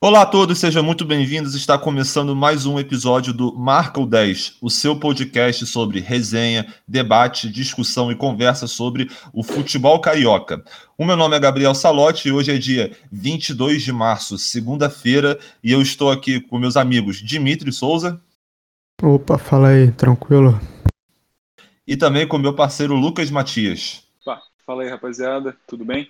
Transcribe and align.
Olá 0.00 0.22
a 0.22 0.26
todos, 0.26 0.60
sejam 0.60 0.80
muito 0.80 1.04
bem-vindos. 1.04 1.56
Está 1.56 1.76
começando 1.76 2.36
mais 2.36 2.66
um 2.66 2.78
episódio 2.78 3.32
do 3.32 3.52
Marca 3.52 4.00
o 4.00 4.06
10, 4.06 4.58
o 4.62 4.70
seu 4.70 4.96
podcast 4.96 5.66
sobre 5.66 5.98
resenha, 5.98 6.72
debate, 6.86 7.50
discussão 7.50 8.08
e 8.08 8.14
conversa 8.14 8.68
sobre 8.68 9.10
o 9.32 9.42
futebol 9.42 10.00
carioca. 10.00 10.62
O 10.96 11.04
meu 11.04 11.16
nome 11.16 11.34
é 11.36 11.40
Gabriel 11.40 11.74
Salotti 11.74 12.28
e 12.28 12.32
hoje 12.32 12.54
é 12.54 12.58
dia 12.58 12.96
22 13.10 13.82
de 13.82 13.92
março, 13.92 14.38
segunda-feira, 14.38 15.36
e 15.64 15.72
eu 15.72 15.82
estou 15.82 16.12
aqui 16.12 16.40
com 16.40 16.60
meus 16.60 16.76
amigos 16.76 17.16
Dimitri 17.16 17.72
Souza. 17.72 18.20
Opa, 19.02 19.36
fala 19.36 19.70
aí, 19.70 19.90
tranquilo? 19.90 20.60
E 21.84 21.96
também 21.96 22.24
com 22.24 22.38
meu 22.38 22.54
parceiro 22.54 22.94
Lucas 22.94 23.32
Matias. 23.32 24.04
Opa, 24.20 24.40
fala 24.64 24.84
aí, 24.84 24.88
rapaziada, 24.88 25.56
tudo 25.66 25.84
bem? 25.84 26.08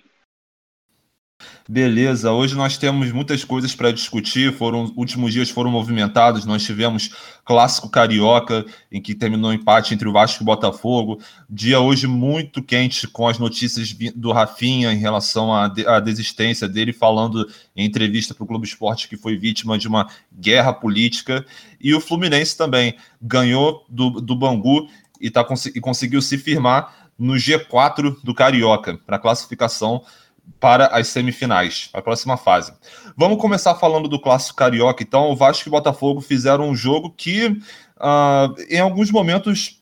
Beleza, 1.67 2.31
hoje 2.31 2.55
nós 2.55 2.77
temos 2.77 3.11
muitas 3.11 3.43
coisas 3.43 3.75
para 3.75 3.91
discutir. 3.91 4.51
Foram 4.53 4.91
últimos 4.95 5.31
dias 5.31 5.51
foram 5.51 5.69
movimentados. 5.69 6.43
Nós 6.43 6.63
tivemos 6.63 7.11
clássico 7.45 7.87
carioca, 7.87 8.65
em 8.91 8.99
que 8.99 9.13
terminou 9.13 9.53
empate 9.53 9.93
entre 9.93 10.07
o 10.07 10.11
Vasco 10.11 10.41
e 10.41 10.43
o 10.43 10.45
Botafogo. 10.45 11.19
Dia 11.47 11.79
hoje 11.79 12.07
muito 12.07 12.63
quente 12.63 13.07
com 13.07 13.27
as 13.27 13.37
notícias 13.37 13.95
do 14.15 14.31
Rafinha 14.31 14.91
em 14.91 14.97
relação 14.97 15.53
à, 15.53 15.71
à 15.87 15.99
desistência 15.99 16.67
dele, 16.67 16.91
falando 16.91 17.47
em 17.75 17.85
entrevista 17.85 18.33
para 18.33 18.43
o 18.43 18.47
Globo 18.47 18.65
Esporte 18.65 19.07
que 19.07 19.15
foi 19.15 19.37
vítima 19.37 19.77
de 19.77 19.87
uma 19.87 20.07
guerra 20.33 20.73
política. 20.73 21.45
E 21.79 21.93
o 21.93 22.01
Fluminense 22.01 22.57
também 22.57 22.95
ganhou 23.21 23.85
do, 23.87 24.09
do 24.19 24.35
Bangu 24.35 24.89
e, 25.21 25.29
tá, 25.29 25.45
e 25.75 25.79
conseguiu 25.79 26.21
se 26.21 26.35
firmar 26.35 27.11
no 27.17 27.33
G4 27.33 28.15
do 28.23 28.33
Carioca 28.33 28.97
para 29.05 29.19
classificação 29.19 30.03
para 30.59 30.87
as 30.87 31.07
semifinais, 31.07 31.89
a 31.93 32.01
próxima 32.01 32.37
fase. 32.37 32.73
Vamos 33.15 33.39
começar 33.39 33.75
falando 33.75 34.07
do 34.07 34.19
clássico 34.19 34.57
carioca. 34.57 35.03
Então, 35.03 35.29
o 35.29 35.35
Vasco 35.35 35.67
e 35.67 35.69
o 35.69 35.71
Botafogo 35.71 36.21
fizeram 36.21 36.69
um 36.69 36.75
jogo 36.75 37.13
que, 37.15 37.47
uh, 37.47 38.55
em 38.69 38.79
alguns 38.79 39.11
momentos, 39.11 39.79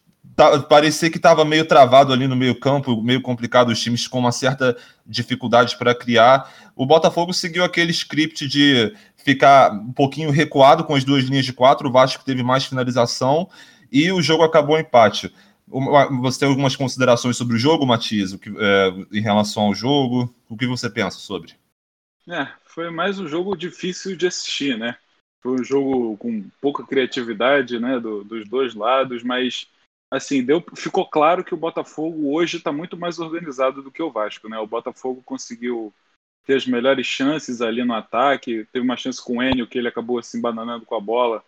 parecia 0.70 1.10
que 1.10 1.18
estava 1.18 1.44
meio 1.44 1.66
travado 1.66 2.14
ali 2.14 2.28
no 2.28 2.36
meio-campo, 2.36 3.02
meio 3.02 3.22
complicado, 3.22 3.70
os 3.70 3.82
times 3.82 4.08
com 4.08 4.20
uma 4.20 4.32
certa 4.32 4.78
dificuldade 5.06 5.76
para 5.78 5.96
criar. 5.96 6.52
O 6.76 6.86
Botafogo 6.86 7.34
seguiu 7.34 7.64
aquele 7.64 7.92
script 7.92 8.48
de 8.48 8.94
ficar 9.16 9.72
um 9.72 9.92
pouquinho 9.92 10.30
recuado 10.30 10.84
com 10.84 10.94
as 10.94 11.04
duas 11.04 11.24
linhas 11.24 11.46
de 11.46 11.54
quatro. 11.54 11.90
O 11.90 11.92
Vasco 11.92 12.24
teve 12.24 12.44
mais 12.44 12.66
finalização 12.66 13.50
e 13.92 14.12
o 14.12 14.22
jogo 14.22 14.44
acabou 14.44 14.78
empate. 14.78 15.34
Você 15.68 16.40
tem 16.40 16.48
algumas 16.48 16.76
considerações 16.76 17.36
sobre 17.36 17.56
o 17.56 17.60
jogo, 17.60 17.86
Matias, 17.86 18.32
o 18.32 18.40
que, 18.40 18.50
é, 18.50 18.90
em 19.12 19.22
relação 19.22 19.64
ao 19.64 19.76
jogo? 19.76 20.34
O 20.50 20.56
que 20.56 20.66
você 20.66 20.90
pensa 20.90 21.18
sobre? 21.18 21.54
É, 22.28 22.48
foi 22.66 22.90
mais 22.90 23.20
um 23.20 23.28
jogo 23.28 23.56
difícil 23.56 24.16
de 24.16 24.28
assistir, 24.28 24.78
né? 24.78 24.98
Foi 25.42 25.60
um 25.60 25.64
jogo 25.64 26.18
com 26.18 26.50
pouca 26.62 26.86
criatividade, 26.86 27.80
né, 27.80 28.00
do, 28.00 28.24
dos 28.24 28.48
dois 28.48 28.74
lados, 28.74 29.24
mas 29.24 29.68
assim 30.10 30.44
deu, 30.44 30.64
ficou 30.76 31.06
claro 31.06 31.44
que 31.44 31.54
o 31.54 31.58
Botafogo 31.58 32.34
hoje 32.34 32.58
está 32.58 32.72
muito 32.72 32.98
mais 32.98 33.20
organizado 33.20 33.82
do 33.82 33.92
que 33.92 34.02
o 34.02 34.12
Vasco, 34.12 34.48
né? 34.48 34.58
O 34.60 34.68
Botafogo 34.68 35.22
conseguiu 35.26 35.94
ter 36.46 36.56
as 36.56 36.66
melhores 36.66 37.06
chances 37.06 37.62
ali 37.62 37.84
no 37.84 37.94
ataque, 37.94 38.66
teve 38.72 38.86
uma 38.86 38.96
chance 38.96 39.24
com 39.24 39.38
o 39.38 39.44
Enio 39.44 39.68
que 39.68 39.78
ele 39.78 39.90
acabou 39.90 40.22
se 40.24 40.38
embananando 40.38 40.86
com 40.86 40.96
a 40.96 41.02
bola 41.02 41.44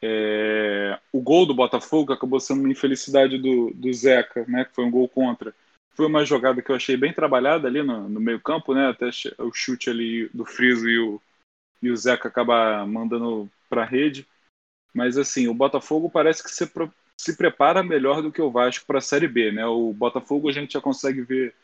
é, 0.00 0.98
o 1.12 1.20
gol 1.20 1.44
do 1.46 1.54
Botafogo 1.54 2.12
acabou 2.12 2.38
sendo 2.38 2.60
uma 2.60 2.70
infelicidade 2.70 3.38
do, 3.38 3.72
do 3.74 3.92
Zeca, 3.92 4.44
né, 4.48 4.64
que 4.64 4.74
foi 4.74 4.84
um 4.84 4.90
gol 4.90 5.08
contra. 5.08 5.54
Foi 5.94 6.06
uma 6.06 6.24
jogada 6.24 6.62
que 6.62 6.70
eu 6.70 6.76
achei 6.76 6.96
bem 6.96 7.12
trabalhada 7.12 7.66
ali 7.66 7.82
no, 7.82 8.08
no 8.08 8.20
meio 8.20 8.40
campo, 8.40 8.72
né, 8.74 8.88
até 8.88 9.10
o 9.38 9.52
chute 9.52 9.90
ali 9.90 10.28
do 10.28 10.44
Friso 10.44 10.88
e 10.88 10.98
o, 10.98 11.20
e 11.82 11.90
o 11.90 11.96
Zeca 11.96 12.28
acabar 12.28 12.86
mandando 12.86 13.50
para 13.68 13.82
a 13.82 13.86
rede. 13.86 14.26
Mas 14.94 15.18
assim, 15.18 15.48
o 15.48 15.54
Botafogo 15.54 16.08
parece 16.08 16.42
que 16.42 16.50
se, 16.50 16.70
se 17.16 17.36
prepara 17.36 17.82
melhor 17.82 18.22
do 18.22 18.32
que 18.32 18.40
o 18.40 18.50
Vasco 18.50 18.86
para 18.86 18.98
a 18.98 19.02
Série 19.02 19.28
B. 19.28 19.50
Né? 19.50 19.66
O 19.66 19.92
Botafogo 19.92 20.48
a 20.48 20.52
gente 20.52 20.74
já 20.74 20.80
consegue 20.80 21.22
ver 21.22 21.54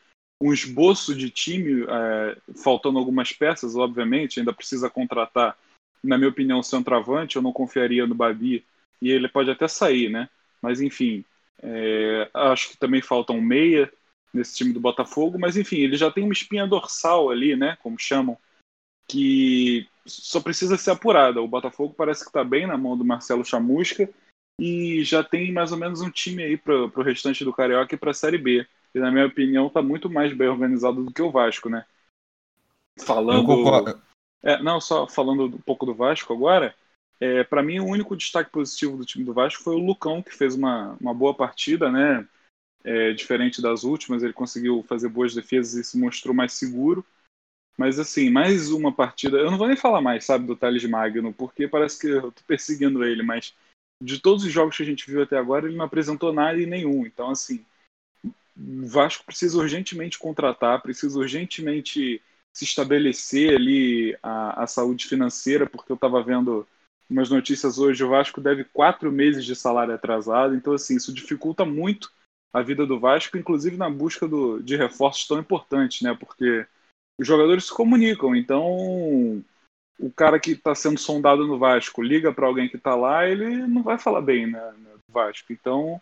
um 0.43 0.53
esboço 0.53 1.15
de 1.15 1.31
time, 1.31 1.85
é, 1.89 2.37
faltando 2.63 2.99
algumas 2.99 3.33
peças, 3.33 3.77
obviamente, 3.77 4.41
ainda 4.41 4.53
precisa 4.53 4.91
contratar 4.91 5.57
na 6.05 6.19
minha 6.19 6.31
opinião, 6.31 6.63
centroavante, 6.63 7.37
eu 7.37 7.43
não 7.43 7.53
confiaria 7.53 8.07
no 8.07 8.15
Babi, 8.15 8.65
e 9.01 9.11
ele 9.11 9.29
pode 9.29 9.51
até 9.51 9.67
sair, 9.67 10.09
né? 10.09 10.29
Mas, 10.61 10.81
enfim, 10.81 11.25
é, 11.63 12.31
acho 12.33 12.71
que 12.71 12.77
também 12.77 13.03
falta 13.03 13.33
um 13.33 13.41
meia 13.41 13.91
nesse 14.33 14.57
time 14.57 14.73
do 14.73 14.81
Botafogo, 14.81 15.39
mas, 15.39 15.57
enfim, 15.57 15.77
ele 15.77 15.97
já 15.97 16.11
tem 16.11 16.25
uma 16.25 16.33
espinha 16.33 16.67
dorsal 16.67 17.31
ali, 17.31 17.57
né? 17.57 17.77
Como 17.83 17.99
chamam, 17.99 18.37
que 19.09 19.87
só 20.05 20.41
precisa 20.41 20.77
ser 20.77 20.91
apurada. 20.91 21.41
O 21.41 21.49
Botafogo 21.49 21.95
parece 21.97 22.23
que 22.23 22.31
está 22.31 22.45
bem 22.45 22.67
na 22.67 22.77
mão 22.77 22.97
do 22.97 23.05
Marcelo 23.05 23.45
Chamusca 23.45 24.09
e 24.61 25.03
já 25.05 25.23
tem 25.25 25.53
mais 25.53 25.73
ou 25.73 25.79
menos 25.79 26.01
um 26.01 26.11
time 26.11 26.43
aí 26.43 26.57
para 26.57 26.75
o 26.75 27.03
restante 27.03 27.45
do 27.45 27.53
Carioca 27.53 27.95
e 27.95 27.99
para 27.99 28.11
a 28.11 28.15
Série 28.15 28.39
B. 28.39 28.67
E, 28.95 28.99
na 28.99 29.11
minha 29.11 29.27
opinião, 29.27 29.67
está 29.67 29.83
muito 29.83 30.09
mais 30.11 30.33
bem 30.37 30.49
organizado 30.49 31.03
do 31.03 31.13
que 31.13 31.23
o 31.23 31.31
Vasco, 31.31 31.69
né? 31.69 31.85
Falando. 33.01 33.47
É, 34.45 34.63
não, 34.63 34.79
só 34.79 35.09
falando 35.09 35.47
um 35.47 35.61
pouco 35.61 35.87
do 35.87 35.95
Vasco 35.95 36.33
agora, 36.33 36.75
é, 37.19 37.43
para 37.43 37.63
mim 37.63 37.81
o 37.81 37.87
único 37.87 38.15
destaque 38.15 38.51
positivo 38.51 38.99
do 38.99 39.05
time 39.07 39.25
do 39.25 39.33
Vasco 39.33 39.63
foi 39.63 39.75
o 39.75 39.85
Lucão, 39.85 40.23
que 40.23 40.35
fez 40.35 40.55
uma, 40.55 40.97
uma 41.01 41.15
boa 41.15 41.35
partida, 41.35 41.91
né? 41.91 42.29
É, 42.85 43.13
diferente 43.13 43.63
das 43.63 43.83
últimas, 43.83 44.23
ele 44.23 44.35
conseguiu 44.35 44.85
fazer 44.87 45.09
boas 45.09 45.35
defesas 45.35 45.73
e 45.75 45.83
se 45.83 45.99
mostrou 45.99 46.35
mais 46.35 46.53
seguro. 46.53 47.05
Mas 47.79 47.99
assim, 47.99 48.29
mais 48.29 48.71
uma 48.71 48.93
partida. 48.93 49.39
Eu 49.39 49.51
não 49.51 49.57
vou 49.57 49.67
nem 49.67 49.77
falar 49.77 50.03
mais, 50.03 50.25
sabe, 50.25 50.47
do 50.47 50.55
Thales 50.55 50.85
Magno, 50.85 51.33
porque 51.33 51.67
parece 51.67 51.99
que 51.99 52.09
eu 52.09 52.31
tô 52.31 52.43
perseguindo 52.47 53.03
ele, 53.03 53.23
mas 53.23 53.55
de 54.03 54.21
todos 54.21 54.45
os 54.45 54.53
jogos 54.53 54.77
que 54.77 54.83
a 54.83 54.87
gente 54.87 55.11
viu 55.11 55.23
até 55.23 55.39
agora, 55.39 55.67
ele 55.67 55.77
não 55.77 55.87
apresentou 55.87 56.33
nada 56.33 56.61
em 56.61 56.67
nenhum. 56.67 57.07
Então, 57.07 57.31
assim, 57.31 57.65
o 58.57 58.87
Vasco 58.87 59.25
precisa 59.25 59.59
urgentemente 59.59 60.19
contratar, 60.19 60.83
precisa 60.83 61.19
urgentemente 61.19 62.21
se 62.55 62.65
estabelecer 62.65 63.55
ali 63.55 64.17
a, 64.23 64.63
a 64.63 64.67
saúde 64.67 65.07
financeira, 65.07 65.67
porque 65.67 65.91
eu 65.91 65.97
estava 65.97 66.23
vendo 66.23 66.67
umas 67.11 67.29
notícias 67.29 67.79
hoje, 67.79 68.03
o 68.03 68.09
Vasco 68.09 68.41
deve 68.41 68.65
quatro 68.65 69.13
meses 69.13 69.45
de 69.45 69.55
salário 69.55 69.95
atrasado, 69.95 70.55
então 70.55 70.73
assim, 70.73 70.97
isso 70.97 71.13
dificulta 71.13 71.65
muito 71.65 72.11
a 72.53 72.63
vida 72.63 72.87
do 72.87 72.99
Vasco, 72.99 73.37
inclusive 73.37 73.77
na 73.77 73.91
busca 73.91 74.29
do, 74.29 74.63
de 74.63 74.77
reforços 74.77 75.27
tão 75.27 75.39
importantes, 75.39 76.03
né? 76.03 76.17
Porque 76.19 76.67
os 77.19 77.27
jogadores 77.27 77.65
se 77.65 77.75
comunicam, 77.75 78.35
então 78.35 79.45
o 79.99 80.11
cara 80.15 80.39
que 80.39 80.53
está 80.53 80.75
sendo 80.75 80.99
sondado 80.99 81.47
no 81.47 81.59
Vasco 81.59 82.03
liga 82.03 82.33
para 82.33 82.47
alguém 82.47 82.69
que 82.69 82.77
está 82.77 82.95
lá, 82.95 83.29
ele 83.29 83.67
não 83.67 83.83
vai 83.83 83.99
falar 83.99 84.21
bem 84.21 84.47
né, 84.47 84.73
do 84.79 85.13
Vasco. 85.13 85.53
Então 85.53 86.01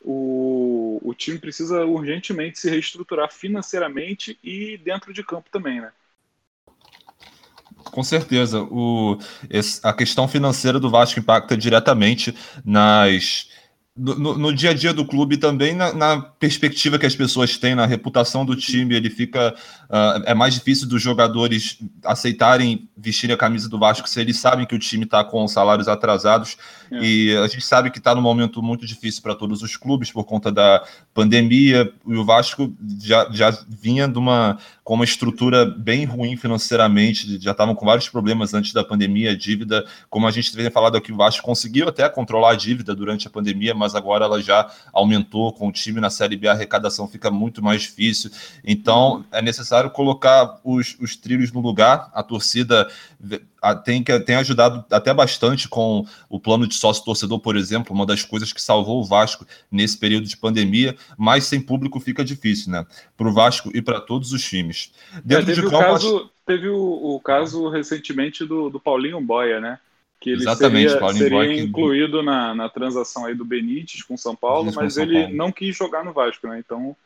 o, 0.00 1.00
o 1.02 1.14
time 1.14 1.38
precisa 1.38 1.84
urgentemente 1.84 2.58
se 2.58 2.70
reestruturar 2.70 3.32
financeiramente 3.32 4.38
e 4.42 4.78
dentro 4.78 5.12
de 5.12 5.22
campo 5.22 5.48
também, 5.50 5.80
né? 5.80 5.90
Com 7.84 8.02
certeza. 8.02 8.62
O, 8.62 9.18
a 9.82 9.92
questão 9.92 10.26
financeira 10.26 10.78
do 10.78 10.90
Vasco 10.90 11.20
impacta 11.20 11.56
diretamente 11.56 12.36
nas 12.64 13.48
no, 13.96 14.36
no, 14.36 14.54
dia 14.54 14.70
a 14.70 14.74
dia 14.74 14.92
do 14.92 15.06
clube 15.06 15.38
também 15.38 15.74
na, 15.74 15.92
na, 15.92 16.20
perspectiva 16.20 16.98
que 16.98 17.06
as 17.06 17.16
pessoas 17.16 17.56
têm, 17.56 17.74
na 17.74 17.86
reputação 17.86 18.44
do 18.44 18.54
time, 18.54 18.94
ele 18.94 19.08
fica. 19.08 19.54
Uh, 19.88 20.22
é 20.26 20.34
mais 20.34 20.54
difícil 20.54 20.86
dos 20.86 21.00
jogadores 21.00 21.78
aceitarem 22.04 22.88
vestir 22.96 23.32
a 23.32 23.36
camisa 23.36 23.68
do 23.68 23.78
Vasco 23.78 24.08
se 24.08 24.20
eles 24.20 24.38
sabem 24.38 24.66
que 24.66 24.74
o 24.74 24.78
time 24.78 25.04
está 25.04 25.24
com 25.24 25.48
salários 25.48 25.88
atrasados. 25.88 26.58
É. 26.90 26.98
E 27.02 27.36
a 27.36 27.46
gente 27.46 27.64
sabe 27.64 27.90
que 27.90 27.98
está 27.98 28.14
num 28.14 28.20
momento 28.20 28.62
muito 28.62 28.84
difícil 28.84 29.22
para 29.22 29.34
todos 29.34 29.62
os 29.62 29.76
clubes 29.76 30.12
por 30.12 30.24
conta 30.24 30.52
da 30.52 30.84
pandemia. 31.14 31.90
E 32.06 32.14
o 32.16 32.24
Vasco 32.24 32.74
já, 33.02 33.28
já 33.32 33.58
vinha 33.68 34.06
de 34.06 34.18
uma, 34.18 34.58
com 34.86 34.94
uma 34.94 35.04
estrutura 35.04 35.64
bem 35.64 36.04
ruim 36.04 36.36
financeiramente, 36.36 37.40
já 37.40 37.52
estavam 37.52 37.74
com 37.74 37.86
vários 37.86 38.10
problemas 38.10 38.52
antes 38.52 38.72
da 38.72 38.84
pandemia, 38.84 39.30
a 39.32 39.36
dívida, 39.36 39.86
como 40.10 40.26
a 40.26 40.30
gente 40.30 40.54
tem 40.54 40.70
falado 40.70 40.96
aqui, 40.96 41.12
o 41.12 41.16
Vasco 41.16 41.44
conseguiu 41.44 41.88
até 41.88 42.06
controlar 42.08 42.52
a 42.52 42.56
dívida 42.56 42.94
durante 42.94 43.26
a 43.26 43.30
pandemia, 43.30 43.74
mas 43.74 43.86
mas 43.86 43.94
agora 43.94 44.24
ela 44.24 44.42
já 44.42 44.68
aumentou 44.92 45.52
com 45.52 45.68
o 45.68 45.72
time 45.72 46.00
na 46.00 46.10
Série 46.10 46.36
B, 46.36 46.48
a 46.48 46.52
arrecadação 46.52 47.06
fica 47.06 47.30
muito 47.30 47.62
mais 47.62 47.82
difícil. 47.82 48.32
Então 48.64 49.24
é 49.30 49.40
necessário 49.40 49.90
colocar 49.90 50.58
os, 50.64 50.96
os 51.00 51.14
trilhos 51.14 51.52
no 51.52 51.60
lugar. 51.60 52.10
A 52.12 52.20
torcida 52.20 52.88
tem, 53.74 54.02
tem 54.02 54.36
ajudado 54.36 54.84
até 54.90 55.12
bastante 55.12 55.68
com 55.68 56.06
o 56.28 56.38
plano 56.38 56.66
de 56.66 56.74
sócio-torcedor, 56.74 57.40
por 57.40 57.56
exemplo, 57.56 57.94
uma 57.94 58.06
das 58.06 58.22
coisas 58.22 58.52
que 58.52 58.62
salvou 58.62 59.00
o 59.00 59.04
Vasco 59.04 59.46
nesse 59.70 59.98
período 59.98 60.26
de 60.26 60.36
pandemia, 60.36 60.96
mas 61.16 61.44
sem 61.44 61.60
público 61.60 61.98
fica 62.00 62.24
difícil, 62.24 62.72
né? 62.72 62.86
Para 63.16 63.28
o 63.28 63.32
Vasco 63.32 63.70
e 63.74 63.82
para 63.82 64.00
todos 64.00 64.32
os 64.32 64.42
times. 64.42 64.92
Dentro 65.24 65.50
é, 65.50 65.54
teve, 65.54 65.62
de 65.62 65.70
campo, 65.70 65.76
o 65.76 65.80
caso, 65.80 66.30
teve 66.46 66.68
o, 66.68 67.14
o 67.16 67.20
caso 67.20 67.68
recentemente 67.68 68.44
do, 68.44 68.70
do 68.70 68.78
Paulinho 68.78 69.20
Boia, 69.20 69.60
né? 69.60 69.78
que 70.20 70.30
ele 70.30 70.42
Exatamente, 70.42 70.90
seria, 70.90 71.12
seria 71.12 71.62
incluído 71.62 72.22
na, 72.22 72.54
na 72.54 72.68
transação 72.68 73.26
aí 73.26 73.34
do 73.34 73.44
Benítez 73.44 74.02
com 74.02 74.16
São 74.16 74.34
Paulo, 74.34 74.72
mas 74.74 74.94
São 74.94 75.02
ele 75.02 75.20
Paulo. 75.20 75.36
não 75.36 75.52
quis 75.52 75.76
jogar 75.76 76.04
no 76.04 76.12
Vasco, 76.12 76.46
né? 76.48 76.58
Então 76.58 76.96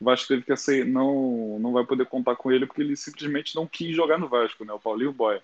o 0.00 0.04
Vasco 0.04 0.28
teve 0.28 0.42
que 0.42 0.52
aceitar, 0.52 0.88
não, 0.88 1.58
não 1.58 1.72
vai 1.72 1.84
poder 1.84 2.06
contar 2.06 2.36
com 2.36 2.50
ele 2.50 2.66
porque 2.66 2.82
ele 2.82 2.96
simplesmente 2.96 3.54
não 3.54 3.66
quis 3.66 3.94
jogar 3.94 4.18
no 4.18 4.28
Vasco, 4.28 4.64
né? 4.64 4.72
O 4.72 4.80
Paulinho 4.80 5.12
Boia. 5.12 5.42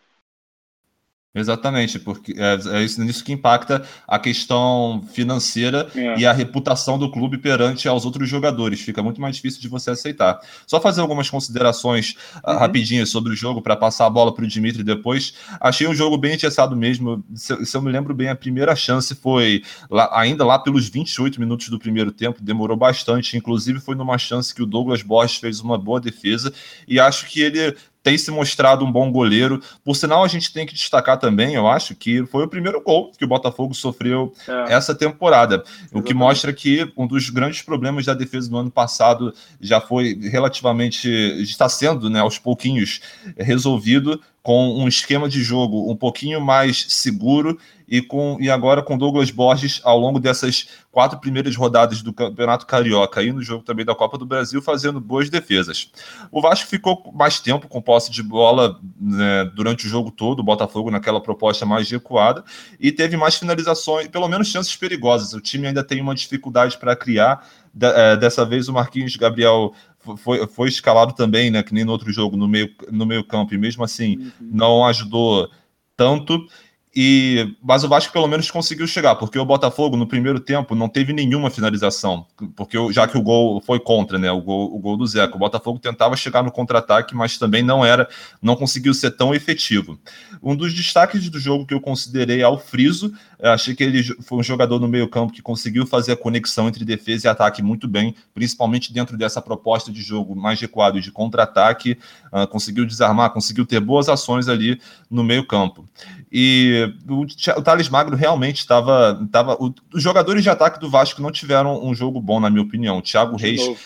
Exatamente, 1.35 1.99
porque 1.99 2.35
é, 2.37 2.59
é 2.77 2.83
isso, 2.85 3.03
nisso 3.03 3.25
que 3.25 3.33
impacta 3.33 3.83
a 4.07 4.19
questão 4.19 5.03
financeira 5.15 5.89
é. 5.95 6.19
e 6.19 6.27
a 6.27 6.33
reputação 6.33 6.99
do 6.99 7.11
clube 7.11 7.39
perante 7.39 7.89
aos 7.89 8.05
outros 8.05 8.29
jogadores. 8.29 8.83
Fica 8.83 9.03
muito 9.03 9.19
mais 9.19 9.37
difícil 9.37 9.59
de 9.59 9.67
você 9.67 9.93
aceitar. 9.93 10.39
Só 10.67 10.79
fazer 10.79 11.01
algumas 11.01 11.31
considerações 11.31 12.17
ah, 12.43 12.53
uhum. 12.53 12.59
rapidinhas 12.59 13.09
sobre 13.09 13.33
o 13.33 13.37
jogo 13.37 13.63
para 13.63 13.75
passar 13.75 14.05
a 14.05 14.11
bola 14.11 14.35
para 14.35 14.45
o 14.45 14.47
Dimitri 14.47 14.85
depois. 14.85 15.33
Achei 15.59 15.89
um 15.89 15.95
jogo 15.95 16.19
bem 16.19 16.35
engessado 16.35 16.77
mesmo. 16.77 17.25
Se, 17.35 17.65
se, 17.65 17.75
eu 17.75 17.81
me 17.81 17.91
lembro 17.91 18.13
bem, 18.13 18.29
a 18.29 18.37
primeira 18.37 18.77
chance 18.77 19.15
foi 19.15 19.63
lá, 19.91 20.11
ainda 20.13 20.45
lá 20.45 20.59
pelos 20.59 20.87
28 20.91 21.41
minutos 21.41 21.71
do 21.71 21.79
primeiro 21.79 22.13
tempo, 22.13 22.43
demorou 22.43 22.77
bastante. 22.77 23.39
Inclusive, 23.39 23.81
foi 23.81 23.95
numa 23.95 24.19
chance 24.19 24.55
que 24.55 24.63
o 24.63 24.67
Douglas 24.67 25.01
Borges 25.01 25.39
fez 25.39 25.61
uma 25.61 25.79
boa 25.79 25.99
defesa 25.99 26.53
e 26.87 27.01
acho 27.01 27.25
que 27.25 27.41
ele 27.41 27.75
tem 28.03 28.19
se 28.19 28.31
mostrado 28.31 28.85
um 28.85 28.91
bom 28.91 29.11
goleiro. 29.11 29.63
Por 29.85 29.95
sinal, 29.95 30.25
a 30.25 30.29
gente 30.29 30.53
tem 30.53 30.67
que 30.67 30.75
destacar 30.75 31.19
também, 31.19 31.55
eu 31.55 31.69
acho, 31.69 31.95
que 31.95 32.25
foi 32.27 32.45
o 32.45 32.49
primeiro 32.49 32.83
gol 32.83 33.13
que 33.17 33.25
o 33.25 33.29
Botafogo 33.29 33.75
sofreu 33.75 34.33
é. 34.49 34.75
essa 34.75 34.95
temporada. 34.95 35.57
Exatamente. 35.57 35.91
O 35.93 36.03
que 36.03 36.15
mostra 36.15 36.53
que 36.53 36.91
um 36.97 37.07
dos 37.07 37.31
grandes 37.31 37.63
problemas 37.63 38.05
da 38.05 38.15
defesa 38.15 38.51
do 38.51 38.57
ano 38.57 38.71
passado 38.71 39.33
já 39.61 39.81
foi 39.81 40.19
relativamente. 40.21 41.09
está 41.43 41.69
sendo, 41.69 42.11
né, 42.11 42.21
aos 42.21 42.39
pouquinhos, 42.39 43.01
resolvido 43.37 44.21
com 44.43 44.77
um 44.77 44.89
esquema 44.89 45.29
de 45.29 45.43
jogo 45.43 45.91
um 45.91 45.97
pouquinho 45.97 46.41
mais 46.41 46.87
seguro 46.89 47.59
e, 47.87 48.01
com, 48.01 48.39
e 48.41 48.51
agora 48.51 48.83
com 48.83 48.99
Douglas 48.99 49.31
Borges 49.31 49.81
ao 49.85 49.99
longo 49.99 50.19
dessas 50.19 50.67
quatro 50.91 51.21
primeiras 51.21 51.55
rodadas 51.55 52.03
do 52.03 52.13
Campeonato 52.13 52.67
Carioca 52.67 53.23
e 53.23 53.33
no 53.33 53.43
jogo 53.43 53.63
também 53.63 53.85
da 53.85 53.95
Copa 53.95 54.19
do 54.19 54.27
Brasil 54.27 54.61
fazendo 54.61 55.01
boas 55.01 55.31
defesas. 55.31 55.93
O 56.31 56.41
Vasco 56.41 56.69
ficou 56.69 57.13
mais 57.15 57.39
tempo 57.39 57.69
com 57.69 57.81
posse 57.81 58.11
de 58.11 58.23
bola 58.23 58.81
né, 59.01 59.45
durante 59.55 59.87
o 59.87 59.89
jogo 59.89 60.11
todo, 60.11 60.41
o 60.41 60.45
Botafogo 60.45 60.91
naquela 60.91 61.21
proposta 61.21 61.65
mais 61.65 61.89
recuada 61.91 62.43
e 62.81 62.91
teve 62.91 63.17
mais 63.17 63.37
finalizações, 63.37 64.09
pelo 64.09 64.27
menos 64.27 64.49
chances 64.49 64.75
perigosas. 64.75 65.35
O 65.35 65.41
time 65.41 65.69
ainda 65.69 65.85
tem 65.85 66.01
uma 66.01 66.15
dificuldade 66.15 66.79
para 66.79 66.97
criar. 66.97 67.47
É, 67.81 68.17
dessa 68.19 68.45
vez 68.45 68.69
o 68.69 68.73
Marquinhos 68.73 69.17
Gabriel 69.17 69.73
foi, 70.17 70.47
foi 70.47 70.69
escalado 70.69 71.15
também, 71.15 71.51
né, 71.51 71.63
que 71.63 71.75
nem 71.75 71.85
no 71.85 71.93
outro 71.93 72.13
jogo, 72.13 72.37
no 72.37 72.49
meio, 72.49 72.71
no 72.91 73.07
meio 73.07 73.25
campo, 73.25 73.55
e 73.55 73.59
mesmo 73.59 73.85
assim 73.85 74.19
uhum. 74.19 74.33
não 74.41 74.85
ajudou 74.87 75.51
tanto. 75.97 76.47
E, 76.95 77.57
mas 77.63 77.83
o 77.85 77.89
Vasco 77.89 78.13
pelo 78.13 78.27
menos 78.27 78.51
conseguiu 78.51 78.87
chegar, 78.87 79.15
porque 79.15 79.39
o 79.39 79.45
Botafogo 79.47 79.97
no 79.97 80.07
primeiro 80.07 80.39
tempo 80.39 80.75
não 80.75 80.91
teve 80.91 81.15
nenhuma 81.15 81.51
finalização, 81.51 82.27
porque 82.55 82.77
já 82.93 83.09
que 83.09 83.17
o 83.17 83.23
gol 83.23 83.63
foi 83.63 83.81
contra, 83.81 84.19
né? 84.19 84.31
O 84.31 84.43
gol, 84.43 84.75
o 84.75 84.79
gol 84.79 84.99
do 84.99 85.07
Zeca. 85.07 85.35
O 85.35 85.39
Botafogo 85.39 85.79
tentava 85.79 86.15
chegar 86.17 86.43
no 86.43 86.53
contra-ataque, 86.53 87.15
mas 87.15 87.39
também 87.39 87.63
não 87.63 87.83
era, 87.83 88.07
não 88.43 88.55
conseguiu 88.55 88.93
ser 88.93 89.13
tão 89.13 89.35
efetivo. 89.35 89.99
Um 90.43 90.55
dos 90.55 90.75
destaques 90.75 91.31
do 91.31 91.41
jogo 91.41 91.65
que 91.65 91.73
eu 91.73 91.81
considerei 91.81 92.43
ao 92.43 92.59
Friso, 92.59 93.15
achei 93.41 93.75
que 93.75 93.83
ele 93.83 94.03
foi 94.23 94.39
um 94.39 94.43
jogador 94.43 94.79
no 94.79 94.87
meio-campo 94.87 95.33
que 95.33 95.41
conseguiu 95.41 95.87
fazer 95.87 96.13
a 96.13 96.17
conexão 96.17 96.69
entre 96.69 96.85
defesa 96.85 97.27
e 97.27 97.31
ataque 97.31 97.63
muito 97.63 97.89
bem, 97.89 98.15
principalmente 98.35 98.93
dentro 98.93 99.17
dessa 99.17 99.41
proposta 99.41 99.91
de 99.91 100.03
jogo 100.03 100.37
mais 100.37 100.61
recuado 100.61 101.01
de 101.01 101.11
contra-ataque, 101.11 101.99
uh, 102.33 102.47
conseguiu 102.49 102.85
desarmar, 102.85 103.31
conseguiu 103.31 103.65
ter 103.65 103.81
boas 103.81 104.11
ações 104.11 104.47
ali 104.47 104.79
no 105.11 105.25
meio-campo. 105.25 105.89
E 106.35 106.95
o, 107.07 107.27
o 107.27 107.63
Thales 107.63 107.91
Magno 107.91 108.17
realmente 108.17 108.57
estava. 108.57 109.21
Tava, 109.31 109.59
os 109.61 110.03
jogadores 110.03 110.43
de 110.43 110.49
ataque 110.49 110.81
do 110.81 110.89
Vasco 110.89 111.21
não 111.21 111.31
tiveram 111.31 111.85
um 111.85 111.95
jogo 111.95 112.19
bom, 112.23 112.41
na 112.41 112.49
minha 112.49 112.63
opinião. 112.63 112.99
O 112.99 113.03
Thiago 113.03 113.37
de 113.37 113.43
Reis, 113.43 113.61
novo. 113.61 113.79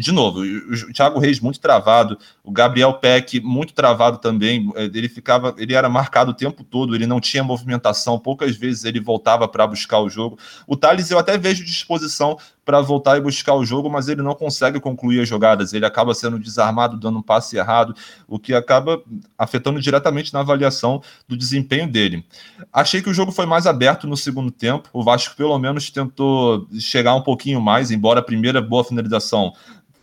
De 0.00 0.10
novo, 0.10 0.40
o 0.40 0.92
Thiago 0.92 1.20
Reis 1.20 1.38
muito 1.38 1.60
travado, 1.60 2.18
o 2.42 2.50
Gabriel 2.50 2.94
Peck 2.94 3.40
muito 3.40 3.72
travado 3.74 4.18
também. 4.18 4.72
Ele 4.76 5.08
ficava, 5.08 5.54
ele 5.56 5.74
era 5.74 5.88
marcado 5.88 6.32
o 6.32 6.34
tempo 6.34 6.64
todo, 6.64 6.94
ele 6.94 7.06
não 7.06 7.20
tinha 7.20 7.44
movimentação, 7.44 8.18
poucas 8.18 8.56
vezes 8.56 8.84
ele 8.84 9.00
voltava 9.00 9.46
para 9.46 9.66
buscar 9.66 10.00
o 10.00 10.08
jogo. 10.08 10.36
O 10.66 10.76
Thales 10.76 11.10
eu 11.10 11.18
até 11.18 11.38
vejo 11.38 11.64
disposição 11.64 12.36
para 12.64 12.80
voltar 12.80 13.16
e 13.16 13.20
buscar 13.20 13.54
o 13.54 13.64
jogo, 13.64 13.88
mas 13.88 14.08
ele 14.08 14.22
não 14.22 14.34
consegue 14.34 14.80
concluir 14.80 15.20
as 15.20 15.28
jogadas. 15.28 15.72
Ele 15.72 15.86
acaba 15.86 16.12
sendo 16.12 16.36
desarmado, 16.36 16.98
dando 16.98 17.18
um 17.18 17.22
passe 17.22 17.56
errado, 17.56 17.94
o 18.26 18.40
que 18.40 18.52
acaba 18.52 19.00
afetando 19.38 19.80
diretamente 19.80 20.34
na 20.34 20.40
avaliação 20.40 21.00
do 21.28 21.36
desempenho 21.36 21.86
dele. 21.88 22.26
Achei 22.72 23.00
que 23.00 23.08
o 23.08 23.14
jogo 23.14 23.30
foi 23.30 23.46
mais 23.46 23.68
aberto 23.68 24.08
no 24.08 24.16
segundo 24.16 24.50
tempo. 24.50 24.88
O 24.92 25.04
Vasco, 25.04 25.36
pelo 25.36 25.56
menos, 25.60 25.90
tentou 25.90 26.66
chegar 26.80 27.14
um 27.14 27.22
pouquinho 27.22 27.60
mais, 27.60 27.92
embora 27.92 28.18
a 28.18 28.22
primeira 28.22 28.60
boa 28.60 28.82
finalização 28.82 29.35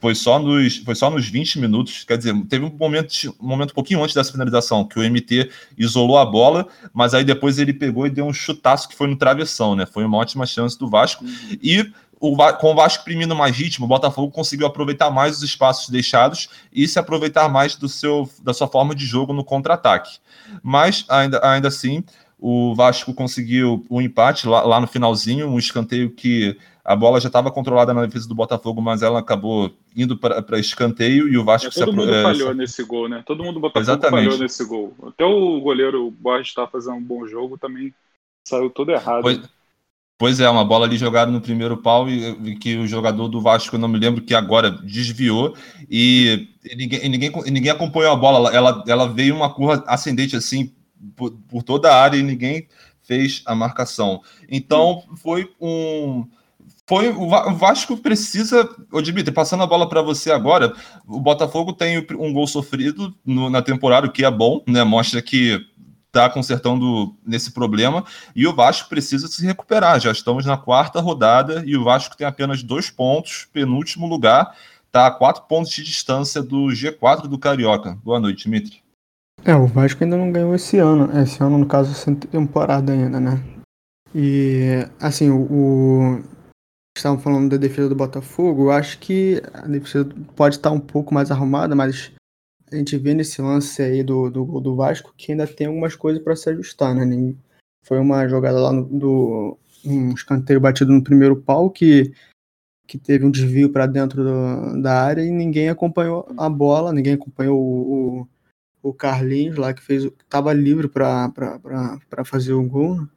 foi 0.04 0.16
só 0.16 0.38
nos, 0.38 0.80
foi 0.80 0.96
só 0.96 1.10
nos 1.10 1.30
20 1.30 1.60
minutos. 1.60 2.04
Quer 2.04 2.18
dizer, 2.18 2.36
teve 2.50 2.66
um 2.66 2.70
momento, 2.78 3.14
um 3.40 3.48
momento 3.48 3.72
um 3.72 3.74
pouquinho 3.74 4.04
antes 4.04 4.14
dessa 4.14 4.34
finalização, 4.34 4.84
que 4.84 5.00
o 5.00 5.02
MT 5.02 5.50
isolou 5.78 6.18
a 6.18 6.26
bola, 6.26 6.68
mas 6.94 7.14
aí 7.14 7.24
depois 7.24 7.58
ele 7.58 7.72
pegou 7.72 8.06
e 8.06 8.10
deu 8.10 8.26
um 8.26 8.34
chutaço 8.34 8.90
que 8.90 8.96
foi 8.96 9.08
no 9.08 9.16
travessão, 9.16 9.78
né? 9.78 9.86
Foi 9.86 10.04
uma 10.04 10.18
ótima 10.18 10.46
chance 10.46 10.78
do 10.78 10.90
Vasco. 10.90 11.24
E 11.62 11.90
o, 12.20 12.36
com 12.58 12.74
o 12.74 12.76
Vasco 12.76 13.04
imprimindo 13.04 13.34
mais 13.34 13.56
ritmo, 13.56 13.86
o 13.86 13.88
Botafogo 13.88 14.30
conseguiu 14.30 14.68
aproveitar 14.68 15.10
mais 15.10 15.38
os 15.38 15.44
espaços 15.44 15.88
deixados 15.88 16.50
e 16.74 16.86
se 16.86 17.00
aproveitar 17.00 17.48
mais 17.48 17.78
do 17.78 17.88
seu, 17.88 18.30
da 18.44 18.54
sua 18.54 18.68
forma 18.68 18.94
de 18.94 19.06
jogo 19.06 19.32
no 19.32 19.44
contra-ataque. 19.46 20.18
Mas, 20.62 21.06
ainda, 21.08 21.40
ainda 21.42 21.70
assim, 21.70 22.04
o 22.38 22.76
Vasco 22.76 23.14
conseguiu 23.14 23.86
um 23.90 24.02
empate 24.02 24.50
lá, 24.50 24.64
lá 24.64 24.82
no 24.82 24.88
finalzinho, 24.88 25.48
um 25.48 25.58
escanteio 25.58 26.12
que 26.12 26.58
a 26.84 26.96
bola 26.96 27.20
já 27.20 27.28
estava 27.28 27.52
controlada 27.52 27.94
na 27.94 28.06
defesa 28.06 28.28
do 28.28 28.36
Botafogo, 28.36 28.82
mas 28.82 29.02
ela 29.02 29.20
acabou 29.20 29.72
indo 29.96 30.18
para 30.18 30.60
escanteio 30.60 31.28
e 31.28 31.38
o 31.38 31.46
Vasco 31.46 31.70
é, 31.70 31.72
todo 31.72 31.92
se 31.92 31.98
mundo 31.98 32.12
falhou 32.22 32.52
é, 32.52 32.54
nesse 32.54 32.84
gol, 32.84 33.08
né? 33.08 33.24
Todo 33.26 33.44
mundo 33.44 33.56
do 33.56 33.60
Botafogo 33.62 33.84
Exatamente. 33.84 34.26
falhou 34.26 34.40
nesse 34.40 34.66
gol. 34.66 34.94
Até 35.08 35.24
o 35.24 35.62
goleiro 35.62 36.12
Borges 36.12 36.48
está 36.48 36.68
fazendo 36.68 36.98
um 36.98 37.04
bom 37.04 37.26
jogo 37.26 37.58
também 37.58 37.94
saiu 38.46 38.70
tudo 38.70 38.92
errado. 38.92 39.22
Pois, 39.22 39.40
Pois 40.18 40.40
é, 40.40 40.50
uma 40.50 40.64
bola 40.64 40.86
ali 40.86 40.96
jogada 40.96 41.30
no 41.30 41.42
primeiro 41.42 41.76
pau 41.76 42.08
e, 42.08 42.30
e, 42.30 42.56
que 42.56 42.78
o 42.78 42.88
jogador 42.88 43.28
do 43.28 43.42
Vasco, 43.42 43.76
eu 43.76 43.80
não 43.80 43.88
me 43.88 44.00
lembro, 44.00 44.22
que 44.22 44.34
agora 44.34 44.70
desviou 44.70 45.56
e, 45.90 46.48
e 46.64 46.76
ninguém, 46.76 47.10
ninguém, 47.10 47.32
ninguém 47.48 47.72
acompanhou 47.72 48.14
a 48.14 48.16
bola. 48.16 48.56
Ela, 48.56 48.84
ela 48.88 49.12
veio 49.12 49.36
uma 49.36 49.54
curva 49.54 49.84
ascendente 49.88 50.36
assim 50.36 50.72
por, 51.16 51.32
por 51.50 51.64
toda 51.64 51.92
a 51.92 52.02
área 52.02 52.18
e 52.18 52.24
ninguém 52.24 52.68
fez 53.02 53.42
a 53.46 53.54
marcação. 53.56 54.22
Então 54.48 55.04
foi 55.18 55.52
um. 55.60 56.26
Foi 56.88 57.10
o 57.10 57.30
Vasco 57.56 57.96
precisa, 57.96 58.70
ô 58.92 59.02
Dimitri, 59.02 59.34
passando 59.34 59.64
a 59.64 59.68
bola 59.68 59.88
para 59.88 60.02
você 60.02 60.32
agora, 60.32 60.74
o 61.08 61.20
Botafogo 61.20 61.72
tem 61.72 62.06
um 62.20 62.34
gol 62.34 62.46
sofrido 62.46 63.16
no, 63.26 63.50
na 63.50 63.62
temporada, 63.62 64.08
o 64.08 64.12
que 64.12 64.26
é 64.26 64.30
bom, 64.30 64.62
né? 64.68 64.84
Mostra 64.84 65.22
que 65.22 65.66
está 66.08 66.30
consertando 66.30 67.16
nesse 67.26 67.52
problema 67.52 68.04
e 68.36 68.46
o 68.46 68.54
Vasco 68.54 68.90
precisa 68.90 69.28
se 69.28 69.44
recuperar. 69.46 70.00
Já 70.00 70.12
estamos 70.12 70.46
na 70.46 70.58
quarta 70.58 71.00
rodada 71.00 71.64
e 71.66 71.76
o 71.76 71.84
Vasco 71.84 72.18
tem 72.18 72.28
apenas 72.28 72.62
dois 72.62 72.92
pontos, 72.92 73.48
penúltimo 73.52 74.06
lugar, 74.06 74.54
está 74.86 75.08
a 75.08 75.12
quatro 75.12 75.44
pontos 75.44 75.72
de 75.72 75.84
distância 75.84 76.44
do 76.44 76.68
G4 76.68 77.28
do 77.28 77.40
Carioca. 77.40 77.98
Boa 78.04 78.20
noite, 78.20 78.44
Dimitri. 78.44 78.84
É, 79.44 79.56
o 79.56 79.66
Vasco 79.66 80.04
ainda 80.04 80.16
não 80.16 80.32
ganhou 80.32 80.54
esse 80.54 80.78
ano. 80.78 81.10
Esse 81.20 81.42
ano, 81.42 81.58
no 81.58 81.66
caso, 81.66 81.94
sem 81.94 82.14
temporada 82.14 82.94
ainda, 82.94 83.20
né? 83.20 83.44
E, 84.14 84.88
assim, 85.02 85.30
o. 85.32 86.22
Estavam 86.96 87.20
falando 87.20 87.50
da 87.50 87.58
defesa 87.58 87.90
do 87.90 87.96
Botafogo. 87.96 88.66
Eu 88.66 88.72
acho 88.72 89.00
que 89.00 89.42
a 89.54 89.68
defesa 89.68 90.08
pode 90.36 90.56
estar 90.56 90.72
um 90.72 90.80
pouco 90.80 91.14
mais 91.14 91.32
arrumada, 91.32 91.76
mas 91.76 92.12
a 92.72 92.76
gente 92.76 92.98
vê 92.98 93.14
nesse 93.14 93.42
lance 93.42 93.82
aí 93.82 94.04
do, 94.04 94.30
do, 94.30 94.60
do 94.60 94.76
Vasco 94.76 95.14
que 95.18 95.32
ainda 95.32 95.48
tem 95.48 95.68
algumas 95.68 95.96
coisas 95.96 96.22
para 96.22 96.36
se 96.36 96.50
ajustar, 96.50 96.96
né? 96.96 97.36
Foi 97.84 98.00
uma 98.00 98.28
jogada 98.28 98.60
lá 98.60 98.72
no, 98.72 98.86
do 98.86 99.58
um 99.86 100.14
escanteio 100.14 100.62
batido 100.62 100.94
no 100.94 101.04
primeiro 101.04 101.36
pau 101.36 101.70
que, 101.70 102.14
que 102.88 102.98
teve 102.98 103.26
um 103.26 103.32
desvio 103.32 103.72
para 103.72 103.86
dentro 103.86 104.24
do, 104.24 104.82
da 104.82 105.04
área 105.04 105.22
e 105.22 105.32
ninguém 105.32 105.70
acompanhou 105.70 106.26
a 106.38 106.50
bola, 106.50 106.94
ninguém 106.94 107.14
acompanhou 107.14 107.60
o, 107.60 108.22
o, 108.82 108.90
o 108.90 108.94
Carlinhos 108.94 109.58
lá 109.58 109.74
que 109.74 109.82
fez 109.82 110.04
estava 110.04 110.54
livre 110.54 110.88
para 110.88 111.32
fazer 112.26 112.54
o 112.54 112.64
gol. 112.64 113.02
Né? 113.02 113.08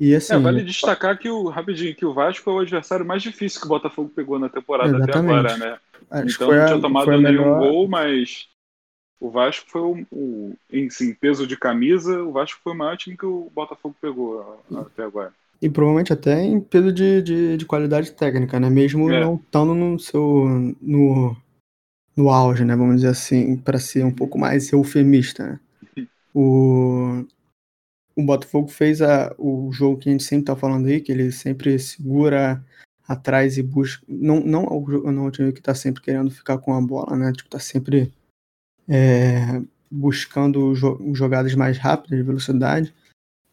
E 0.00 0.14
assim, 0.14 0.32
é, 0.32 0.38
vale 0.38 0.64
destacar 0.64 1.18
que 1.18 1.28
o 1.28 1.48
rapidinho 1.48 1.94
que 1.94 2.06
o 2.06 2.14
Vasco 2.14 2.48
é 2.48 2.52
o 2.54 2.58
adversário 2.60 3.04
mais 3.04 3.22
difícil 3.22 3.60
que 3.60 3.66
o 3.66 3.68
Botafogo 3.68 4.10
pegou 4.16 4.38
na 4.38 4.48
temporada 4.48 4.96
exatamente. 4.96 5.10
até 5.10 5.52
agora, 5.52 5.56
né? 5.58 5.78
Acho 6.10 6.34
então 6.36 6.50
não 6.50 6.66
tinha 6.66 6.80
tomado 6.80 7.10
nenhum 7.10 7.20
melhor... 7.20 7.58
gol, 7.58 7.86
mas 7.86 8.48
o 9.20 9.28
Vasco 9.28 9.66
foi 9.68 9.82
o, 9.82 10.06
o 10.10 10.56
em 10.72 10.88
sim, 10.88 11.12
peso 11.12 11.46
de 11.46 11.54
camisa, 11.54 12.22
o 12.22 12.32
Vasco 12.32 12.58
foi 12.64 12.72
o 12.72 12.76
maior 12.76 12.96
time 12.96 13.14
que 13.14 13.26
o 13.26 13.52
Botafogo 13.54 13.94
pegou 14.00 14.58
até 14.74 15.02
agora. 15.02 15.34
E 15.60 15.68
provavelmente 15.68 16.14
até 16.14 16.42
em 16.42 16.58
peso 16.58 16.90
de, 16.90 17.20
de, 17.20 17.56
de 17.58 17.66
qualidade 17.66 18.12
técnica, 18.12 18.58
né? 18.58 18.70
Mesmo 18.70 19.10
é. 19.12 19.20
não 19.20 19.34
estando 19.34 19.74
no 19.74 19.98
seu 19.98 20.74
no, 20.80 21.36
no 22.16 22.30
auge, 22.30 22.64
né? 22.64 22.74
Vamos 22.74 22.96
dizer 22.96 23.08
assim, 23.08 23.54
para 23.54 23.78
ser 23.78 24.02
um 24.02 24.10
pouco 24.10 24.38
mais 24.38 24.72
eufemista. 24.72 25.60
Né? 25.96 26.06
O, 26.32 27.24
o 28.16 28.22
Botafogo 28.22 28.68
fez 28.68 29.00
a, 29.02 29.34
o 29.38 29.70
jogo 29.72 29.98
que 29.98 30.08
a 30.08 30.12
gente 30.12 30.24
sempre 30.24 30.46
tá 30.46 30.56
falando 30.56 30.86
aí, 30.86 31.00
que 31.00 31.12
ele 31.12 31.30
sempre 31.32 31.78
segura 31.78 32.64
atrás 33.06 33.58
e 33.58 33.62
busca. 33.62 34.04
Não, 34.08 34.40
não, 34.40 34.64
não 34.64 35.24
é 35.24 35.28
o 35.28 35.30
time 35.30 35.52
que 35.52 35.62
tá 35.62 35.74
sempre 35.74 36.02
querendo 36.02 36.30
ficar 36.30 36.58
com 36.58 36.74
a 36.74 36.80
bola, 36.80 37.16
né? 37.16 37.32
Tipo, 37.32 37.50
tá 37.50 37.58
sempre 37.58 38.12
é, 38.88 39.60
buscando 39.90 40.74
jo 40.74 40.98
jogadas 41.14 41.54
mais 41.54 41.78
rápidas, 41.78 42.18
de 42.18 42.24
velocidade. 42.24 42.94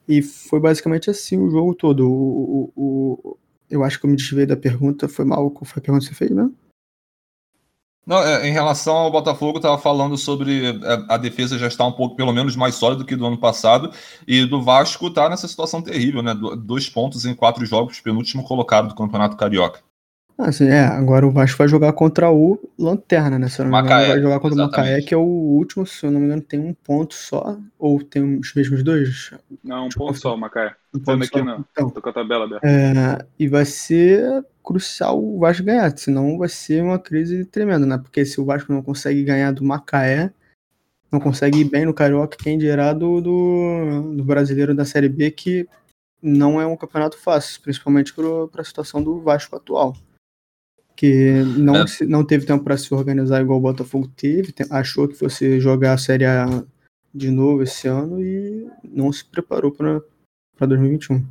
E 0.08 0.22
foi 0.22 0.60
basicamente 0.60 1.10
assim 1.10 1.38
o 1.38 1.50
jogo 1.50 1.74
todo. 1.76 2.10
O, 2.10 2.72
o, 2.76 3.22
o, 3.24 3.38
eu 3.70 3.84
acho 3.84 4.00
que 4.00 4.06
eu 4.06 4.10
me 4.10 4.16
desviei 4.16 4.46
da 4.46 4.56
pergunta, 4.56 5.08
foi 5.08 5.26
mal. 5.26 5.50
Qual 5.52 5.66
foi 5.66 5.80
a 5.80 5.84
pergunta 5.84 6.06
que 6.06 6.10
você 6.10 6.16
fez, 6.16 6.32
né? 6.32 6.50
Não, 8.08 8.24
é, 8.24 8.48
em 8.48 8.54
relação 8.54 8.96
ao 8.96 9.12
Botafogo, 9.12 9.58
estava 9.58 9.78
falando 9.78 10.18
sobre 10.18 10.66
a, 10.66 10.94
é, 10.94 11.06
a, 11.10 11.18
defesa 11.18 11.60
já 11.60 11.68
está 11.68 11.86
um 11.86 11.92
pouco, 11.92 12.16
pelo 12.16 12.32
menos, 12.32 12.56
mais 12.56 12.76
sólida 12.76 13.04
do 13.04 13.06
que 13.06 13.18
do 13.18 13.28
ano 13.28 13.38
passado, 13.38 13.92
e 14.26 14.46
do 14.46 14.62
Vasco 14.62 15.08
está 15.08 15.28
nessa 15.28 15.46
situação 15.46 15.82
terrível, 15.82 16.24
né? 16.24 16.34
Dois 16.34 16.90
pontos 16.90 17.26
em 17.26 17.36
quatro 17.36 17.66
jogos, 17.66 18.00
penúltimo 18.00 18.44
colocado 18.44 18.88
do 18.88 18.96
Campeonato 18.96 19.36
Carioca. 19.36 19.87
Ah, 20.38 20.52
sim, 20.52 20.68
é. 20.68 20.82
Agora 20.82 21.26
o 21.26 21.32
Vasco 21.32 21.58
vai 21.58 21.68
jogar 21.68 21.92
contra 21.94 22.30
o 22.30 22.60
Lanterna, 22.78 23.40
né? 23.40 23.50
Se 23.50 23.60
eu 23.60 23.66
não 23.66 23.72
me 23.72 23.80
engano, 23.80 23.90
Macaé, 23.90 24.08
vai 24.10 24.22
jogar 24.22 24.40
contra 24.40 24.56
exatamente. 24.56 24.78
o 24.78 24.82
Macaé, 24.84 25.02
que 25.02 25.14
é 25.14 25.18
o 25.18 25.22
último, 25.22 25.88
se 25.88 26.06
eu 26.06 26.12
não 26.12 26.20
me 26.20 26.28
engano, 26.28 26.42
tem 26.44 26.60
um 26.60 26.76
ponto 26.76 27.16
só. 27.16 27.58
Ou 27.80 28.04
tem 28.04 28.38
os 28.38 28.54
mesmos 28.54 28.84
dois? 28.84 29.32
Não, 29.64 29.88
um 29.88 29.90
ponto 29.90 30.20
só, 30.20 30.36
o 30.36 30.38
Macaé. 30.38 30.76
Um 30.94 31.00
ponto 31.00 31.24
aqui 31.24 31.42
não. 31.42 31.66
Então, 31.72 31.90
Tô 31.90 32.02
com 32.02 32.10
a 32.10 32.14
tabela 32.14 32.46
aberta. 32.46 32.68
É, 32.68 33.26
e 33.40 33.48
vai 33.48 33.66
ser 33.66 34.46
crucial 34.64 35.24
o 35.24 35.40
Vasco 35.40 35.64
ganhar, 35.64 35.98
senão 35.98 36.38
vai 36.38 36.50
ser 36.50 36.84
uma 36.84 37.00
crise 37.00 37.44
tremenda, 37.46 37.88
né? 37.88 37.98
Porque 37.98 38.24
se 38.24 38.40
o 38.40 38.46
Vasco 38.46 38.72
não 38.72 38.84
consegue 38.84 39.24
ganhar 39.24 39.52
do 39.52 39.64
Macaé, 39.64 40.32
não 41.12 41.20
consegue 41.20 41.62
ir 41.62 41.64
bem 41.64 41.86
no 41.86 41.96
Carioca, 41.96 42.38
quem 42.38 42.60
dirá 42.60 42.94
do, 42.94 43.22
do, 43.22 44.14
do 44.16 44.24
brasileiro 44.24 44.76
da 44.76 44.86
Série 44.86 45.10
B, 45.10 45.32
que 45.32 45.68
não 46.22 46.62
é 46.62 46.68
um 46.68 46.78
campeonato 46.78 47.18
fácil, 47.18 47.60
principalmente 47.62 48.14
para 48.14 48.62
a 48.62 48.66
situação 48.66 49.02
do 49.02 49.20
Vasco 49.20 49.56
atual 49.56 49.96
que 50.98 51.44
não, 51.58 51.76
é. 51.76 51.88
se, 51.88 52.06
não 52.06 52.26
teve 52.26 52.46
tempo 52.46 52.64
para 52.64 52.76
se 52.76 52.92
organizar 52.94 53.40
igual 53.40 53.60
o 53.60 53.62
Botafogo 53.62 54.12
teve, 54.18 54.54
achou 54.72 55.08
que 55.08 55.14
fosse 55.14 55.60
jogar 55.60 55.94
a 55.94 55.98
Série 55.98 56.26
A 56.26 56.64
de 57.14 57.30
novo 57.30 57.62
esse 57.62 57.88
ano 57.88 58.22
e 58.22 58.68
não 58.84 59.14
se 59.14 59.24
preparou 59.24 59.72
para 59.72 60.02
2021. 60.60 61.24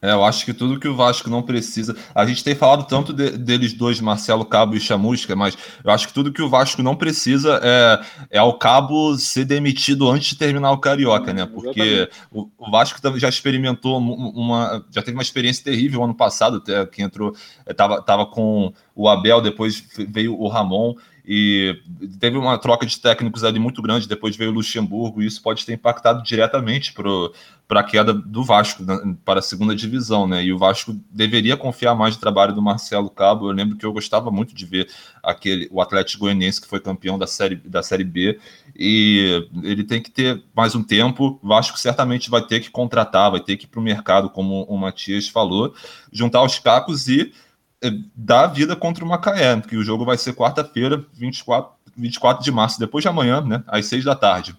É, 0.00 0.12
eu 0.12 0.24
acho 0.24 0.44
que 0.44 0.54
tudo 0.54 0.78
que 0.78 0.88
o 0.88 0.94
Vasco 0.94 1.28
não 1.28 1.42
precisa. 1.42 1.96
A 2.14 2.24
gente 2.24 2.44
tem 2.44 2.54
falado 2.54 2.86
tanto 2.86 3.12
de, 3.12 3.30
deles 3.32 3.72
dois, 3.72 4.00
Marcelo 4.00 4.44
Cabo 4.44 4.76
e 4.76 4.80
Chamusca, 4.80 5.34
mas 5.34 5.56
eu 5.84 5.90
acho 5.90 6.06
que 6.06 6.14
tudo 6.14 6.32
que 6.32 6.42
o 6.42 6.48
Vasco 6.48 6.82
não 6.82 6.94
precisa 6.94 7.60
é, 7.62 8.00
é 8.30 8.38
ao 8.38 8.58
Cabo 8.58 9.16
ser 9.16 9.44
demitido 9.44 10.08
antes 10.08 10.30
de 10.30 10.36
terminar 10.36 10.70
o 10.72 10.78
Carioca, 10.78 11.32
né? 11.32 11.46
Porque 11.46 12.08
o, 12.30 12.48
o, 12.58 12.70
Vasco 12.70 13.00
já 13.16 13.28
experimentou 13.28 13.98
uma. 13.98 14.84
Já 14.90 15.02
teve 15.02 15.16
uma 15.16 15.22
experiência 15.22 15.64
terrível 15.64 16.04
ano 16.04 16.14
passado, 16.14 16.58
até 16.58 16.86
que 16.86 17.02
entrou. 17.02 17.34
Estava 17.66 18.00
tava 18.02 18.26
com 18.26 18.72
o 18.94 19.08
Abel, 19.08 19.40
depois 19.40 19.82
veio 20.08 20.38
o 20.38 20.48
Ramon 20.48 20.94
e 21.30 21.78
teve 22.18 22.38
uma 22.38 22.56
troca 22.56 22.86
de 22.86 22.98
técnicos 22.98 23.44
ali 23.44 23.58
muito 23.58 23.82
grande, 23.82 24.08
depois 24.08 24.34
veio 24.34 24.50
o 24.50 24.54
Luxemburgo, 24.54 25.20
e 25.20 25.26
isso 25.26 25.42
pode 25.42 25.66
ter 25.66 25.74
impactado 25.74 26.22
diretamente 26.22 26.94
para 26.94 27.80
a 27.80 27.84
queda 27.84 28.14
do 28.14 28.42
Vasco, 28.42 28.82
né, 28.82 29.14
para 29.26 29.40
a 29.40 29.42
segunda 29.42 29.76
divisão, 29.76 30.26
né? 30.26 30.42
E 30.42 30.54
o 30.54 30.56
Vasco 30.56 30.98
deveria 31.10 31.54
confiar 31.54 31.94
mais 31.94 32.14
no 32.14 32.20
trabalho 32.22 32.54
do 32.54 32.62
Marcelo 32.62 33.10
Cabo. 33.10 33.46
Eu 33.46 33.52
lembro 33.52 33.76
que 33.76 33.84
eu 33.84 33.92
gostava 33.92 34.30
muito 34.30 34.54
de 34.54 34.64
ver 34.64 34.88
aquele 35.22 35.68
o 35.70 35.82
Atlético 35.82 36.20
Goianiense 36.20 36.62
que 36.62 36.66
foi 36.66 36.80
campeão 36.80 37.18
da 37.18 37.26
série, 37.26 37.56
da 37.56 37.82
série 37.82 38.04
B, 38.04 38.40
e 38.74 39.46
ele 39.62 39.84
tem 39.84 40.00
que 40.00 40.10
ter 40.10 40.42
mais 40.56 40.74
um 40.74 40.82
tempo. 40.82 41.38
O 41.42 41.46
Vasco 41.46 41.78
certamente 41.78 42.30
vai 42.30 42.40
ter 42.40 42.60
que 42.60 42.70
contratar, 42.70 43.30
vai 43.30 43.40
ter 43.40 43.58
que 43.58 43.66
ir 43.66 43.68
para 43.68 43.80
o 43.80 43.82
mercado, 43.82 44.30
como 44.30 44.62
o 44.62 44.78
Matias 44.78 45.28
falou, 45.28 45.74
juntar 46.10 46.42
os 46.42 46.58
cacos 46.58 47.06
e 47.06 47.34
da 48.14 48.46
vida 48.46 48.74
contra 48.74 49.04
o 49.04 49.08
Macaé, 49.08 49.60
que 49.60 49.76
o 49.76 49.84
jogo 49.84 50.04
vai 50.04 50.16
ser 50.16 50.34
quarta-feira, 50.34 51.04
24, 51.14 51.72
24 51.96 52.44
de 52.44 52.50
março, 52.50 52.80
depois 52.80 53.02
de 53.02 53.08
amanhã, 53.08 53.40
né, 53.40 53.62
às 53.66 53.86
6 53.86 54.04
da 54.04 54.16
tarde. 54.16 54.56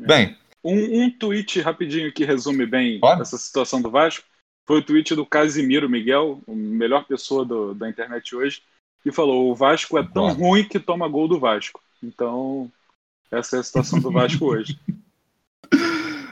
É. 0.00 0.06
Bem. 0.06 0.38
Um, 0.64 1.04
um 1.04 1.10
tweet 1.10 1.60
rapidinho 1.60 2.12
que 2.12 2.24
resume 2.24 2.66
bem 2.66 2.98
pode? 2.98 3.22
essa 3.22 3.38
situação 3.38 3.80
do 3.80 3.90
Vasco 3.90 4.24
foi 4.66 4.80
o 4.80 4.82
tweet 4.82 5.14
do 5.14 5.24
Casimiro 5.24 5.88
Miguel, 5.88 6.40
a 6.46 6.52
melhor 6.52 7.04
pessoa 7.04 7.44
do, 7.44 7.74
da 7.74 7.88
internet 7.88 8.34
hoje, 8.34 8.62
que 9.02 9.12
falou: 9.12 9.50
o 9.50 9.54
Vasco 9.54 9.96
é 9.96 10.02
tão 10.02 10.28
pode. 10.28 10.40
ruim 10.40 10.64
que 10.64 10.78
toma 10.78 11.08
gol 11.08 11.28
do 11.28 11.38
Vasco. 11.38 11.80
Então, 12.02 12.70
essa 13.30 13.56
é 13.56 13.60
a 13.60 13.62
situação 13.62 14.00
do 14.00 14.10
Vasco 14.10 14.44
hoje. 14.52 14.78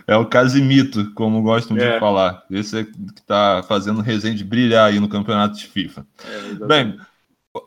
É 0.07 0.17
o 0.17 0.27
Casimito, 0.27 1.13
como 1.15 1.43
gostam 1.43 1.77
é. 1.77 1.95
de 1.95 2.01
falar. 2.01 2.45
Esse 2.51 2.81
é 2.81 2.85
que 2.85 2.93
está 3.17 3.65
fazendo 3.67 3.99
o 3.99 4.03
Resende 4.03 4.45
brilhar 4.45 4.89
aí 4.89 5.01
no 5.01 5.09
campeonato 5.09 5.57
de 5.57 5.67
FIFA. 5.67 6.07
É, 6.25 6.67
Bem, 6.67 6.97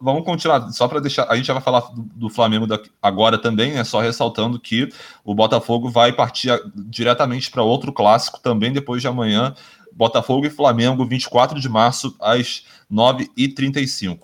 vamos 0.01 0.24
continuar. 0.24 0.69
Só 0.72 0.88
para 0.88 1.01
deixar. 1.01 1.29
A 1.29 1.36
gente 1.36 1.46
já 1.46 1.53
vai 1.53 1.62
falar 1.62 1.81
do, 1.91 2.01
do 2.01 2.29
Flamengo 2.29 2.65
agora 3.01 3.38
também, 3.38 3.77
é 3.77 3.84
só 3.84 4.00
ressaltando 4.00 4.60
que 4.60 4.89
o 5.24 5.36
Botafogo 5.36 5.89
vai 5.89 6.13
partir 6.13 6.50
diretamente 6.75 7.51
para 7.51 7.62
outro 7.62 7.91
clássico 7.91 8.39
também 8.39 8.72
depois 8.72 9.01
de 9.01 9.08
amanhã. 9.08 9.53
Botafogo 9.91 10.46
e 10.46 10.50
Flamengo, 10.50 11.05
24 11.05 11.60
de 11.60 11.67
março, 11.67 12.15
às 12.22 12.63
9h35. 12.89 14.19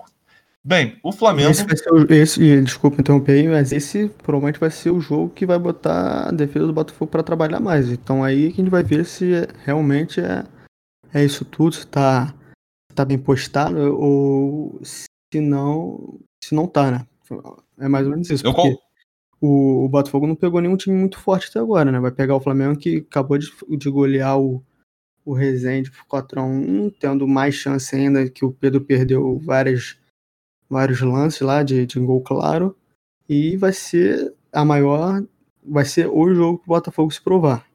Bem, 0.67 0.97
o 1.03 1.11
Flamengo. 1.11 1.51
Esse 1.51 1.63
vai 1.63 1.77
ser 1.77 1.93
o, 1.93 2.11
esse, 2.11 2.61
desculpa 2.63 2.99
interromper 2.99 3.33
aí, 3.33 3.47
mas 3.47 3.71
esse 3.71 4.09
provavelmente 4.23 4.59
vai 4.59 4.71
ser 4.71 4.89
o 4.89 4.99
jogo 4.99 5.29
que 5.29 5.45
vai 5.45 5.59
botar 5.59 6.29
a 6.29 6.31
defesa 6.31 6.65
do 6.65 6.73
Botafogo 6.73 7.11
para 7.11 7.21
trabalhar 7.21 7.59
mais. 7.59 7.91
Então 7.91 8.23
aí 8.23 8.51
que 8.51 8.61
a 8.61 8.63
gente 8.63 8.71
vai 8.71 8.81
ver 8.81 9.05
se 9.05 9.47
realmente 9.63 10.19
é, 10.19 10.43
é 11.13 11.23
isso 11.23 11.45
tudo, 11.45 11.75
se 11.75 11.85
tá, 11.85 12.33
tá 12.95 13.05
bem 13.05 13.19
postado 13.19 13.77
ou 13.95 14.79
se 14.81 15.05
não, 15.35 16.19
se 16.43 16.55
não 16.55 16.65
tá, 16.65 16.89
né? 16.89 17.07
É 17.77 17.87
mais 17.87 18.07
ou 18.07 18.13
menos 18.13 18.27
isso. 18.31 18.43
Porque 18.43 18.75
o, 19.39 19.85
o 19.85 19.87
Botafogo 19.89 20.25
não 20.25 20.35
pegou 20.35 20.61
nenhum 20.61 20.77
time 20.77 20.97
muito 20.97 21.19
forte 21.19 21.47
até 21.47 21.59
agora, 21.59 21.91
né? 21.91 21.99
Vai 21.99 22.11
pegar 22.11 22.35
o 22.35 22.41
Flamengo 22.41 22.75
que 22.75 23.05
acabou 23.07 23.37
de, 23.37 23.51
de 23.77 23.89
golear 23.91 24.39
o, 24.39 24.65
o 25.23 25.31
Rezende 25.31 25.91
por 25.91 26.23
4x1, 26.23 26.91
tendo 26.99 27.27
mais 27.27 27.53
chance 27.53 27.95
ainda 27.95 28.27
que 28.27 28.43
o 28.43 28.51
Pedro 28.51 28.81
perdeu 28.81 29.37
várias 29.37 30.03
vários 30.69 31.01
lances 31.01 31.41
lá 31.41 31.63
de, 31.63 31.85
de 31.85 31.99
gol 31.99 32.21
claro. 32.21 32.75
E 33.27 33.57
vai 33.57 33.73
ser 33.73 34.33
a 34.51 34.63
maior. 34.63 35.23
Vai 35.67 35.85
ser 35.85 36.07
o 36.07 36.33
jogo 36.33 36.59
que 36.59 36.65
o 36.65 36.73
Botafogo 36.73 37.11
se 37.11 37.21
provar. 37.21 37.65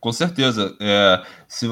Com 0.00 0.12
certeza. 0.12 0.76
É, 0.80 1.22
se, 1.46 1.66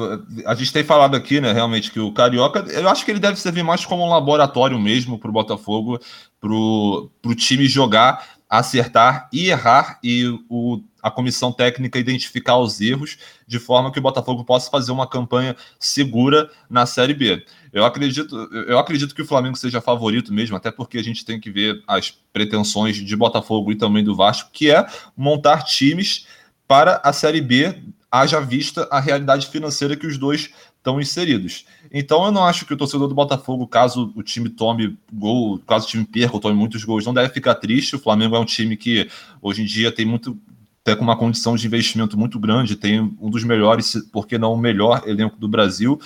a 0.45 0.55
gente 0.55 0.71
tem 0.71 0.83
falado 0.83 1.15
aqui, 1.15 1.41
né, 1.41 1.51
realmente, 1.51 1.91
que 1.91 1.99
o 1.99 2.13
Carioca, 2.13 2.59
eu 2.71 2.87
acho 2.87 3.03
que 3.03 3.11
ele 3.11 3.19
deve 3.19 3.37
servir 3.37 3.63
mais 3.63 3.85
como 3.85 4.05
um 4.05 4.09
laboratório 4.09 4.79
mesmo 4.79 5.19
para 5.19 5.29
o 5.29 5.33
Botafogo, 5.33 5.99
para 6.39 6.49
o 6.49 7.35
time 7.35 7.65
jogar, 7.65 8.25
acertar 8.49 9.29
e 9.33 9.49
errar, 9.49 9.99
e 10.01 10.27
o, 10.49 10.81
a 11.01 11.09
comissão 11.11 11.51
técnica 11.51 11.99
identificar 11.99 12.57
os 12.57 12.79
erros, 12.79 13.17
de 13.47 13.59
forma 13.59 13.91
que 13.91 13.99
o 13.99 14.01
Botafogo 14.01 14.43
possa 14.43 14.69
fazer 14.69 14.91
uma 14.91 15.07
campanha 15.07 15.55
segura 15.79 16.49
na 16.69 16.85
Série 16.85 17.13
B. 17.13 17.45
Eu 17.73 17.85
acredito, 17.85 18.35
eu 18.67 18.77
acredito 18.77 19.15
que 19.15 19.21
o 19.21 19.25
Flamengo 19.25 19.57
seja 19.57 19.81
favorito 19.81 20.33
mesmo, 20.33 20.55
até 20.55 20.71
porque 20.71 20.97
a 20.97 21.03
gente 21.03 21.23
tem 21.25 21.39
que 21.39 21.49
ver 21.49 21.81
as 21.87 22.11
pretensões 22.33 22.97
de 22.97 23.15
Botafogo 23.15 23.71
e 23.71 23.75
também 23.75 24.03
do 24.03 24.15
Vasco, 24.15 24.49
que 24.51 24.69
é 24.69 24.85
montar 25.15 25.63
times 25.63 26.27
para 26.67 27.01
a 27.03 27.11
Série 27.11 27.41
B, 27.41 27.81
haja 28.09 28.39
vista 28.41 28.87
a 28.91 28.99
realidade 28.99 29.47
financeira 29.47 29.95
que 29.95 30.05
os 30.05 30.17
dois 30.17 30.51
estão 30.81 30.99
inseridos. 30.99 31.65
Então 31.91 32.25
eu 32.25 32.31
não 32.31 32.43
acho 32.43 32.65
que 32.65 32.73
o 32.73 32.77
torcedor 32.77 33.07
do 33.07 33.15
Botafogo, 33.15 33.67
caso 33.67 34.11
o 34.15 34.23
time 34.23 34.49
tome 34.49 34.97
gol, 35.13 35.59
caso 35.59 35.85
o 35.85 35.89
time 35.89 36.03
perca 36.03 36.33
ou 36.33 36.39
tome 36.39 36.55
muitos 36.55 36.83
gols, 36.83 37.05
não 37.05 37.13
deve 37.13 37.33
ficar 37.33 37.55
triste. 37.55 37.95
O 37.95 37.99
Flamengo 37.99 38.35
é 38.35 38.39
um 38.39 38.45
time 38.45 38.75
que 38.75 39.09
hoje 39.41 39.61
em 39.61 39.65
dia 39.65 39.91
tem 39.91 40.05
muito 40.05 40.37
tem 40.83 40.97
uma 40.97 41.15
condição 41.15 41.55
de 41.55 41.67
investimento 41.67 42.17
muito 42.17 42.39
grande, 42.39 42.75
tem 42.75 42.99
um 42.99 43.29
dos 43.29 43.43
melhores, 43.43 43.95
por 44.11 44.27
que 44.27 44.37
não 44.37 44.53
o 44.53 44.57
melhor 44.57 45.03
elenco 45.05 45.37
do 45.37 45.47
Brasil. 45.47 45.99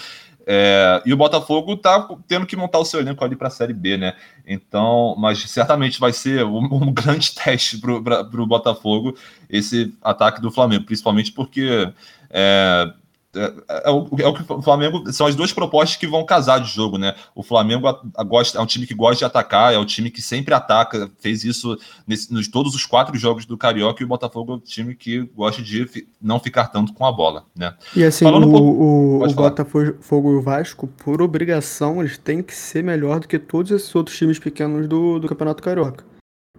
É, 0.48 1.01
e 1.05 1.12
o 1.12 1.17
Botafogo 1.17 1.74
está 1.74 2.08
tendo 2.27 2.46
que 2.46 2.55
montar 2.55 2.77
o 2.77 2.86
seu 2.86 3.00
elenco 3.00 3.24
ali 3.24 3.36
para 3.36 3.48
a 3.48 3.51
Série 3.51 3.74
B, 3.74 3.98
né? 3.98 4.13
Então, 4.46 5.15
mas 5.17 5.39
certamente 5.50 6.00
vai 6.00 6.13
ser 6.13 6.46
um, 6.46 6.65
um 6.72 6.94
grande 6.94 7.34
teste 7.34 7.79
para 7.79 8.41
o 8.41 8.46
Botafogo 8.46 9.17
esse 9.50 9.94
ataque 10.03 10.39
do 10.41 10.51
Flamengo, 10.51 10.86
principalmente 10.86 11.32
porque 11.32 11.91
é, 12.29 12.94
é, 13.36 13.54
é, 13.86 13.92
o, 13.92 14.10
é, 14.20 14.27
o, 14.27 14.34
que 14.34 14.54
o 14.54 14.62
Flamengo 14.62 15.12
são 15.12 15.27
as 15.27 15.36
duas 15.36 15.51
propostas 15.51 15.98
que 15.98 16.08
vão 16.08 16.25
casar 16.25 16.60
de 16.60 16.70
jogo, 16.70 16.98
né? 16.98 17.13
O 17.36 17.44
Flamengo 17.44 17.88
a, 17.88 18.01
a 18.15 18.24
gosta, 18.24 18.58
é 18.58 18.62
um 18.62 18.65
time 18.65 18.88
que 18.88 18.94
gosta 18.94 19.18
de 19.18 19.25
atacar, 19.25 19.74
é 19.74 19.77
o 19.77 19.86
time 19.86 20.10
que 20.10 20.22
sempre 20.22 20.54
ataca, 20.54 21.12
fez 21.20 21.44
isso 21.44 21.77
nesse, 22.08 22.34
nos 22.34 22.48
todos 22.48 22.74
os 22.74 22.86
quatro 22.86 23.18
jogos 23.18 23.46
do 23.46 23.58
Carioca 23.58 24.01
e 24.01 24.06
o 24.06 24.08
Botafogo 24.08 24.54
é 24.54 24.56
o 24.56 24.60
time 24.60 24.96
que 24.96 25.22
gosta 25.36 25.62
de 25.62 25.86
fi, 25.86 26.08
não 26.22 26.39
ficar 26.39 26.68
tanto 26.68 26.94
com 26.94 27.06
a 27.06 27.12
bola, 27.12 27.46
né? 27.56 27.75
E 27.96 28.04
assim, 28.04 28.25
Falando 28.25 28.46
o, 28.46 28.50
um 28.50 28.51
pouco, 28.51 29.25
o 29.25 29.34
Botafogo 29.34 30.32
e 30.32 30.36
o 30.36 30.42
Vasco, 30.42 30.88
por 30.88 31.22
obrigação, 31.22 32.01
eles 32.01 32.18
têm 32.18 32.42
que 32.42 32.56
ser 32.56 32.84
melhor 32.84 33.20
do 33.20 33.27
que 33.27 33.38
todos 33.38 33.72
esses 33.72 33.94
outros 33.94 34.18
times 34.18 34.39
pequenos 34.39 34.88
do, 34.88 35.20
do 35.20 35.27
Campeonato 35.27 35.62
Carioca. 35.62 36.06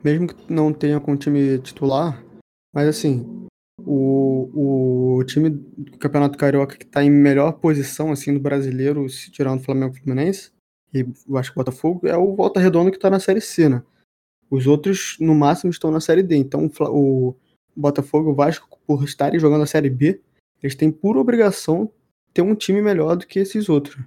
Mesmo 0.04 0.28
que 0.28 0.34
não 0.48 0.72
tenha 0.72 1.00
com 1.00 1.12
o 1.12 1.16
time 1.16 1.58
titular, 1.58 2.22
mas 2.74 2.86
assim, 2.86 3.45
o, 3.80 5.18
o 5.18 5.24
time 5.24 5.50
do 5.50 5.98
Campeonato 5.98 6.38
Carioca 6.38 6.76
que 6.76 6.84
está 6.84 7.02
em 7.02 7.10
melhor 7.10 7.52
posição 7.52 8.10
assim 8.12 8.34
do 8.34 8.40
brasileiro, 8.40 9.08
se 9.08 9.30
tirando 9.30 9.60
o 9.60 9.62
Flamengo 9.62 9.94
e 9.94 10.00
Fluminense, 10.00 10.50
e 10.92 11.06
eu 11.28 11.36
acho 11.36 11.52
que 11.52 11.58
o 11.58 11.62
Botafogo, 11.62 12.06
é 12.06 12.16
o 12.16 12.34
Volta 12.34 12.60
Redonda 12.60 12.90
que 12.90 12.96
está 12.96 13.10
na 13.10 13.20
Série 13.20 13.40
C, 13.40 13.68
né? 13.68 13.82
Os 14.50 14.66
outros, 14.66 15.16
no 15.20 15.34
máximo, 15.34 15.70
estão 15.70 15.90
na 15.90 16.00
Série 16.00 16.22
D. 16.22 16.36
Então, 16.36 16.70
o 16.80 17.34
Botafogo 17.74 18.30
e 18.30 18.32
o 18.32 18.34
Vasco, 18.34 18.78
por 18.86 19.02
estarem 19.02 19.40
jogando 19.40 19.62
a 19.62 19.66
Série 19.66 19.90
B, 19.90 20.20
eles 20.62 20.76
têm 20.76 20.90
por 20.90 21.16
obrigação 21.16 21.90
ter 22.32 22.42
um 22.42 22.54
time 22.54 22.80
melhor 22.80 23.16
do 23.16 23.26
que 23.26 23.40
esses 23.40 23.68
outros. 23.68 23.98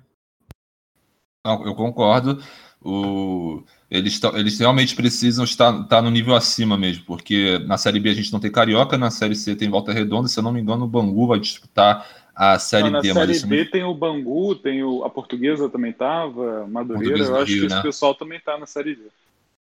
Não, 1.46 1.66
eu 1.66 1.76
concordo. 1.76 2.42
O... 2.82 3.64
Eles, 3.90 4.22
eles 4.36 4.60
realmente 4.60 4.96
precisam 4.96 5.44
estar, 5.44 5.82
estar 5.82 6.02
no 6.02 6.12
nível 6.12 6.36
acima 6.36 6.78
mesmo, 6.78 7.04
porque 7.06 7.58
na 7.66 7.76
Série 7.76 8.00
B 8.00 8.12
a 8.12 8.14
gente 8.14 8.32
não 8.32 8.40
tem 8.40 8.52
Carioca, 8.52 8.98
na 9.00 9.10
Série 9.10 9.36
C 9.36 9.56
tem 9.56 9.68
Volta 9.68 9.92
Redonda, 9.92 10.28
se 10.28 10.38
eu 10.38 10.44
não 10.44 10.52
me 10.52 10.62
engano, 10.62 10.86
o 10.86 10.88
Bangu 10.88 11.26
vai 11.26 11.40
disputar 11.40 12.08
a 12.36 12.60
Série 12.60 12.92
não, 12.92 13.02
D. 13.02 13.12
Na 13.12 13.26
Série 13.26 13.46
B 13.48 13.66
tem 13.66 13.84
o 13.84 13.96
Bangu, 13.96 14.54
tem 14.54 14.84
o, 14.84 15.04
a 15.04 15.10
Portuguesa 15.10 15.68
também 15.68 15.90
estava, 15.90 16.68
Madureira, 16.68 17.18
eu 17.18 17.36
acho 17.38 17.52
Rio, 17.52 17.64
que 17.64 17.70
né? 17.70 17.76
esse 17.76 17.82
pessoal 17.82 18.14
também 18.14 18.38
está 18.38 18.60
na 18.60 18.68
Série 18.68 18.96
D. 18.96 19.02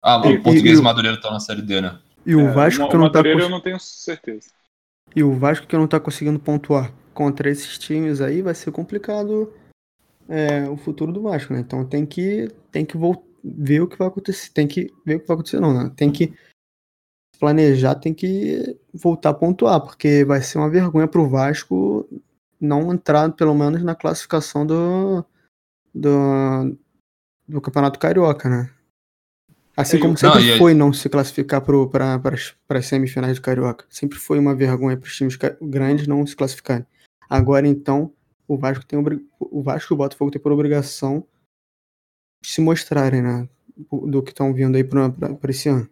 Ah, 0.02 0.16
o 0.16 0.42
Português 0.42 0.78
e, 0.78 0.80
e 0.80 0.84
Madureira 0.84 1.16
estão 1.16 1.30
na 1.30 1.40
Série 1.40 1.62
D, 1.62 1.82
né? 1.82 1.98
E 2.24 2.34
o 2.34 2.40
é, 2.40 2.50
Vasco 2.50 2.88
que 2.88 2.96
não 2.96 3.10
tá 3.10 3.18
Madureira 3.18 3.40
tá... 3.40 3.44
eu 3.44 3.50
não 3.50 3.60
tenho 3.60 3.78
certeza. 3.78 4.48
E 5.14 5.22
o 5.22 5.34
Vasco 5.34 5.66
que 5.66 5.76
não 5.76 5.84
está 5.84 6.00
conseguindo 6.00 6.38
pontuar 6.38 6.92
contra 7.12 7.50
esses 7.50 7.78
times 7.78 8.22
aí 8.22 8.40
vai 8.40 8.54
ser 8.54 8.70
complicado 8.72 9.52
é, 10.28 10.68
o 10.68 10.76
futuro 10.76 11.12
do 11.12 11.22
Vasco, 11.22 11.52
né? 11.52 11.60
Então 11.60 11.84
tem 11.84 12.04
que 12.06 12.48
tem 12.72 12.84
que 12.84 12.96
ver 13.44 13.80
o 13.80 13.86
que 13.86 13.98
vai 13.98 14.08
acontecer, 14.08 14.50
tem 14.52 14.66
que 14.66 14.92
ver 15.04 15.16
o 15.16 15.20
que 15.20 15.26
vai 15.26 15.34
acontecer 15.34 15.60
não, 15.60 15.74
né? 15.74 15.92
Tem 15.94 16.10
que 16.10 16.32
planejar, 17.38 17.96
tem 17.96 18.14
que 18.14 18.78
voltar 18.92 19.30
a 19.30 19.34
pontuar, 19.34 19.80
porque 19.80 20.24
vai 20.24 20.40
ser 20.40 20.58
uma 20.58 20.70
vergonha 20.70 21.06
pro 21.06 21.28
Vasco 21.28 22.08
não 22.60 22.92
entrar 22.92 23.30
pelo 23.32 23.54
menos 23.54 23.82
na 23.82 23.94
classificação 23.94 24.66
do 24.66 25.24
do, 25.94 26.76
do 27.46 27.60
Campeonato 27.60 27.98
Carioca, 27.98 28.48
né? 28.48 28.70
Assim 29.76 29.96
é, 29.96 30.00
como 30.00 30.16
sempre 30.16 30.50
não, 30.50 30.58
foi 30.58 30.72
aí... 30.72 30.78
não 30.78 30.92
se 30.92 31.08
classificar 31.08 31.60
para 31.60 32.20
as 32.70 32.86
semifinais 32.86 33.38
do 33.38 33.42
Carioca. 33.42 33.84
Sempre 33.88 34.18
foi 34.18 34.38
uma 34.38 34.54
vergonha 34.54 34.96
para 34.96 35.06
os 35.06 35.16
times 35.16 35.36
grandes 35.60 36.06
não 36.06 36.24
se 36.26 36.36
classificarem. 36.36 36.86
Agora, 37.28 37.66
então, 37.66 38.12
o 38.46 38.56
Vasco 38.56 38.86
tem 38.86 38.98
o 39.40 39.62
Vasco 39.62 39.92
e 39.92 39.94
o 39.94 39.96
Botafogo 39.96 40.30
têm 40.30 40.40
por 40.40 40.52
obrigação 40.52 41.26
se 42.44 42.60
mostrarem, 42.60 43.22
né? 43.22 43.48
Do 43.92 44.22
que 44.22 44.30
estão 44.30 44.54
vindo 44.54 44.76
aí 44.76 44.84
para 44.84 45.10
esse 45.50 45.68
ano. 45.68 45.88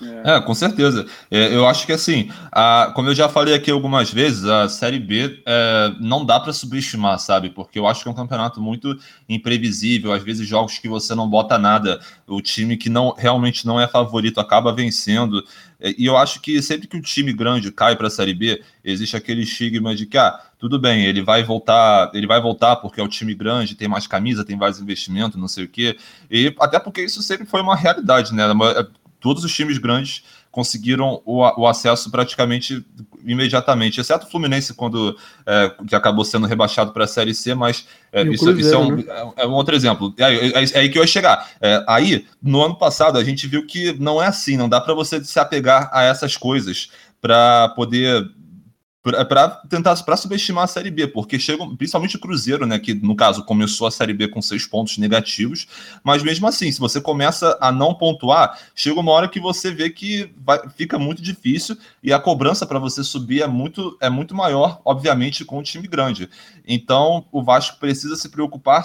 É. 0.00 0.36
é, 0.36 0.40
com 0.40 0.54
certeza. 0.54 1.06
É, 1.28 1.52
eu 1.52 1.66
acho 1.66 1.84
que 1.84 1.90
assim, 1.90 2.30
a, 2.52 2.92
como 2.94 3.08
eu 3.08 3.14
já 3.16 3.28
falei 3.28 3.52
aqui 3.52 3.68
algumas 3.68 4.12
vezes, 4.12 4.44
a 4.44 4.68
Série 4.68 5.00
B 5.00 5.42
é, 5.44 5.92
não 6.00 6.24
dá 6.24 6.38
para 6.38 6.52
subestimar, 6.52 7.18
sabe? 7.18 7.50
Porque 7.50 7.80
eu 7.80 7.86
acho 7.86 8.02
que 8.02 8.08
é 8.08 8.12
um 8.12 8.14
campeonato 8.14 8.60
muito 8.60 8.96
imprevisível. 9.28 10.12
Às 10.12 10.22
vezes, 10.22 10.46
jogos 10.46 10.78
que 10.78 10.88
você 10.88 11.16
não 11.16 11.28
bota 11.28 11.58
nada, 11.58 12.00
o 12.28 12.40
time 12.40 12.76
que 12.76 12.88
não 12.88 13.12
realmente 13.12 13.66
não 13.66 13.80
é 13.80 13.88
favorito 13.88 14.38
acaba 14.38 14.72
vencendo. 14.72 15.44
É, 15.80 15.92
e 15.98 16.06
eu 16.06 16.16
acho 16.16 16.40
que 16.40 16.62
sempre 16.62 16.86
que 16.86 16.96
um 16.96 17.00
time 17.00 17.32
grande 17.32 17.72
cai 17.72 17.96
para 17.96 18.06
a 18.06 18.10
Série 18.10 18.34
B, 18.34 18.62
existe 18.84 19.16
aquele 19.16 19.42
estigma 19.42 19.96
de 19.96 20.06
que, 20.06 20.16
ah, 20.16 20.38
tudo 20.60 20.78
bem, 20.78 21.06
ele 21.06 21.22
vai 21.22 21.42
voltar, 21.42 22.10
ele 22.14 22.26
vai 22.26 22.40
voltar 22.40 22.76
porque 22.76 23.00
é 23.00 23.02
o 23.02 23.08
time 23.08 23.34
grande, 23.34 23.74
tem 23.74 23.88
mais 23.88 24.06
camisa, 24.06 24.44
tem 24.44 24.56
mais 24.56 24.78
investimento, 24.78 25.36
não 25.36 25.48
sei 25.48 25.64
o 25.64 25.68
quê. 25.68 25.96
E 26.30 26.54
até 26.60 26.78
porque 26.78 27.02
isso 27.02 27.20
sempre 27.20 27.46
foi 27.46 27.60
uma 27.62 27.74
realidade, 27.74 28.32
né? 28.32 28.44
Todos 29.20 29.44
os 29.44 29.52
times 29.54 29.78
grandes 29.78 30.22
conseguiram 30.50 31.22
o, 31.24 31.42
o, 31.60 31.66
acesso 31.66 32.10
praticamente 32.10 32.84
imediatamente, 33.24 34.00
exceto 34.00 34.26
o 34.26 34.30
Fluminense, 34.30 34.74
quando 34.74 35.16
é, 35.46 35.72
que 35.86 35.94
acabou 35.94 36.24
sendo 36.24 36.46
rebaixado 36.46 36.92
para 36.92 37.04
a 37.04 37.06
Série 37.06 37.34
C, 37.34 37.54
mas 37.54 37.86
é, 38.10 38.22
isso, 38.22 38.44
Cruzeiro, 38.44 38.60
isso 38.60 38.74
é, 38.74 38.78
um, 38.78 38.96
né? 38.96 39.32
é, 39.36 39.46
um, 39.46 39.52
outro 39.52 39.74
exemplo. 39.74 40.14
É, 40.18 40.34
é, 40.34 40.64
é, 40.64 40.78
aí 40.80 40.88
que 40.88 40.98
eu 40.98 41.02
ia 41.02 41.06
chegar. 41.06 41.48
É, 41.60 41.84
aí, 41.86 42.26
no 42.42 42.62
ano 42.64 42.76
passado, 42.76 43.18
a 43.18 43.24
gente 43.24 43.46
viu 43.46 43.66
que 43.66 43.92
não 44.00 44.22
é 44.22 44.26
assim, 44.26 44.56
não 44.56 44.68
dá 44.68 44.80
para 44.80 44.94
você 44.94 45.22
se 45.22 45.38
apegar 45.38 45.90
a 45.92 46.02
essas 46.02 46.36
coisas 46.36 46.90
para 47.20 47.68
poder 47.70 48.28
para 49.28 49.48
tentar 49.68 49.96
para 50.02 50.16
subestimar 50.16 50.64
a 50.64 50.66
Série 50.66 50.90
B, 50.90 51.06
porque 51.06 51.38
chegam, 51.38 51.76
principalmente 51.76 52.16
o 52.16 52.20
Cruzeiro, 52.20 52.66
né, 52.66 52.78
que 52.78 52.94
no 52.94 53.16
caso 53.16 53.44
começou 53.44 53.86
a 53.86 53.90
Série 53.90 54.12
B 54.12 54.28
com 54.28 54.40
seis 54.40 54.66
pontos 54.66 54.98
negativos, 54.98 55.66
mas 56.02 56.22
mesmo 56.22 56.46
assim, 56.46 56.70
se 56.70 56.80
você 56.80 57.00
começa 57.00 57.56
a 57.60 57.72
não 57.72 57.94
pontuar, 57.94 58.58
chega 58.74 59.00
uma 59.00 59.12
hora 59.12 59.28
que 59.28 59.40
você 59.40 59.70
vê 59.70 59.90
que 59.90 60.32
vai, 60.36 60.60
fica 60.76 60.98
muito 60.98 61.22
difícil 61.22 61.76
e 62.02 62.12
a 62.12 62.18
cobrança 62.18 62.66
para 62.66 62.78
você 62.78 63.02
subir 63.02 63.42
é 63.42 63.46
muito, 63.46 63.96
é 64.00 64.10
muito 64.10 64.34
maior, 64.34 64.80
obviamente, 64.84 65.44
com 65.44 65.58
um 65.58 65.62
time 65.62 65.86
grande. 65.86 66.28
Então, 66.66 67.24
o 67.32 67.42
Vasco 67.42 67.78
precisa 67.78 68.16
se 68.16 68.28
preocupar, 68.28 68.84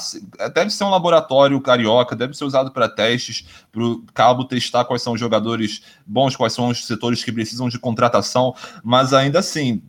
deve 0.54 0.70
ser 0.70 0.84
um 0.84 0.90
laboratório 0.90 1.60
carioca, 1.62 2.16
deve 2.16 2.34
ser 2.34 2.46
usado 2.46 2.72
para 2.72 2.88
testes, 2.88 3.46
para 3.72 3.84
o 3.84 4.04
Cabo 4.14 4.46
testar 4.46 4.86
quais 4.86 5.02
são 5.02 5.14
os 5.14 5.20
jogadores 5.20 5.82
bons, 6.06 6.36
quais 6.36 6.54
são 6.54 6.70
os 6.70 6.86
setores 6.86 7.24
que 7.24 7.32
precisam 7.32 7.70
de 7.70 7.80
contratação, 7.80 8.56
mas 8.84 9.14
ainda 9.14 9.40
assim, 9.40 9.82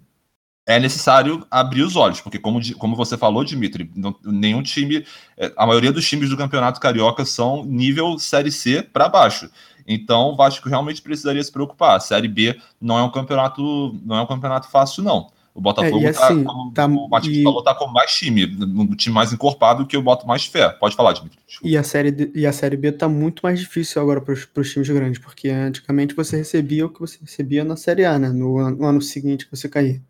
é 0.67 0.81
necessário 0.81 1.47
abrir 1.51 1.83
os 1.83 1.95
olhos, 1.95 2.21
porque 2.21 2.39
como, 2.39 2.61
como 2.77 2.97
você 2.97 3.19
falou, 3.19 3.45
Dimitri, 3.45 3.91
não, 3.95 4.15
nenhum 4.25 4.63
time, 4.63 5.05
é, 5.37 5.53
a 5.57 5.67
maioria 5.67 5.93
dos 5.93 6.09
times 6.09 6.31
do 6.31 6.37
Campeonato 6.37 6.81
Carioca 6.81 7.25
são 7.25 7.65
nível 7.65 8.19
Série 8.19 8.51
C 8.51 8.83
para 8.83 9.09
baixo. 9.09 9.51
Então, 9.87 10.31
o 10.31 10.37
Vasco 10.37 10.69
realmente 10.69 11.03
precisaria 11.03 11.43
se 11.43 11.53
preocupar. 11.53 11.97
A 11.97 12.01
Série 12.01 12.29
B 12.29 12.59
não 12.81 12.99
é 12.99 13.03
um 13.03 13.11
campeonato, 13.11 13.95
não 14.03 14.17
é 14.17 14.23
um 14.23 14.27
campeonato 14.27 14.71
fácil, 14.71 15.03
não. 15.03 15.31
O 15.55 15.61
Botafogo, 15.61 16.05
é, 16.05 16.13
tá, 16.13 16.27
assim, 16.27 16.43
como 16.43 16.73
tá, 16.73 16.87
o 16.87 17.09
Matheus 17.09 17.37
e... 17.37 17.43
falou, 17.45 17.63
tá 17.63 17.75
com 17.75 17.87
mais 17.87 18.13
time, 18.13 18.45
um 18.45 18.97
time 18.97 19.15
mais 19.15 19.33
encorpado 19.33 19.87
que 19.87 19.95
eu 19.95 20.03
boto 20.03 20.27
mais 20.27 20.47
fé. 20.47 20.71
Pode 20.71 20.97
falar, 20.97 21.13
Dimitri. 21.13 21.39
E 21.63 21.77
a, 21.77 21.83
série, 21.85 22.33
e 22.35 22.45
a 22.45 22.53
Série 22.53 22.77
B 22.77 22.91
tá 22.91 23.09
muito 23.09 23.41
mais 23.45 23.61
difícil 23.61 24.03
agora 24.03 24.21
para 24.21 24.33
os 24.33 24.73
times 24.73 24.89
grandes, 24.89 25.21
porque 25.21 25.51
antigamente 25.51 26.15
você 26.15 26.39
recebia 26.39 26.87
o 26.87 26.89
que 26.89 26.99
você 26.99 27.19
recebia 27.21 27.63
na 27.63 27.77
Série 27.77 28.05
A, 28.05 28.19
né? 28.19 28.31
No, 28.31 28.69
no 28.71 28.85
ano 28.85 29.01
seguinte 29.01 29.45
que 29.45 29.55
você 29.55 29.69
caía. 29.69 30.03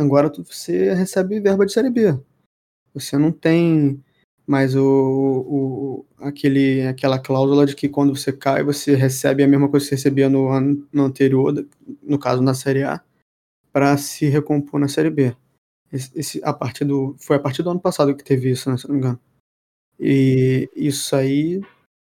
Agora 0.00 0.32
você 0.38 0.94
recebe 0.94 1.40
verba 1.40 1.66
de 1.66 1.74
Série 1.74 1.90
B. 1.90 2.18
Você 2.94 3.18
não 3.18 3.30
tem 3.30 4.02
mais 4.46 4.74
o, 4.74 4.82
o, 4.82 6.06
aquele, 6.16 6.86
aquela 6.86 7.18
cláusula 7.18 7.66
de 7.66 7.76
que 7.76 7.86
quando 7.86 8.16
você 8.16 8.32
cai, 8.32 8.64
você 8.64 8.94
recebe 8.94 9.44
a 9.44 9.48
mesma 9.48 9.68
coisa 9.68 9.84
que 9.84 9.90
você 9.90 9.96
recebia 9.96 10.30
no 10.30 10.48
ano 10.48 10.88
no 10.90 11.04
anterior, 11.04 11.54
no 12.02 12.18
caso 12.18 12.40
na 12.40 12.54
Série 12.54 12.82
A, 12.82 13.04
para 13.70 13.94
se 13.98 14.26
recompor 14.26 14.80
na 14.80 14.88
Série 14.88 15.10
B. 15.10 15.36
Esse, 15.92 16.18
esse, 16.18 16.40
a 16.44 16.54
partir 16.54 16.86
do, 16.86 17.14
foi 17.18 17.36
a 17.36 17.40
partir 17.40 17.62
do 17.62 17.70
ano 17.70 17.80
passado 17.80 18.16
que 18.16 18.24
teve 18.24 18.50
isso, 18.50 18.70
né, 18.70 18.78
se 18.78 18.88
não 18.88 18.94
me 18.94 19.00
engano. 19.00 19.20
E 19.98 20.70
isso 20.74 21.14
aí 21.14 21.60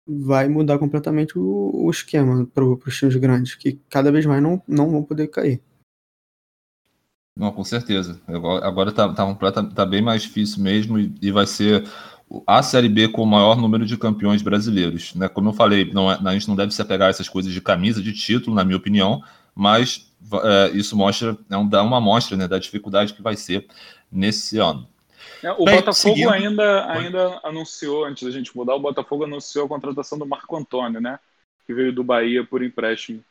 vai 0.05 0.49
mudar 0.49 0.77
completamente 0.79 1.39
o, 1.39 1.71
o 1.73 1.89
esquema 1.89 2.45
para 2.45 2.65
os 2.65 2.97
times 2.97 3.15
grandes, 3.15 3.55
que 3.55 3.79
cada 3.89 4.12
vez 4.12 4.25
mais 4.25 4.43
não, 4.43 4.62
não 4.67 4.91
vão 4.91 5.01
poder 5.01 5.29
cair. 5.29 5.62
Não, 7.38 7.52
com 7.52 7.63
certeza. 7.65 8.21
Agora 8.63 8.91
tá, 8.93 9.13
tá, 9.13 9.63
tá, 9.63 9.86
bem 9.86 10.02
mais 10.02 10.24
difícil 10.24 10.63
mesmo 10.63 10.98
e, 10.98 11.13
e, 11.21 11.32
vai 11.32 11.45
ser 11.45 11.86
a 12.48 12.63
Série 12.63 12.88
B 12.88 13.10
com 13.10 13.24
o 13.24 13.28
maior 13.28 13.58
número 13.58 13.86
de 13.86 13.98
campeões 13.98 14.41
brasileiros. 14.41 15.13
Né? 15.15 15.28
Como 15.28 15.50
eu 15.50 15.54
falei, 15.54 15.91
não 15.91 16.10
é, 16.10 16.17
a 16.24 16.34
gente 16.34 16.48
não 16.48 16.56
deve 16.56 16.74
se 16.74 16.82
apegar 16.82 17.08
a 17.08 17.10
essas 17.10 17.28
coisas 17.28 17.52
de 17.52 17.60
camisa, 17.60 18.02
de 18.02 18.13
título, 18.13 18.56
na 18.56 18.63
minha 18.63 18.78
opinião, 18.78 19.21
mas 19.54 20.10
é, 20.43 20.69
isso 20.71 20.95
mostra, 20.95 21.38
é 21.50 21.58
um, 21.58 21.67
dá 21.67 21.84
uma 21.84 21.98
amostra 21.98 22.38
né, 22.38 22.48
da 22.48 22.58
dificuldade 22.58 23.13
que 23.13 23.21
vai 23.21 23.36
ser 23.36 23.67
nesse 24.10 24.58
ano. 24.58 24.88
É, 25.43 25.52
o 25.52 25.65
Bem, 25.65 25.76
Botafogo 25.76 25.93
seguindo... 25.93 26.30
ainda, 26.30 26.91
ainda 26.91 27.39
anunciou, 27.43 28.06
antes 28.06 28.24
da 28.24 28.32
gente 28.32 28.56
mudar, 28.56 28.76
o 28.76 28.80
Botafogo 28.80 29.26
anunciou 29.26 29.65
a 29.65 29.69
contratação 29.69 30.17
do 30.17 30.26
Marco 30.26 30.56
Antônio, 30.56 31.02
né? 31.02 31.19
Que 31.67 31.74
veio 31.74 31.93
do 31.93 32.04
Bahia 32.04 32.45
por 32.45 32.63
empréstimo. 32.63 33.21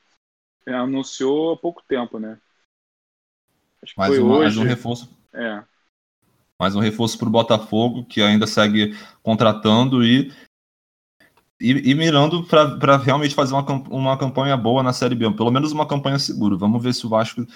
É, 0.67 0.75
anunciou 0.75 1.55
há 1.55 1.57
pouco 1.57 1.83
tempo, 1.89 2.19
né? 2.19 2.39
Acho 3.85 3.93
mais, 3.99 4.19
uma, 4.19 4.39
mais 4.39 4.57
um 4.57 4.65
reforço. 4.65 5.11
É. 5.33 5.63
Mais 6.59 6.75
um 6.75 6.81
reforço 6.81 7.19
para 7.19 7.29
o 7.29 7.31
Botafogo, 7.31 8.05
que 8.05 8.23
ainda 8.23 8.47
segue 8.47 8.97
contratando 9.23 10.03
e, 10.03 10.33
e, 11.61 11.91
e 11.91 11.95
mirando 11.95 12.45
para 12.45 12.97
realmente 12.97 13.35
fazer 13.35 13.53
uma, 13.53 13.63
uma 13.91 14.17
campanha 14.17 14.57
boa 14.57 14.83
na 14.83 14.95
Série 14.95 15.15
B. 15.15 15.31
Pelo 15.33 15.51
menos 15.51 15.71
uma 15.71 15.87
campanha 15.87 16.19
segura. 16.19 16.57
Vamos 16.57 16.83
ver 16.83 16.95
se 16.95 17.05
o 17.05 17.11
Vasco 17.11 17.47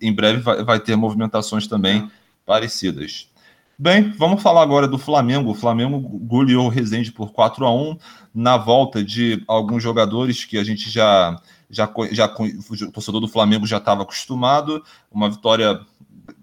em 0.00 0.12
breve 0.12 0.40
vai, 0.40 0.62
vai 0.62 0.78
ter 0.78 0.94
movimentações 0.94 1.66
também 1.66 2.02
é. 2.02 2.08
parecidas. 2.44 3.30
Bem, 3.78 4.10
vamos 4.10 4.42
falar 4.42 4.62
agora 4.62 4.86
do 4.86 4.98
Flamengo. 4.98 5.52
O 5.52 5.54
Flamengo 5.54 6.00
goleou 6.00 6.66
o 6.66 6.68
Resende 6.68 7.12
por 7.12 7.32
4 7.32 7.64
a 7.64 7.72
1 7.72 7.96
na 8.34 8.58
volta 8.58 9.02
de 9.02 9.42
alguns 9.46 9.82
jogadores 9.82 10.44
que 10.44 10.58
a 10.58 10.64
gente 10.64 10.90
já 10.90 11.40
já, 11.70 11.92
já 12.12 12.26
o 12.26 12.92
torcedor 12.92 13.20
do 13.20 13.28
Flamengo 13.28 13.66
já 13.66 13.78
estava 13.78 14.02
acostumado, 14.02 14.82
uma 15.10 15.30
vitória 15.30 15.80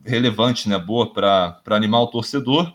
relevante, 0.03 0.69
né, 0.69 0.77
boa 0.77 1.11
para 1.11 1.61
animar 1.67 2.01
o 2.01 2.07
torcedor. 2.07 2.73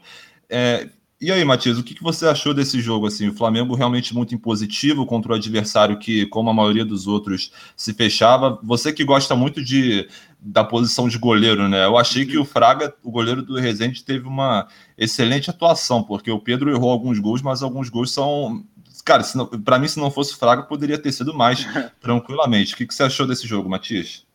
É, 0.49 0.89
e 1.23 1.31
aí, 1.31 1.45
Matias, 1.45 1.79
o 1.79 1.85
que, 1.85 1.95
que 1.95 2.03
você 2.03 2.27
achou 2.27 2.55
desse 2.55 2.81
jogo? 2.81 3.07
Assim, 3.07 3.29
o 3.29 3.35
Flamengo 3.35 3.75
realmente 3.75 4.15
muito 4.15 4.35
impositivo 4.35 5.05
contra 5.05 5.33
o 5.33 5.35
adversário 5.35 5.99
que, 5.99 6.25
como 6.27 6.49
a 6.49 6.55
maioria 6.55 6.83
dos 6.83 7.07
outros, 7.07 7.53
se 7.77 7.93
fechava. 7.93 8.59
Você 8.63 8.91
que 8.91 9.05
gosta 9.05 9.37
muito 9.37 9.63
de, 9.63 10.09
da 10.41 10.65
posição 10.65 11.09
de 11.09 11.19
goleiro, 11.19 11.69
né? 11.69 11.85
Eu 11.85 11.99
achei 11.99 12.25
que 12.25 12.39
o 12.39 12.45
Fraga, 12.45 12.95
o 13.05 13.11
goleiro 13.11 13.43
do 13.43 13.55
Resende, 13.57 14.03
teve 14.03 14.27
uma 14.27 14.67
excelente 14.97 15.51
atuação, 15.51 16.03
porque 16.03 16.31
o 16.31 16.41
Pedro 16.41 16.71
errou 16.71 16.91
alguns 16.91 17.19
gols, 17.19 17.43
mas 17.43 17.63
alguns 17.63 17.91
gols 17.91 18.11
são 18.11 18.65
cara, 19.05 19.23
para 19.65 19.79
mim, 19.79 19.89
se 19.89 19.99
não 19.99 20.11
fosse 20.11 20.37
Fraga, 20.37 20.63
poderia 20.63 21.01
ter 21.01 21.13
sido 21.13 21.35
mais 21.35 21.61
tranquilamente. 22.01 22.75
O 22.75 22.77
que, 22.77 22.87
que 22.87 22.95
você 22.95 23.03
achou 23.03 23.27
desse 23.27 23.47
jogo, 23.47 23.69
Matias? 23.69 24.27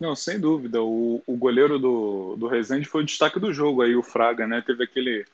Não, 0.00 0.16
sem 0.16 0.40
dúvida. 0.40 0.82
O, 0.82 1.22
o 1.26 1.36
goleiro 1.36 1.78
do, 1.78 2.34
do 2.36 2.46
Rezende 2.46 2.88
foi 2.88 3.02
o 3.02 3.06
destaque 3.06 3.38
do 3.38 3.52
jogo 3.52 3.82
aí, 3.82 3.94
o 3.94 4.02
Fraga, 4.02 4.46
né? 4.46 4.62
Teve 4.66 4.84
aquele. 4.84 5.26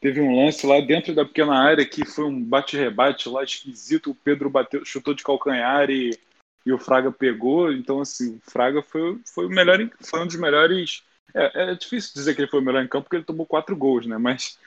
Teve 0.00 0.20
um 0.20 0.44
lance 0.44 0.66
lá 0.66 0.80
dentro 0.80 1.14
da 1.14 1.24
pequena 1.24 1.56
área 1.56 1.86
que 1.86 2.04
foi 2.04 2.24
um 2.24 2.42
bate-rebate 2.42 3.28
lá 3.28 3.44
esquisito. 3.44 4.10
O 4.10 4.14
Pedro 4.14 4.50
bateu, 4.50 4.84
chutou 4.84 5.14
de 5.14 5.22
calcanhar 5.22 5.90
e, 5.90 6.18
e 6.66 6.72
o 6.72 6.78
Fraga 6.78 7.12
pegou. 7.12 7.70
Então, 7.70 8.00
assim, 8.00 8.36
o 8.36 8.50
Fraga 8.50 8.82
foi, 8.82 9.20
foi 9.26 9.46
o 9.46 9.50
melhor, 9.50 9.78
foi 10.00 10.20
um 10.20 10.26
dos 10.26 10.36
melhores. 10.36 11.04
É, 11.32 11.70
é 11.70 11.74
difícil 11.74 12.12
dizer 12.14 12.34
que 12.34 12.40
ele 12.40 12.50
foi 12.50 12.60
o 12.60 12.64
melhor 12.64 12.82
em 12.82 12.88
campo 12.88 13.04
porque 13.04 13.16
ele 13.16 13.24
tomou 13.24 13.46
quatro 13.46 13.76
gols, 13.76 14.06
né? 14.06 14.18
Mas 14.18 14.58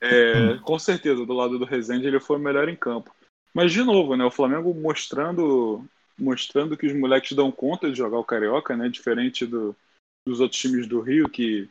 é, 0.00 0.58
com 0.62 0.78
certeza, 0.78 1.26
do 1.26 1.32
lado 1.32 1.58
do 1.58 1.64
Rezende 1.64 2.06
ele 2.06 2.20
foi 2.20 2.36
o 2.36 2.40
melhor 2.40 2.68
em 2.68 2.76
campo. 2.76 3.14
Mas, 3.52 3.72
de 3.72 3.82
novo, 3.82 4.16
né? 4.16 4.24
O 4.24 4.30
Flamengo 4.30 4.72
mostrando 4.74 5.84
mostrando 6.20 6.76
que 6.76 6.86
os 6.86 6.92
moleques 6.92 7.32
dão 7.32 7.50
conta 7.50 7.90
de 7.90 7.96
jogar 7.96 8.18
o 8.18 8.24
Carioca, 8.24 8.76
né? 8.76 8.88
Diferente 8.88 9.46
do, 9.46 9.74
dos 10.26 10.40
outros 10.40 10.60
times 10.60 10.86
do 10.86 11.00
Rio, 11.00 11.28
que 11.28 11.68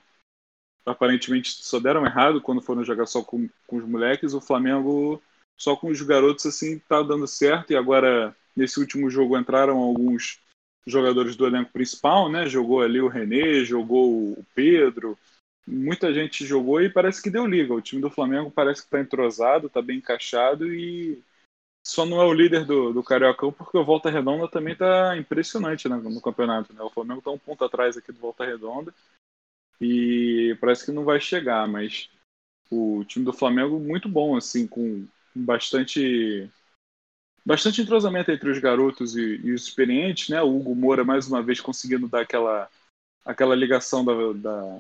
aparentemente 0.86 1.52
só 1.52 1.80
deram 1.80 2.06
errado 2.06 2.42
quando 2.42 2.62
foram 2.62 2.84
jogar 2.84 3.06
só 3.06 3.22
com, 3.22 3.48
com 3.68 3.78
os 3.78 3.86
moleques. 3.86 4.34
O 4.34 4.42
Flamengo, 4.42 5.22
só 5.58 5.76
com 5.76 5.88
os 5.88 6.02
garotos, 6.02 6.46
assim, 6.46 6.80
tá 6.80 7.02
dando 7.04 7.28
certo. 7.28 7.72
E 7.72 7.76
agora, 7.76 8.36
nesse 8.56 8.80
último 8.80 9.10
jogo, 9.10 9.38
entraram 9.38 9.78
alguns 9.78 10.39
jogadores 10.86 11.36
do 11.36 11.46
elenco 11.46 11.72
principal, 11.72 12.30
né? 12.30 12.50
Jogou 12.50 12.82
ali 12.82 13.00
o 13.00 13.08
René, 13.08 13.63
jogou 13.63 14.32
o 14.32 14.46
Pedro. 14.56 15.18
Muita 15.67 16.13
gente 16.13 16.45
jogou 16.45 16.82
e 16.82 16.89
parece 16.89 17.22
que 17.22 17.30
deu 17.30 17.45
liga. 17.45 17.74
O 17.74 17.82
time 17.82 18.02
do 18.02 18.10
Flamengo 18.10 18.52
parece 18.52 18.82
que 18.82 18.88
está 18.88 19.00
entrosado, 19.00 19.67
está 19.67 19.82
bem 19.82 19.98
encaixado 19.98 20.74
e 20.74 21.24
só 21.86 22.06
não 22.06 22.22
é 22.22 22.26
o 22.26 22.34
líder 22.34 22.65
do, 22.65 22.91
do 22.93 23.04
Cariocão 23.04 23.52
porque 23.52 23.78
o 23.78 23.86
Volta 23.86 24.10
Redonda 24.10 24.48
também 24.48 24.76
tá 24.76 25.15
impressionante 25.17 25.88
né, 25.88 25.95
no 25.95 26.22
campeonato. 26.22 26.74
Né? 26.74 26.82
O 26.82 26.89
Flamengo 26.89 27.22
tá 27.22 27.32
um 27.32 27.38
ponto 27.38 27.63
atrás 27.63 27.98
aqui 27.98 28.12
do 28.12 28.19
Volta 28.19 28.45
Redonda 28.45 28.93
e 29.80 30.58
parece 30.60 30.86
que 30.86 30.91
não 30.91 31.04
vai 31.04 31.19
chegar, 31.19 31.67
mas 31.67 32.10
o 32.69 33.04
time 33.06 33.26
do 33.26 33.34
Flamengo 33.34 33.80
muito 33.80 34.10
bom, 34.10 34.36
assim, 34.36 34.67
com 34.67 35.08
bastante 35.34 36.50
bastante 37.45 37.82
entrosamento 37.82 38.32
entre 38.32 38.50
os 38.50 38.60
garotos 38.60 39.15
e, 39.15 39.38
e 39.38 39.52
os 39.52 39.63
experientes, 39.63 40.30
né? 40.30 40.41
O 40.41 40.56
Hugo 40.56 40.76
Moura 40.76 41.04
mais 41.04 41.28
uma 41.28 41.41
vez 41.41 41.60
conseguindo 41.60 42.08
dar 42.08 42.22
aquela 42.22 42.69
aquela 43.26 43.56
ligação 43.56 44.04
da, 44.04 44.13
da 44.34 44.80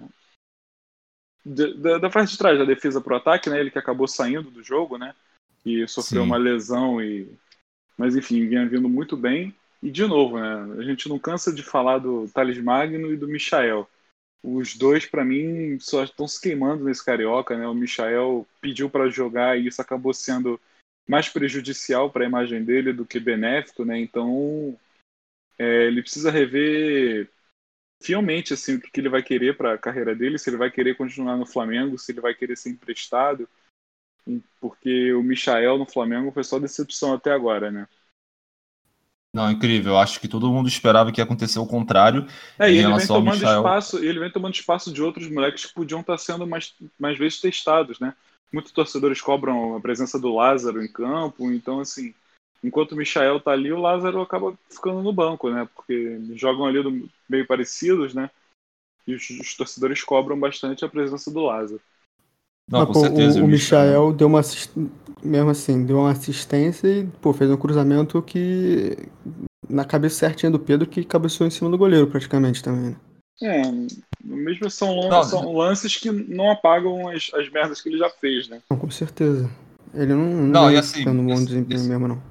da, 1.45 1.97
da, 1.97 2.09
parte 2.09 2.31
de 2.31 2.37
trás 2.37 2.57
da 2.57 2.65
defesa 2.65 3.01
para 3.01 3.13
o 3.13 3.17
ataque, 3.17 3.49
né? 3.49 3.59
Ele 3.59 3.71
que 3.71 3.79
acabou 3.79 4.07
saindo 4.07 4.51
do 4.51 4.63
jogo, 4.63 4.97
né? 4.97 5.13
que 5.63 5.87
sofreu 5.87 6.23
Sim. 6.23 6.27
uma 6.27 6.37
lesão 6.37 7.01
e 7.01 7.29
mas 7.97 8.15
enfim 8.15 8.47
vinha 8.47 8.67
vindo 8.67 8.87
muito 8.87 9.17
bem 9.17 9.53
e 9.81 9.91
de 9.91 10.05
novo 10.05 10.39
né 10.39 10.75
a 10.79 10.83
gente 10.83 11.09
não 11.09 11.19
cansa 11.19 11.53
de 11.53 11.63
falar 11.63 11.99
do 11.99 12.27
Thales 12.29 12.57
Magno 12.61 13.11
e 13.11 13.17
do 13.17 13.27
Michael 13.27 13.87
os 14.43 14.75
dois 14.75 15.05
para 15.05 15.25
mim 15.25 15.77
só 15.79 16.03
estão 16.03 16.27
se 16.27 16.39
queimando 16.39 16.83
nesse 16.83 17.03
carioca 17.03 17.57
né 17.57 17.67
o 17.67 17.73
Michael 17.73 18.47
pediu 18.61 18.89
para 18.89 19.09
jogar 19.09 19.59
e 19.59 19.67
isso 19.67 19.81
acabou 19.81 20.13
sendo 20.13 20.59
mais 21.07 21.27
prejudicial 21.27 22.09
para 22.09 22.23
a 22.23 22.27
imagem 22.27 22.63
dele 22.63 22.93
do 22.93 23.05
que 23.05 23.19
benéfico 23.19 23.83
né 23.83 23.99
então 23.99 24.77
é, 25.57 25.87
ele 25.87 26.01
precisa 26.01 26.31
rever 26.31 27.29
fielmente 28.01 28.53
assim 28.53 28.75
o 28.75 28.81
que, 28.81 28.89
que 28.89 28.99
ele 28.99 29.09
vai 29.09 29.21
querer 29.21 29.57
para 29.57 29.73
a 29.73 29.77
carreira 29.77 30.15
dele 30.15 30.37
se 30.37 30.49
ele 30.49 30.57
vai 30.57 30.71
querer 30.71 30.95
continuar 30.95 31.37
no 31.37 31.45
Flamengo 31.45 31.97
se 31.97 32.11
ele 32.11 32.21
vai 32.21 32.33
querer 32.33 32.55
ser 32.55 32.69
emprestado 32.69 33.47
porque 34.59 35.13
o 35.13 35.23
Michael 35.23 35.77
no 35.77 35.85
Flamengo 35.85 36.31
foi 36.31 36.43
só 36.43 36.59
decepção 36.59 37.13
até 37.13 37.31
agora, 37.31 37.71
né? 37.71 37.87
Não, 39.33 39.51
incrível. 39.51 39.97
Acho 39.97 40.19
que 40.19 40.27
todo 40.27 40.51
mundo 40.51 40.67
esperava 40.67 41.11
que 41.11 41.21
ia 41.21 41.23
acontecer 41.23 41.59
o 41.59 41.65
contrário. 41.65 42.25
É, 42.57 42.71
e 42.71 42.79
ele 42.79 42.93
vem 42.93 43.07
tomando 43.07 43.35
Michael... 43.35 43.57
espaço, 43.57 43.97
ele 44.03 44.19
vem 44.19 44.31
tomando 44.31 44.53
espaço 44.55 44.91
de 44.91 45.01
outros 45.01 45.29
moleques 45.29 45.65
que 45.65 45.73
podiam 45.73 46.01
estar 46.01 46.17
sendo 46.17 46.47
mais, 46.47 46.73
mais 46.97 47.17
vezes 47.17 47.39
testados, 47.39 47.99
né? 47.99 48.15
Muitos 48.51 48.71
torcedores 48.71 49.21
cobram 49.21 49.75
a 49.75 49.79
presença 49.79 50.19
do 50.19 50.33
Lázaro 50.33 50.83
em 50.83 50.91
campo, 50.91 51.51
então 51.51 51.79
assim, 51.79 52.13
enquanto 52.63 52.93
o 52.93 52.95
Michael 52.95 53.39
tá 53.39 53.51
ali, 53.51 53.71
o 53.71 53.79
Lázaro 53.79 54.21
acaba 54.21 54.53
ficando 54.69 55.01
no 55.01 55.13
banco, 55.13 55.49
né? 55.49 55.67
Porque 55.75 56.19
jogam 56.35 56.65
ali 56.65 56.81
do, 56.81 57.09
meio 57.29 57.47
parecidos, 57.47 58.13
né? 58.13 58.29
E 59.07 59.15
os, 59.15 59.29
os 59.29 59.55
torcedores 59.55 60.03
cobram 60.03 60.39
bastante 60.39 60.85
a 60.85 60.89
presença 60.89 61.31
do 61.31 61.41
Lázaro. 61.41 61.81
Não, 62.69 62.85
com 62.85 62.93
pô, 62.93 62.99
certeza. 62.99 63.41
O, 63.41 63.45
o 63.45 63.47
Michael 63.47 64.13
deu 64.13 64.27
uma 64.27 64.41
mesmo 65.23 65.49
assim, 65.49 65.85
deu 65.85 65.97
uma 65.97 66.11
assistência 66.11 66.87
e 66.87 67.07
pô, 67.21 67.33
fez 67.33 67.49
um 67.49 67.57
cruzamento 67.57 68.21
que 68.21 68.95
na 69.67 69.83
cabeça 69.83 70.19
certinha 70.19 70.51
do 70.51 70.59
Pedro 70.59 70.87
que 70.87 71.03
cabeceou 71.03 71.47
em 71.47 71.51
cima 71.51 71.69
do 71.69 71.77
goleiro 71.77 72.07
praticamente 72.07 72.63
também. 72.63 72.91
Né? 72.91 72.95
É, 73.41 73.61
mesmo 74.23 74.69
são, 74.69 75.09
não, 75.09 75.23
são 75.23 75.53
lances 75.53 75.95
que 75.95 76.11
não 76.11 76.51
apagam 76.51 77.07
as, 77.07 77.31
as 77.33 77.49
merdas 77.49 77.81
que 77.81 77.89
ele 77.89 77.97
já 77.97 78.09
fez, 78.09 78.49
né? 78.49 78.61
Não, 78.69 78.77
com 78.77 78.91
certeza. 78.91 79.49
Ele 79.93 80.13
não, 80.13 80.25
não, 80.25 80.47
não 80.47 80.71
e 80.71 80.77
assim, 80.77 81.03
tendo 81.03 81.21
um 81.21 81.27
bom 81.27 81.43
desempenho 81.43 81.79
esse, 81.79 81.89
mesmo, 81.89 82.07
não. 82.07 82.21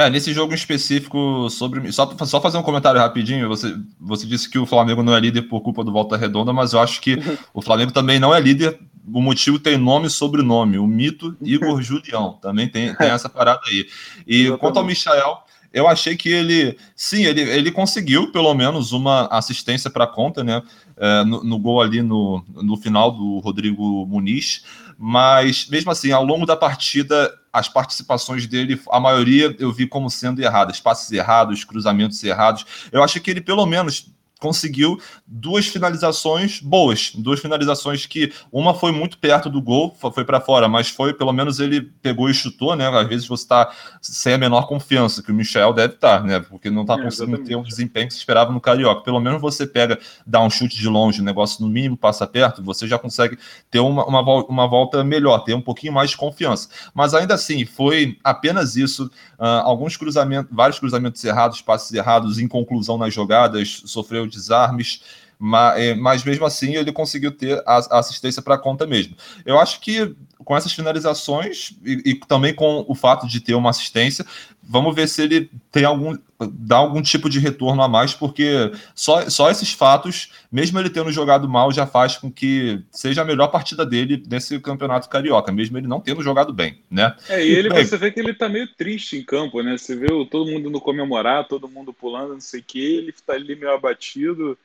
É, 0.00 0.08
nesse 0.08 0.32
jogo 0.32 0.54
específico, 0.54 1.50
sobre. 1.50 1.92
Só, 1.92 2.10
só 2.24 2.40
fazer 2.40 2.56
um 2.56 2.62
comentário 2.62 2.98
rapidinho. 2.98 3.46
Você, 3.48 3.76
você 4.00 4.26
disse 4.26 4.48
que 4.48 4.58
o 4.58 4.64
Flamengo 4.64 5.02
não 5.02 5.14
é 5.14 5.20
líder 5.20 5.42
por 5.42 5.60
culpa 5.60 5.84
do 5.84 5.92
Volta 5.92 6.16
Redonda, 6.16 6.54
mas 6.54 6.72
eu 6.72 6.80
acho 6.80 7.02
que 7.02 7.18
o 7.52 7.60
Flamengo 7.60 7.92
também 7.92 8.18
não 8.18 8.34
é 8.34 8.40
líder. 8.40 8.80
O 9.12 9.20
motivo 9.20 9.58
tem 9.58 9.76
nome 9.76 10.06
e 10.06 10.10
sobrenome. 10.10 10.78
O 10.78 10.86
mito 10.86 11.36
Igor 11.42 11.78
Julião. 11.84 12.38
Também 12.40 12.66
tem, 12.66 12.94
tem 12.94 13.08
essa 13.08 13.28
parada 13.28 13.60
aí. 13.66 13.86
E 14.26 14.36
Exatamente. 14.36 14.60
quanto 14.60 14.78
ao 14.78 14.86
Michael, 14.86 15.42
eu 15.70 15.86
achei 15.86 16.16
que 16.16 16.30
ele. 16.30 16.78
Sim, 16.96 17.24
ele, 17.24 17.42
ele 17.42 17.70
conseguiu 17.70 18.32
pelo 18.32 18.54
menos 18.54 18.92
uma 18.92 19.26
assistência 19.26 19.90
para 19.90 20.04
a 20.04 20.06
conta, 20.06 20.42
né? 20.42 20.62
É, 20.96 21.24
no, 21.24 21.44
no, 21.44 21.58
gol 21.58 21.78
ali 21.78 22.00
no, 22.00 22.42
no 22.48 22.74
final 22.78 23.10
do 23.12 23.38
Rodrigo 23.40 24.06
Muniz 24.06 24.64
mas 25.02 25.66
mesmo 25.70 25.90
assim, 25.90 26.12
ao 26.12 26.22
longo 26.22 26.44
da 26.44 26.54
partida, 26.54 27.34
as 27.50 27.70
participações 27.70 28.46
dele, 28.46 28.78
a 28.90 29.00
maioria 29.00 29.56
eu 29.58 29.72
vi 29.72 29.86
como 29.86 30.10
sendo 30.10 30.42
erradas, 30.42 30.78
passes 30.78 31.10
errados, 31.10 31.64
cruzamentos 31.64 32.22
errados. 32.22 32.66
Eu 32.92 33.02
acho 33.02 33.18
que 33.18 33.30
ele 33.30 33.40
pelo 33.40 33.64
menos 33.64 34.12
conseguiu 34.40 34.98
duas 35.26 35.66
finalizações 35.66 36.60
boas, 36.60 37.12
duas 37.14 37.40
finalizações 37.40 38.06
que 38.06 38.32
uma 38.50 38.74
foi 38.74 38.90
muito 38.90 39.18
perto 39.18 39.48
do 39.48 39.60
gol, 39.60 39.96
foi 40.14 40.24
para 40.24 40.40
fora, 40.40 40.68
mas 40.68 40.88
foi 40.88 41.12
pelo 41.12 41.32
menos 41.32 41.60
ele 41.60 41.80
pegou 41.80 42.28
e 42.28 42.34
chutou, 42.34 42.74
né? 42.74 42.88
Às 42.88 43.08
vezes 43.08 43.28
você 43.28 43.44
está 43.44 43.70
sem 44.00 44.34
a 44.34 44.38
menor 44.38 44.66
confiança 44.66 45.22
que 45.22 45.30
o 45.30 45.34
Michel 45.34 45.72
deve 45.72 45.94
estar, 45.94 46.20
tá, 46.20 46.24
né? 46.24 46.40
Porque 46.40 46.70
não 46.70 46.82
está 46.82 46.94
é, 46.94 47.02
conseguindo 47.02 47.38
ter 47.38 47.56
um 47.56 47.62
desempenho 47.62 48.08
que 48.08 48.14
se 48.14 48.18
esperava 48.18 48.52
no 48.52 48.60
carioca. 48.60 49.02
Pelo 49.02 49.20
menos 49.20 49.40
você 49.40 49.66
pega, 49.66 49.98
dá 50.26 50.40
um 50.40 50.50
chute 50.50 50.76
de 50.76 50.88
longe, 50.88 51.20
o 51.20 51.24
negócio 51.24 51.62
no 51.62 51.70
mínimo 51.70 51.96
passa 51.96 52.26
perto, 52.26 52.62
você 52.62 52.86
já 52.88 52.98
consegue 52.98 53.38
ter 53.70 53.80
uma, 53.80 54.04
uma, 54.06 54.44
uma 54.44 54.66
volta 54.66 55.04
melhor, 55.04 55.40
ter 55.40 55.54
um 55.54 55.60
pouquinho 55.60 55.92
mais 55.92 56.10
de 56.10 56.16
confiança. 56.16 56.68
Mas 56.94 57.14
ainda 57.14 57.34
assim, 57.34 57.64
foi 57.64 58.18
apenas 58.24 58.76
isso. 58.76 59.10
Uh, 59.38 59.64
alguns 59.64 59.96
cruzamentos, 59.96 60.50
vários 60.54 60.78
cruzamentos 60.78 61.22
errados, 61.24 61.62
passes 61.62 61.92
errados, 61.92 62.38
inconclusão 62.38 62.98
nas 62.98 63.12
jogadas, 63.12 63.82
sofreu 63.86 64.26
desarmes, 64.30 65.02
mas, 65.42 65.80
é, 65.80 65.94
mas 65.94 66.22
mesmo 66.22 66.44
assim 66.44 66.76
ele 66.76 66.92
conseguiu 66.92 67.32
ter 67.32 67.62
a, 67.66 67.78
a 67.90 67.98
assistência 67.98 68.42
para 68.42 68.56
a 68.56 68.58
conta 68.58 68.86
mesmo. 68.86 69.16
Eu 69.46 69.58
acho 69.58 69.80
que 69.80 70.14
com 70.44 70.54
essas 70.54 70.72
finalizações 70.72 71.72
e, 71.84 72.10
e, 72.10 72.14
também 72.14 72.54
com 72.54 72.84
o 72.86 72.94
fato 72.94 73.26
de 73.26 73.40
ter 73.40 73.54
uma 73.54 73.70
assistência, 73.70 74.26
vamos 74.62 74.94
ver 74.94 75.08
se 75.08 75.22
ele 75.22 75.50
tem 75.72 75.84
algum 75.84 76.16
dá 76.52 76.76
algum 76.76 77.02
tipo 77.02 77.28
de 77.28 77.38
retorno 77.38 77.82
a 77.82 77.88
mais, 77.88 78.14
porque 78.14 78.72
só, 78.94 79.28
só 79.28 79.50
esses 79.50 79.72
fatos, 79.72 80.32
mesmo 80.50 80.78
ele 80.78 80.88
tendo 80.88 81.12
jogado 81.12 81.46
mal, 81.46 81.70
já 81.70 81.86
faz 81.86 82.16
com 82.16 82.32
que 82.32 82.82
seja 82.90 83.20
a 83.20 83.24
melhor 83.24 83.48
partida 83.48 83.84
dele 83.84 84.22
nesse 84.26 84.58
campeonato 84.58 85.08
carioca, 85.08 85.52
mesmo 85.52 85.76
ele 85.76 85.86
não 85.86 86.00
tendo 86.00 86.22
jogado 86.22 86.50
bem, 86.50 86.82
né? 86.90 87.14
É, 87.28 87.44
e 87.44 87.50
ele 87.50 87.68
bem, 87.68 87.84
você 87.84 87.98
vê 87.98 88.10
que 88.10 88.20
ele 88.20 88.32
tá 88.32 88.48
meio 88.48 88.66
triste 88.74 89.18
em 89.18 89.22
campo, 89.22 89.62
né? 89.62 89.76
Você 89.76 89.94
vê 89.94 90.06
todo 90.30 90.50
mundo 90.50 90.70
no 90.70 90.80
comemorar, 90.80 91.46
todo 91.46 91.68
mundo 91.68 91.92
pulando, 91.92 92.32
não 92.32 92.40
sei 92.40 92.60
o 92.60 92.64
que, 92.64 92.96
ele 92.96 93.14
tá 93.26 93.34
ali 93.34 93.54
meio 93.54 93.74
abatido. 93.74 94.56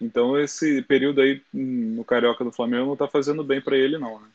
Então 0.00 0.38
esse 0.38 0.82
período 0.82 1.20
aí 1.20 1.40
no 1.52 2.04
carioca 2.04 2.44
do 2.44 2.52
Flamengo 2.52 2.86
não 2.86 2.96
tá 2.96 3.08
fazendo 3.08 3.42
bem 3.42 3.60
para 3.60 3.76
ele 3.76 3.98
não, 3.98 4.20
né? 4.20 4.26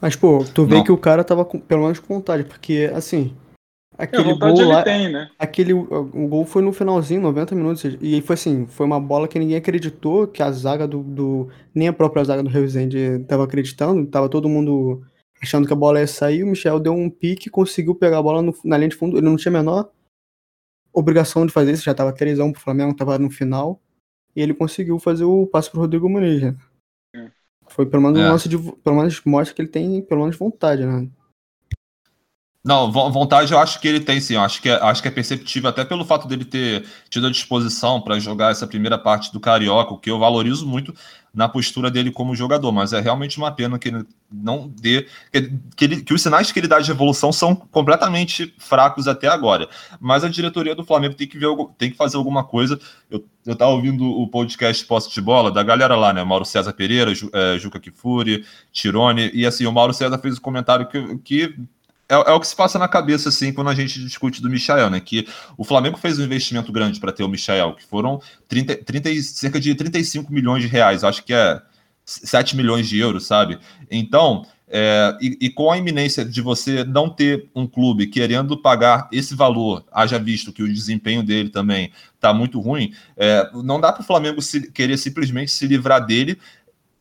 Mas, 0.00 0.16
pô, 0.16 0.44
tu 0.44 0.64
vê 0.64 0.76
não. 0.76 0.84
que 0.84 0.92
o 0.92 0.98
cara 0.98 1.24
tava 1.24 1.44
com, 1.44 1.58
pelo 1.58 1.82
menos 1.82 1.98
com 1.98 2.14
vontade, 2.14 2.44
porque, 2.44 2.90
assim, 2.94 3.36
aquele 3.98 4.30
é, 4.30 4.34
gol 4.34 4.64
lá, 4.64 4.82
tem, 4.82 5.10
né? 5.10 5.30
aquele, 5.38 5.72
o 5.72 6.28
gol 6.28 6.46
foi 6.46 6.62
no 6.62 6.72
finalzinho, 6.72 7.20
90 7.20 7.54
minutos, 7.54 7.84
e 8.00 8.20
foi 8.22 8.34
assim, 8.34 8.66
foi 8.66 8.86
uma 8.86 9.00
bola 9.00 9.28
que 9.28 9.38
ninguém 9.38 9.56
acreditou, 9.56 10.26
que 10.26 10.42
a 10.42 10.50
zaga 10.50 10.86
do, 10.86 11.02
do 11.02 11.48
nem 11.74 11.88
a 11.88 11.92
própria 11.92 12.24
zaga 12.24 12.42
do 12.42 12.48
Rezende 12.48 13.24
tava 13.28 13.44
acreditando, 13.44 14.06
tava 14.06 14.28
todo 14.28 14.48
mundo 14.48 15.02
achando 15.42 15.66
que 15.66 15.72
a 15.72 15.76
bola 15.76 16.00
ia 16.00 16.06
sair, 16.06 16.44
o 16.44 16.46
Michel 16.46 16.78
deu 16.78 16.92
um 16.92 17.10
pique, 17.10 17.50
conseguiu 17.50 17.94
pegar 17.94 18.18
a 18.18 18.22
bola 18.22 18.42
no, 18.42 18.54
na 18.64 18.76
linha 18.78 18.90
de 18.90 18.96
fundo, 18.96 19.16
ele 19.18 19.26
não 19.26 19.36
tinha 19.36 19.50
a 19.50 19.58
menor 19.58 19.90
obrigação 20.92 21.46
de 21.46 21.52
fazer 21.52 21.72
isso, 21.72 21.84
já 21.84 21.94
tava 21.94 22.12
3x1 22.12 22.52
pro 22.52 22.60
Flamengo, 22.60 22.96
tava 22.96 23.18
no 23.18 23.30
final, 23.30 23.80
e 24.34 24.40
ele 24.42 24.54
conseguiu 24.54 24.98
fazer 24.98 25.24
o 25.24 25.46
passe 25.46 25.70
pro 25.70 25.80
Rodrigo 25.80 26.08
Muniz, 26.08 26.42
né? 26.42 26.56
Foi 27.68 27.86
pelo 27.86 28.02
menos 28.02 28.44
é. 28.44 28.58
um. 28.58 28.72
Pelo 28.72 28.96
menos 28.96 29.20
mostra 29.24 29.54
que 29.54 29.62
ele 29.62 29.68
tem 29.68 30.02
pelo 30.02 30.22
menos 30.22 30.36
vontade, 30.36 30.84
né? 30.84 31.08
Não, 32.62 32.92
vontade 32.92 33.50
eu 33.52 33.58
acho 33.58 33.80
que 33.80 33.88
ele 33.88 34.00
tem 34.00 34.20
sim. 34.20 34.34
Eu 34.34 34.42
acho 34.42 34.60
que 34.60 34.68
é, 34.68 34.74
acho 34.74 35.00
que 35.00 35.08
é 35.08 35.10
perceptível 35.10 35.70
até 35.70 35.82
pelo 35.82 36.04
fato 36.04 36.28
dele 36.28 36.44
ter 36.44 36.84
tido 37.08 37.26
a 37.26 37.30
disposição 37.30 38.02
para 38.02 38.18
jogar 38.18 38.50
essa 38.50 38.66
primeira 38.66 38.98
parte 38.98 39.32
do 39.32 39.40
Carioca, 39.40 39.94
o 39.94 39.98
que 39.98 40.10
eu 40.10 40.18
valorizo 40.18 40.66
muito 40.66 40.94
na 41.32 41.48
postura 41.48 41.90
dele 41.90 42.10
como 42.10 42.34
jogador. 42.34 42.72
Mas 42.72 42.92
é 42.92 43.00
realmente 43.00 43.38
uma 43.38 43.52
pena 43.52 43.78
que 43.78 43.88
ele 43.88 44.04
não 44.30 44.68
dê. 44.68 45.06
Que, 45.76 45.84
ele, 45.84 46.02
que 46.02 46.14
os 46.14 46.22
sinais 46.22 46.50
que 46.52 46.58
ele 46.58 46.68
dá 46.68 46.80
de 46.80 46.90
evolução 46.90 47.32
são 47.32 47.54
completamente 47.54 48.54
fracos 48.58 49.08
até 49.08 49.28
agora. 49.28 49.68
Mas 50.00 50.24
a 50.24 50.28
diretoria 50.28 50.74
do 50.74 50.84
Flamengo 50.84 51.14
tem 51.14 51.26
que, 51.26 51.38
ver, 51.38 51.48
tem 51.78 51.90
que 51.90 51.96
fazer 51.96 52.16
alguma 52.16 52.44
coisa. 52.44 52.78
Eu, 53.10 53.24
eu 53.46 53.56
tava 53.56 53.72
ouvindo 53.72 54.04
o 54.04 54.28
podcast 54.28 54.84
Posse 54.86 55.12
de 55.12 55.20
Bola 55.20 55.50
da 55.50 55.62
galera 55.62 55.96
lá, 55.96 56.12
né? 56.12 56.22
Mauro 56.22 56.44
César 56.44 56.72
Pereira, 56.72 57.14
Ju, 57.14 57.30
é, 57.32 57.58
Juca 57.58 57.80
Kifuri, 57.80 58.44
Tirone. 58.72 59.30
E 59.32 59.46
assim, 59.46 59.66
o 59.66 59.72
Mauro 59.72 59.94
César 59.94 60.18
fez 60.18 60.38
um 60.38 60.42
comentário 60.42 60.86
que. 60.86 61.18
que 61.18 61.54
é, 62.10 62.14
é, 62.14 62.32
o 62.32 62.40
que 62.40 62.46
se 62.48 62.56
passa 62.56 62.78
na 62.78 62.88
cabeça, 62.88 63.28
assim, 63.28 63.52
quando 63.52 63.70
a 63.70 63.74
gente 63.74 64.00
discute 64.00 64.42
do 64.42 64.50
Michael, 64.50 64.90
né? 64.90 65.00
Que 65.00 65.26
o 65.56 65.64
Flamengo 65.64 65.96
fez 65.96 66.18
um 66.18 66.24
investimento 66.24 66.72
grande 66.72 66.98
para 66.98 67.12
ter 67.12 67.22
o 67.22 67.28
Michael, 67.28 67.74
que 67.74 67.84
foram 67.84 68.20
30, 68.48 68.76
30, 68.84 69.22
cerca 69.22 69.60
de 69.60 69.74
35 69.74 70.32
milhões 70.32 70.62
de 70.62 70.68
reais, 70.68 71.04
acho 71.04 71.24
que 71.24 71.32
é 71.32 71.62
7 72.04 72.56
milhões 72.56 72.88
de 72.88 72.98
euros, 72.98 73.26
sabe? 73.26 73.58
Então, 73.88 74.44
é, 74.72 75.16
e, 75.20 75.36
e, 75.40 75.50
com 75.50 75.70
a 75.70 75.78
iminência 75.78 76.24
de 76.24 76.40
você 76.40 76.84
não 76.84 77.08
ter 77.08 77.48
um 77.54 77.66
clube 77.66 78.06
querendo 78.06 78.56
pagar 78.56 79.08
esse 79.10 79.34
valor, 79.34 79.84
haja 79.90 80.16
visto 80.16 80.52
que 80.52 80.62
o 80.62 80.72
desempenho 80.72 81.24
dele 81.24 81.48
também 81.48 81.92
está 82.14 82.32
muito 82.32 82.60
ruim, 82.60 82.92
é, 83.16 83.50
não 83.64 83.80
dá 83.80 83.92
para 83.92 84.02
o 84.02 84.06
Flamengo 84.06 84.40
se, 84.40 84.70
querer 84.70 84.96
simplesmente 84.96 85.50
se 85.50 85.66
livrar 85.66 86.06
dele 86.06 86.38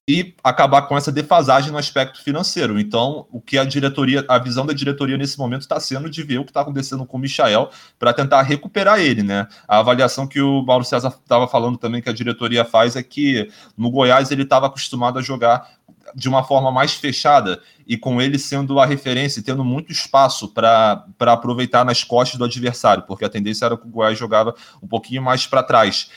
e 0.09 0.33
acabar 0.43 0.81
com 0.87 0.97
essa 0.97 1.11
defasagem 1.11 1.71
no 1.71 1.77
aspecto 1.77 2.23
financeiro. 2.23 2.79
Então, 2.79 3.27
o 3.31 3.39
que 3.39 3.59
a 3.59 3.63
diretoria, 3.63 4.25
a 4.27 4.39
visão 4.39 4.65
da 4.65 4.73
diretoria 4.73 5.15
nesse 5.15 5.37
momento 5.37 5.61
está 5.61 5.79
sendo 5.79 6.09
de 6.09 6.23
ver 6.23 6.39
o 6.39 6.43
que 6.43 6.49
está 6.49 6.61
acontecendo 6.61 7.05
com 7.05 7.17
o 7.17 7.19
Michael 7.19 7.69
para 7.99 8.11
tentar 8.11 8.41
recuperar 8.41 8.99
ele, 8.99 9.21
né? 9.21 9.47
A 9.67 9.77
avaliação 9.77 10.25
que 10.25 10.41
o 10.41 10.63
Mauro 10.63 10.83
César 10.83 11.09
estava 11.09 11.47
falando 11.47 11.77
também 11.77 12.01
que 12.01 12.09
a 12.09 12.13
diretoria 12.13 12.65
faz 12.65 12.95
é 12.95 13.03
que 13.03 13.51
no 13.77 13.91
Goiás 13.91 14.31
ele 14.31 14.41
estava 14.41 14.65
acostumado 14.65 15.19
a 15.19 15.21
jogar 15.21 15.69
de 16.15 16.27
uma 16.27 16.43
forma 16.43 16.71
mais 16.71 16.93
fechada 16.93 17.61
e 17.87 17.97
com 17.97 18.21
ele 18.21 18.37
sendo 18.37 18.79
a 18.79 18.85
referência 18.85 19.39
e 19.39 19.43
tendo 19.43 19.63
muito 19.63 19.91
espaço 19.91 20.47
para 20.49 21.05
aproveitar 21.19 21.83
nas 21.83 22.03
costas 22.03 22.37
do 22.37 22.45
adversário, 22.45 23.03
porque 23.03 23.25
a 23.25 23.29
tendência 23.29 23.65
era 23.65 23.75
que 23.75 23.87
o 23.87 23.89
Goiás 23.89 24.17
jogava 24.17 24.53
um 24.81 24.87
pouquinho 24.87 25.21
mais 25.21 25.47
para 25.47 25.63
trás. 25.63 26.11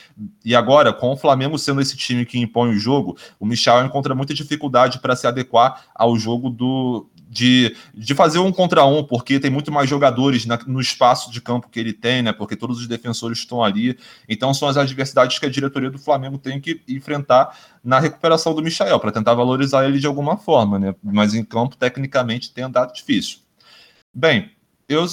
E 0.45 0.55
agora, 0.55 0.93
com 0.93 1.11
o 1.11 1.17
Flamengo 1.17 1.57
sendo 1.57 1.81
esse 1.81 1.97
time 1.97 2.25
que 2.25 2.39
impõe 2.39 2.69
o 2.69 2.77
jogo, 2.77 3.17
o 3.39 3.45
Michel 3.45 3.83
encontra 3.85 4.13
muita 4.13 4.33
dificuldade 4.33 4.99
para 4.99 5.15
se 5.15 5.25
adequar 5.25 5.85
ao 5.95 6.15
jogo 6.15 6.49
do, 6.49 7.09
de, 7.33 7.75
de 7.93 8.13
fazer 8.13 8.37
um 8.37 8.51
contra 8.51 8.85
um, 8.85 9.03
porque 9.03 9.39
tem 9.39 9.49
muito 9.49 9.71
mais 9.71 9.89
jogadores 9.89 10.45
na, 10.45 10.57
no 10.67 10.79
espaço 10.79 11.31
de 11.31 11.41
campo 11.41 11.67
que 11.67 11.79
ele 11.79 11.91
tem, 11.91 12.21
né? 12.21 12.31
Porque 12.31 12.55
todos 12.55 12.79
os 12.79 12.87
defensores 12.87 13.39
estão 13.39 13.63
ali. 13.63 13.97
Então 14.29 14.53
são 14.53 14.67
as 14.67 14.77
adversidades 14.77 15.39
que 15.39 15.45
a 15.45 15.49
diretoria 15.49 15.89
do 15.89 15.97
Flamengo 15.97 16.37
tem 16.37 16.61
que 16.61 16.81
enfrentar 16.87 17.57
na 17.83 17.99
recuperação 17.99 18.53
do 18.53 18.61
Michael, 18.61 18.99
para 18.99 19.11
tentar 19.11 19.33
valorizar 19.33 19.85
ele 19.85 19.99
de 19.99 20.07
alguma 20.07 20.37
forma, 20.37 20.77
né? 20.77 20.95
Mas 21.03 21.33
em 21.33 21.43
campo, 21.43 21.75
tecnicamente, 21.75 22.53
tem 22.53 22.63
andado 22.63 22.93
difícil. 22.93 23.39
Bem, 24.13 24.51
eu, 24.87 25.05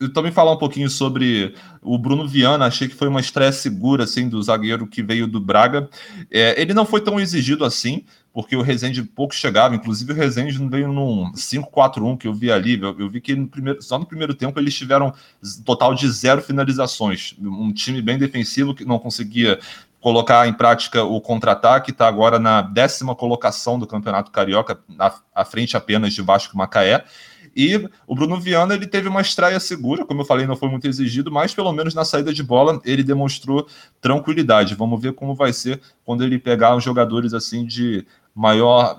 eu 0.00 0.12
também 0.12 0.30
falar 0.30 0.52
um 0.52 0.58
pouquinho 0.58 0.88
sobre 0.88 1.54
o 1.82 1.98
Bruno 1.98 2.26
Viana, 2.26 2.66
achei 2.66 2.88
que 2.88 2.94
foi 2.94 3.08
uma 3.08 3.20
estreia 3.20 3.50
segura 3.50 4.04
assim 4.04 4.28
do 4.28 4.40
zagueiro 4.40 4.86
que 4.86 5.02
veio 5.02 5.26
do 5.26 5.40
Braga. 5.40 5.88
É, 6.30 6.60
ele 6.60 6.72
não 6.72 6.86
foi 6.86 7.00
tão 7.00 7.18
exigido 7.18 7.64
assim, 7.64 8.04
porque 8.32 8.54
o 8.54 8.62
Rezende 8.62 9.02
pouco 9.02 9.34
chegava, 9.34 9.74
inclusive 9.74 10.12
o 10.12 10.14
Rezende 10.14 10.60
não 10.60 10.68
veio 10.68 10.92
num 10.92 11.32
5-4-1 11.32 12.16
que 12.16 12.28
eu 12.28 12.34
vi 12.34 12.52
ali, 12.52 12.80
eu, 12.80 12.96
eu 12.98 13.10
vi 13.10 13.20
que 13.20 13.34
no 13.34 13.48
primeiro, 13.48 13.82
só 13.82 13.98
no 13.98 14.06
primeiro 14.06 14.34
tempo 14.34 14.60
eles 14.60 14.74
tiveram 14.74 15.12
total 15.64 15.92
de 15.94 16.08
zero 16.08 16.40
finalizações, 16.40 17.34
um 17.40 17.72
time 17.72 18.00
bem 18.00 18.18
defensivo 18.18 18.74
que 18.74 18.84
não 18.84 19.00
conseguia 19.00 19.58
colocar 20.00 20.46
em 20.46 20.52
prática 20.52 21.02
o 21.02 21.20
contra-ataque, 21.20 21.90
está 21.90 22.06
agora 22.06 22.38
na 22.38 22.62
décima 22.62 23.16
colocação 23.16 23.78
do 23.78 23.86
Campeonato 23.86 24.30
Carioca, 24.30 24.78
à, 24.96 25.12
à 25.34 25.44
frente 25.44 25.76
apenas 25.76 26.14
de 26.14 26.22
Vasco 26.22 26.56
Macaé, 26.56 27.04
e 27.58 27.90
o 28.06 28.14
Bruno 28.14 28.38
Viana 28.38 28.72
ele 28.72 28.86
teve 28.86 29.08
uma 29.08 29.20
estreia 29.20 29.58
segura, 29.58 30.06
como 30.06 30.20
eu 30.20 30.24
falei, 30.24 30.46
não 30.46 30.54
foi 30.54 30.68
muito 30.68 30.86
exigido, 30.86 31.28
mas 31.28 31.52
pelo 31.52 31.72
menos 31.72 31.92
na 31.92 32.04
saída 32.04 32.32
de 32.32 32.40
bola 32.40 32.80
ele 32.84 33.02
demonstrou 33.02 33.66
tranquilidade. 34.00 34.76
Vamos 34.76 35.02
ver 35.02 35.12
como 35.12 35.34
vai 35.34 35.52
ser 35.52 35.80
quando 36.04 36.22
ele 36.22 36.38
pegar 36.38 36.76
os 36.76 36.84
jogadores 36.84 37.34
assim 37.34 37.66
de 37.66 38.06
maior. 38.32 38.96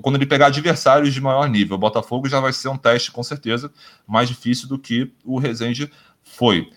Quando 0.00 0.14
ele 0.14 0.26
pegar 0.26 0.46
adversários 0.46 1.12
de 1.12 1.20
maior 1.20 1.48
nível. 1.48 1.74
O 1.74 1.80
Botafogo 1.80 2.28
já 2.28 2.38
vai 2.38 2.52
ser 2.52 2.68
um 2.68 2.76
teste, 2.76 3.10
com 3.10 3.24
certeza, 3.24 3.68
mais 4.06 4.28
difícil 4.28 4.68
do 4.68 4.78
que 4.78 5.10
o 5.24 5.40
Rezende 5.40 5.90
foi. 6.22 6.70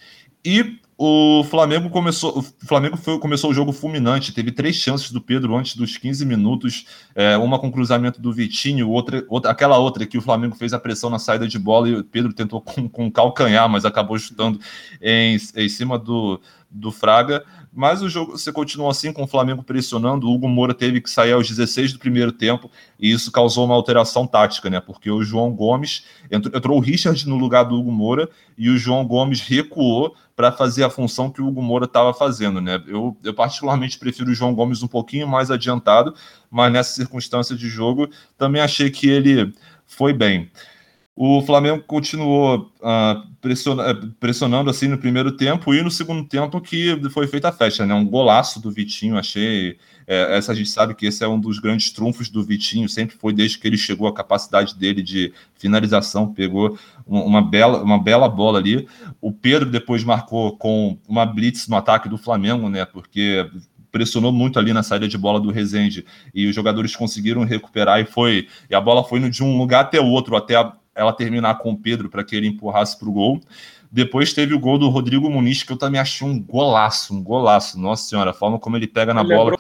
E 0.44 0.80
o 0.98 1.44
Flamengo 1.44 1.90
começou, 1.90 2.40
o 2.40 2.42
Flamengo 2.66 2.96
foi, 2.96 3.20
começou 3.20 3.52
o 3.52 3.54
jogo 3.54 3.74
fulminante, 3.74 4.34
teve 4.34 4.50
três 4.52 4.78
chances 4.78 5.12
do 5.12 5.20
Pedro 5.20 5.56
antes 5.56 5.76
dos 5.76 5.98
15 5.98 6.26
minutos, 6.26 6.86
é, 7.14 7.38
uma 7.38 7.60
com 7.60 7.70
cruzamento 7.70 8.22
do 8.22 8.32
Vitinho, 8.32 8.90
outra, 8.90 9.26
outra, 9.28 9.52
aquela 9.52 9.78
outra 9.78 10.06
que 10.06 10.18
o 10.18 10.22
Flamengo 10.22 10.56
fez 10.56 10.72
a 10.74 10.80
pressão 10.80 11.10
na 11.10 11.20
saída 11.20 11.48
de 11.48 11.60
bola 11.60 11.90
e 11.90 11.96
o 11.96 12.04
Pedro 12.04 12.32
tentou 12.32 12.62
com, 12.62 12.88
com 12.88 13.12
calcanhar, 13.12 13.68
mas 13.68 13.84
acabou 13.84 14.18
chutando 14.18 14.58
em, 15.02 15.38
em 15.56 15.70
cima 15.70 16.00
do, 16.00 16.40
do 16.76 16.92
Fraga. 16.92 17.44
Mas 17.74 18.02
o 18.02 18.10
jogo 18.10 18.38
você 18.38 18.52
continuou 18.52 18.90
assim 18.90 19.12
com 19.12 19.24
o 19.24 19.28
Flamengo 19.28 19.64
pressionando. 19.64 20.28
O 20.28 20.34
Hugo 20.34 20.48
Moura 20.48 20.74
teve 20.74 21.02
que 21.02 21.10
sair 21.10 21.34
aos 21.34 21.48
16 21.48 21.94
do 21.94 22.00
primeiro 22.00 22.32
tempo 22.32 22.70
e 23.00 23.12
isso 23.12 23.32
causou 23.32 23.66
uma 23.66 23.76
alteração 23.76 24.26
tática, 24.26 24.70
né? 24.70 24.80
Porque 24.80 25.12
o 25.12 25.24
João 25.24 25.52
Gomes 25.52 26.06
entrou, 26.32 26.56
entrou 26.56 26.78
o 26.78 26.82
Richard 26.82 27.28
no 27.28 27.38
lugar 27.38 27.64
do 27.64 27.76
Hugo 27.76 27.92
Moura 27.92 28.30
e 28.58 28.70
o 28.70 28.78
João 28.78 29.06
Gomes 29.06 29.42
recuou 29.42 30.16
para 30.36 30.52
fazer 30.52 30.84
a 30.84 30.90
função 30.90 31.30
que 31.30 31.42
o 31.42 31.48
Hugo 31.48 31.62
Moura 31.62 31.86
estava 31.86 32.14
fazendo, 32.14 32.62
né? 32.62 32.82
Eu, 32.88 33.16
eu 33.24 33.34
particularmente 33.34 33.98
prefiro 33.98 34.32
o 34.32 34.34
João 34.34 34.54
Gomes 34.54 34.84
um 34.84 34.88
pouquinho 34.88 35.28
mais 35.28 35.50
adiantado, 35.50 36.14
mas 36.50 36.72
nessa 36.72 36.94
circunstância 36.94 37.56
de 37.56 37.68
jogo 37.70 38.10
também 38.38 38.62
achei 38.62 38.90
que 38.90 39.08
ele 39.08 39.54
foi 39.86 40.14
bem. 40.14 40.50
O 41.18 41.42
Flamengo 41.44 41.82
continuou 41.84 42.74
uh, 42.82 43.36
pressiona, 43.40 43.96
pressionando 44.20 44.70
assim 44.70 44.90
no 44.90 44.98
primeiro 44.98 45.32
tempo 45.32 45.74
e 45.74 45.82
no 45.82 45.90
segundo 45.90 46.28
tempo 46.28 46.60
que 46.60 47.00
foi 47.10 47.26
feita 47.26 47.48
a 47.48 47.52
festa, 47.54 47.86
né? 47.86 47.94
Um 47.94 48.06
golaço 48.06 48.62
do 48.62 48.70
Vitinho, 48.70 49.18
achei. 49.18 49.78
É, 50.06 50.38
essa 50.38 50.52
a 50.52 50.56
gente 50.56 50.70
sabe 50.70 50.94
que 50.94 51.06
esse 51.06 51.24
é 51.24 51.28
um 51.28 51.40
dos 51.40 51.58
grandes 51.58 51.90
trunfos 51.92 52.28
do 52.28 52.44
Vitinho, 52.44 52.90
sempre 52.90 53.16
foi 53.16 53.32
desde 53.32 53.58
que 53.58 53.66
ele 53.66 53.78
chegou 53.78 54.08
a 54.08 54.14
capacidade 54.14 54.76
dele 54.76 55.02
de 55.02 55.32
finalização, 55.54 56.34
pegou 56.34 56.78
uma 57.08 57.42
bela, 57.42 57.82
uma 57.82 57.98
bela 57.98 58.28
bola 58.28 58.60
ali. 58.60 58.86
O 59.22 59.32
Pedro 59.32 59.70
depois 59.70 60.04
marcou 60.04 60.58
com 60.58 60.98
uma 61.08 61.26
blitz 61.26 61.70
no 61.70 61.78
ataque 61.78 62.10
do 62.10 62.18
Flamengo, 62.18 62.68
né? 62.68 62.84
Porque 62.84 63.50
pressionou 63.90 64.34
muito 64.34 64.60
ali 64.60 64.74
na 64.74 64.84
saída 64.84 65.08
de 65.08 65.18
bola 65.18 65.40
do 65.40 65.50
Rezende 65.50 66.06
e 66.34 66.46
os 66.48 66.54
jogadores 66.54 66.94
conseguiram 66.94 67.46
recuperar 67.46 68.02
e 68.02 68.06
foi 68.06 68.50
e 68.70 68.76
a 68.76 68.82
bola 68.82 69.06
foi 69.06 69.30
de 69.30 69.42
um 69.42 69.58
lugar 69.58 69.86
até 69.86 70.02
o 70.02 70.08
outro 70.08 70.36
até 70.36 70.58
a, 70.58 70.74
ela 70.96 71.14
terminar 71.14 71.60
com 71.60 71.72
o 71.72 71.78
Pedro 71.78 72.10
para 72.10 72.24
que 72.24 72.36
ele 72.36 72.48
empurrasse 72.48 72.98
para 72.98 73.10
o 73.10 73.12
gol. 73.12 73.42
Depois 73.92 74.34
teve 74.34 74.54
o 74.54 74.60
gol 74.60 74.78
do 74.78 74.90
Rodrigo 74.90 75.30
Muniz, 75.30 75.64
que 75.64 75.72
eu 75.72 75.78
também 75.78 76.00
achei 76.00 76.28
um 76.28 76.42
golaço, 76.42 77.14
um 77.14 77.24
golaço. 77.24 77.80
Nossa 77.80 78.10
senhora, 78.10 78.32
a 78.32 78.34
forma 78.34 78.58
como 78.58 78.76
ele 78.76 78.88
pega 78.88 79.14
na 79.14 79.24
bola. 79.24 79.58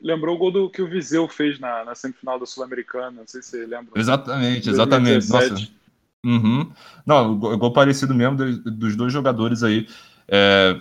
Lembrou 0.00 0.34
o 0.34 0.38
gol 0.38 0.50
do, 0.50 0.70
que 0.70 0.80
o 0.80 0.88
Viseu 0.88 1.28
fez 1.28 1.60
na, 1.60 1.84
na 1.84 1.94
semifinal 1.94 2.38
da 2.38 2.46
Sul-Americana, 2.46 3.10
não 3.10 3.26
sei 3.26 3.42
se 3.42 3.50
você 3.50 3.66
lembra. 3.66 3.92
Exatamente, 3.94 4.70
exatamente. 4.70 5.28
Nossa. 5.28 5.68
Uhum. 6.24 6.70
Não, 7.04 7.38
gol 7.38 7.72
parecido 7.72 8.14
mesmo 8.14 8.36
dos 8.36 8.96
dois 8.96 9.12
jogadores 9.12 9.62
aí, 9.62 9.86
é, 10.26 10.78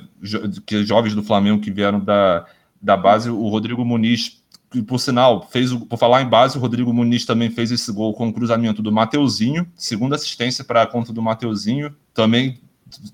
que 0.66 0.86
jovens 0.86 1.16
do 1.16 1.24
Flamengo 1.24 1.62
que 1.62 1.72
vieram 1.72 2.00
da, 2.00 2.46
da 2.82 2.96
base. 2.96 3.30
O 3.30 3.48
Rodrigo 3.50 3.84
Muniz 3.84 4.42
por 4.88 5.00
sinal, 5.00 5.48
fez 5.50 5.72
o, 5.72 5.86
por 5.86 5.98
falar 5.98 6.22
em 6.22 6.30
base, 6.30 6.58
o 6.58 6.62
Rodrigo 6.62 6.94
Muniz 6.94 7.26
também 7.26 7.50
fez 7.50 7.72
esse 7.72 7.92
gol 7.92 8.14
com 8.14 8.28
o 8.28 8.34
cruzamento 8.34 8.82
do 8.82 8.92
Mateuzinho, 8.92 9.68
segunda 9.76 10.16
assistência 10.16 10.64
para 10.64 10.84
a 10.84 10.88
conta 10.88 11.12
do 11.12 11.22
Mateuzinho, 11.22 11.96
também 12.14 12.60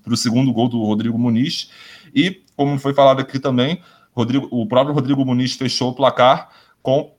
para 0.02 0.12
o 0.12 0.16
segundo 0.16 0.52
gol 0.52 0.68
do 0.68 0.82
Rodrigo 0.82 1.18
Muniz. 1.18 1.70
E, 2.14 2.42
como 2.54 2.78
foi 2.78 2.92
falado 2.92 3.20
aqui 3.20 3.38
também, 3.38 3.80
Rodrigo, 4.12 4.48
o 4.50 4.66
próprio 4.66 4.94
Rodrigo 4.94 5.24
Muniz 5.24 5.54
fechou 5.54 5.90
o 5.90 5.94
placar 5.94 6.50
com 6.82 7.14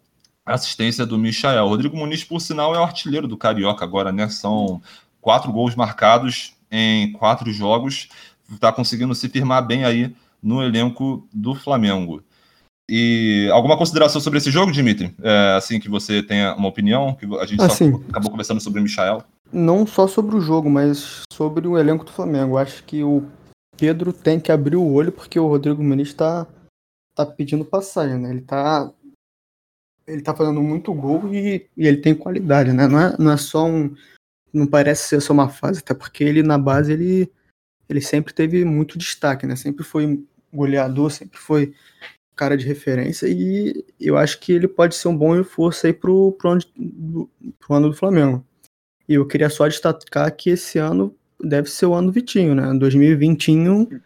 assistência 0.45 1.05
do 1.05 1.17
Michael. 1.17 1.67
Rodrigo 1.67 1.97
Muniz, 1.97 2.23
por 2.23 2.39
sinal, 2.39 2.73
é 2.73 2.79
o 2.79 2.83
artilheiro 2.83 3.27
do 3.27 3.37
Carioca 3.37 3.83
agora, 3.83 4.11
né? 4.11 4.29
São 4.29 4.81
quatro 5.19 5.51
gols 5.51 5.75
marcados 5.75 6.53
em 6.71 7.11
quatro 7.13 7.51
jogos. 7.51 8.07
Está 8.51 8.71
conseguindo 8.71 9.13
se 9.13 9.27
firmar 9.29 9.65
bem 9.65 9.83
aí 9.83 10.15
no 10.41 10.63
elenco 10.63 11.27
do 11.33 11.53
Flamengo. 11.53 12.23
E 12.89 13.49
alguma 13.51 13.77
consideração 13.77 14.21
sobre 14.21 14.39
esse 14.39 14.49
jogo, 14.49 14.71
Dimitri? 14.71 15.13
É, 15.21 15.55
assim 15.57 15.79
que 15.79 15.89
você 15.89 16.23
tenha 16.23 16.55
uma 16.55 16.69
opinião, 16.69 17.15
que 17.15 17.25
a 17.37 17.45
gente 17.45 17.61
assim, 17.61 17.93
acabou 18.09 18.31
conversando 18.31 18.61
sobre 18.61 18.79
o 18.79 18.83
Michael. 18.83 19.23
Não 19.51 19.85
só 19.85 20.07
sobre 20.07 20.35
o 20.35 20.41
jogo, 20.41 20.69
mas 20.69 21.21
sobre 21.31 21.67
o 21.67 21.77
elenco 21.77 22.05
do 22.05 22.11
Flamengo. 22.11 22.57
Acho 22.57 22.83
que 22.83 23.03
o 23.03 23.25
Pedro 23.77 24.13
tem 24.13 24.39
que 24.39 24.51
abrir 24.51 24.77
o 24.77 24.91
olho 24.91 25.11
porque 25.11 25.39
o 25.39 25.47
Rodrigo 25.47 25.83
Muniz 25.83 26.09
está 26.09 26.47
tá 27.13 27.25
pedindo 27.25 27.65
passagem, 27.65 28.17
né? 28.17 28.29
Ele 28.29 28.41
tá 28.41 28.91
ele 30.05 30.21
tá 30.21 30.33
fazendo 30.33 30.61
muito 30.61 30.93
gol 30.93 31.33
e, 31.33 31.67
e 31.75 31.85
ele 31.85 31.97
tem 31.97 32.15
qualidade, 32.15 32.71
né? 32.71 32.87
Não 32.87 32.99
é, 32.99 33.15
não 33.19 33.31
é 33.31 33.37
só 33.37 33.65
um 33.65 33.93
não 34.53 34.65
parece 34.65 35.09
ser 35.09 35.21
só 35.21 35.33
uma 35.33 35.49
fase, 35.49 35.79
até 35.79 35.93
porque 35.93 36.23
ele 36.23 36.41
na 36.41 36.57
base 36.57 36.93
ele, 36.93 37.31
ele 37.89 37.99
sempre 37.99 38.33
teve 38.33 38.63
muito 38.63 38.97
destaque, 38.97 39.45
né? 39.45 39.55
Sempre 39.57 39.83
foi 39.83 40.23
goleador, 40.53 41.11
sempre 41.11 41.37
foi 41.37 41.73
cara 42.37 42.55
de 42.55 42.65
referência 42.65 43.27
e 43.27 43.83
eu 43.99 44.15
acho 44.15 44.39
que 44.39 44.53
ele 44.53 44.67
pode 44.67 44.95
ser 44.95 45.07
um 45.07 45.17
bom 45.17 45.35
reforço 45.35 45.87
aí 45.87 45.93
pro, 45.93 46.31
pro, 46.33 46.51
ano, 46.51 46.61
do, 46.77 47.29
pro 47.59 47.75
ano 47.75 47.89
do 47.89 47.95
Flamengo. 47.95 48.45
E 49.09 49.15
eu 49.15 49.25
queria 49.25 49.49
só 49.49 49.67
destacar 49.67 50.33
que 50.35 50.51
esse 50.51 50.77
ano 50.77 51.15
deve 51.43 51.69
ser 51.69 51.87
o 51.87 51.93
ano 51.93 52.11
Vitinho, 52.11 52.53
né? 52.53 52.71
2021 52.77 53.99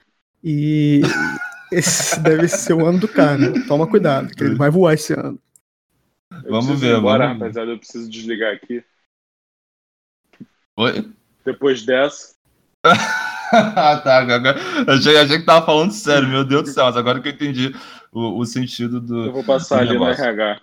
e 0.43 1.01
esse 1.71 2.19
deve 2.21 2.47
ser 2.47 2.73
o 2.73 2.85
ano 2.85 2.99
do 2.99 3.07
cara. 3.07 3.53
Toma 3.67 3.85
cuidado, 3.85 4.33
que 4.33 4.43
ele 4.43 4.55
vai 4.55 4.69
voar 4.69 4.93
esse 4.93 5.13
ano. 5.13 5.37
vamos 6.47 6.79
ver, 6.79 6.95
agora, 6.95 7.27
vamos... 7.27 7.41
rapaziada. 7.41 7.71
Eu 7.71 7.77
preciso 7.77 8.09
desligar 8.09 8.53
aqui. 8.53 8.83
Oi? 10.77 11.11
Depois 11.43 11.83
dessa. 11.83 12.33
ah, 12.85 13.97
tá. 14.03 14.19
Agora, 14.19 14.55
achei, 14.87 15.17
achei 15.17 15.39
que 15.39 15.45
tava 15.45 15.65
falando 15.65 15.91
sério, 15.91 16.29
meu 16.29 16.45
Deus 16.45 16.63
do 16.63 16.69
céu, 16.69 16.85
mas 16.85 16.95
agora 16.95 17.19
que 17.19 17.27
eu 17.27 17.33
entendi 17.33 17.73
o, 18.11 18.39
o 18.39 18.45
sentido 18.45 18.99
do. 18.99 19.25
Eu 19.25 19.33
vou 19.33 19.43
passar 19.43 19.79
ali 19.79 19.91
negócio. 19.91 20.23
no 20.23 20.29
RH. 20.29 20.61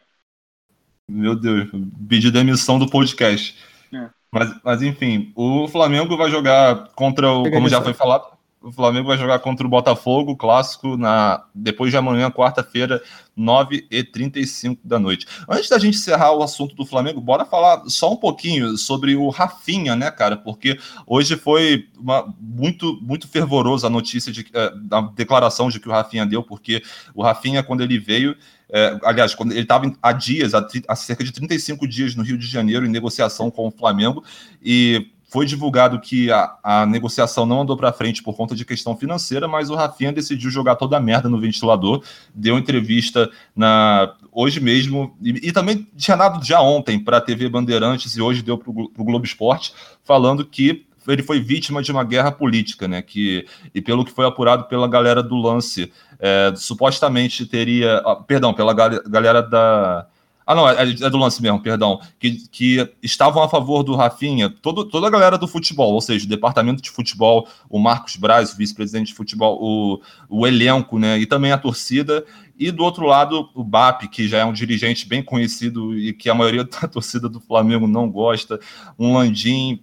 Meu 1.09 1.35
Deus, 1.35 1.71
pedir 2.09 2.31
demissão 2.31 2.79
do 2.79 2.89
podcast. 2.89 3.57
É. 3.93 4.09
Mas, 4.31 4.55
mas 4.63 4.83
enfim, 4.83 5.33
o 5.35 5.67
Flamengo 5.67 6.17
vai 6.17 6.31
jogar 6.31 6.89
contra 6.95 7.31
o. 7.31 7.51
Como 7.51 7.69
já 7.69 7.81
foi 7.81 7.95
falado, 7.95 8.38
o 8.61 8.73
Flamengo 8.73 9.07
vai 9.07 9.17
jogar 9.17 9.39
contra 9.39 9.67
o 9.67 9.71
Botafogo, 9.71 10.37
clássico, 10.37 10.97
na 10.97 11.45
depois 11.55 11.91
de 11.91 11.97
amanhã, 11.97 12.31
quarta-feira, 12.31 13.01
9h35 13.39 14.79
da 14.83 14.99
noite. 14.99 15.27
Antes 15.49 15.69
da 15.69 15.79
gente 15.79 15.97
encerrar 15.97 16.33
o 16.33 16.43
assunto 16.43 16.75
do 16.75 16.85
Flamengo, 16.85 17.21
bora 17.21 17.45
falar 17.45 17.85
só 17.87 18.13
um 18.13 18.17
pouquinho 18.17 18.77
sobre 18.77 19.15
o 19.15 19.29
Rafinha, 19.29 19.95
né, 19.95 20.11
cara? 20.11 20.37
Porque 20.37 20.79
hoje 21.07 21.37
foi 21.37 21.89
uma, 21.97 22.35
muito, 22.41 22.99
muito 23.01 23.29
fervorosa 23.29 23.87
a 23.87 23.91
notícia 23.91 24.33
de, 24.33 24.45
é, 24.53 24.73
da 24.75 25.03
declaração 25.03 25.69
de 25.69 25.79
que 25.79 25.89
o 25.89 25.93
Rafinha 25.93 26.27
deu, 26.27 26.43
porque 26.43 26.83
o 27.15 27.23
Rafinha, 27.23 27.63
quando 27.63 27.83
ele 27.83 27.99
veio, 27.99 28.37
é, 28.71 28.99
aliás, 29.05 29.37
quando 29.37 29.53
ele 29.53 29.61
estava 29.61 29.91
há 30.03 30.13
dias, 30.13 30.53
há, 30.53 30.67
há 30.89 30.97
cerca 30.97 31.23
de 31.23 31.31
35 31.31 31.87
dias 31.87 32.17
no 32.17 32.25
Rio 32.25 32.37
de 32.37 32.47
Janeiro, 32.47 32.85
em 32.85 32.91
negociação 32.91 33.53
com 33.53 33.69
o 33.69 33.71
Flamengo, 33.71 34.25
e 34.61 35.13
foi 35.29 35.45
divulgado 35.45 36.01
que 36.01 36.33
a, 36.33 36.57
a 36.63 36.87
negociação 36.87 37.45
não 37.45 37.61
andou 37.61 37.77
para 37.77 37.93
frente 37.93 38.23
por 38.23 38.35
conta 38.35 38.57
de 38.57 38.65
questão 38.65 38.97
financeira, 38.97 39.47
mas 39.47 39.69
o 39.69 39.75
Rafinha 39.75 40.11
decidiu 40.11 40.51
jogar 40.51 40.77
toda 40.77 40.97
a 40.97 41.01
merda 41.01 41.29
no 41.29 41.39
ventilador. 41.39 42.03
Deu 42.35 42.59
entrevista 42.59 43.31
na 43.55 44.15
hoje 44.33 44.59
mesmo, 44.59 45.15
e, 45.23 45.49
e 45.49 45.53
também 45.53 45.87
tinha 45.97 46.17
dado 46.17 46.45
já 46.45 46.61
ontem 46.63 46.99
para 46.99 47.19
a 47.19 47.21
TV 47.21 47.49
Bandeirantes 47.49 48.17
e 48.17 48.23
hoje 48.23 48.43
deu 48.43 48.57
para 48.57 48.71
o 48.71 49.05
Globo 49.05 49.25
Esporte, 49.25 49.75
falando 50.03 50.45
que 50.45 50.87
ele 51.07 51.23
foi 51.23 51.41
vítima 51.41 51.83
de 51.83 51.91
uma 51.93 52.05
guerra 52.05 52.31
política, 52.31 52.89
né? 52.89 53.03
Que, 53.03 53.47
e 53.75 53.81
pelo 53.81 54.05
que 54.05 54.13
foi 54.13 54.27
apurado 54.27 54.65
pela 54.65 54.89
galera 54.89 55.23
do 55.23 55.37
lance, 55.37 55.93
é, 56.19 56.53
supostamente 56.57 57.47
teria. 57.47 58.03
Perdão, 58.27 58.53
pela 58.53 58.73
galera 58.75 59.43
da 59.43 60.07
ah, 60.49 60.55
não, 60.55 60.67
é, 60.67 60.81
é, 60.81 61.11
do 61.11 61.19
lance 61.19 61.43
mesmo, 61.43 61.61
perdão. 61.61 62.01
Que, 62.19 62.49
que 62.49 62.91
estavam 63.03 63.43
a 63.43 63.51
favor 63.51 63.83
do 63.83 63.95
Rafinha, 63.95 64.49
todo, 64.49 64.83
toda 64.83 65.07
a 65.07 65.11
galera 65.11 65.37
do 65.37 65.47
futebol, 65.47 65.93
ou 65.93 66.01
seja, 66.01 66.25
o 66.25 66.29
departamento 66.29 66.81
de 66.81 66.91
futebol, 66.91 67.47
o 67.69 67.79
Marcos 67.79 68.17
Braz, 68.17 68.55
vice-presidente 68.57 69.09
de 69.09 69.15
futebol, 69.15 69.59
o, 69.61 70.01
o 70.27 70.47
elenco, 70.47 70.99
né? 70.99 71.19
E 71.19 71.27
também 71.27 71.53
a 71.53 71.59
torcida. 71.59 72.25
E 72.59 72.71
do 72.71 72.83
outro 72.83 73.05
lado, 73.05 73.51
o 73.55 73.63
BAP, 73.63 74.09
que 74.09 74.27
já 74.27 74.39
é 74.39 74.45
um 74.47 74.55
dirigente 74.55 75.07
bem 75.07 75.23
conhecido 75.23 75.95
e 75.95 76.15
que 76.15 76.31
a 76.31 76.35
maioria 76.35 76.65
da 76.81 76.89
torcida 76.89 77.29
do 77.29 77.41
Flamengo 77.41 77.87
não 77.87 78.11
gosta. 78.11 78.59
Um 78.99 79.19
Landim, 79.19 79.83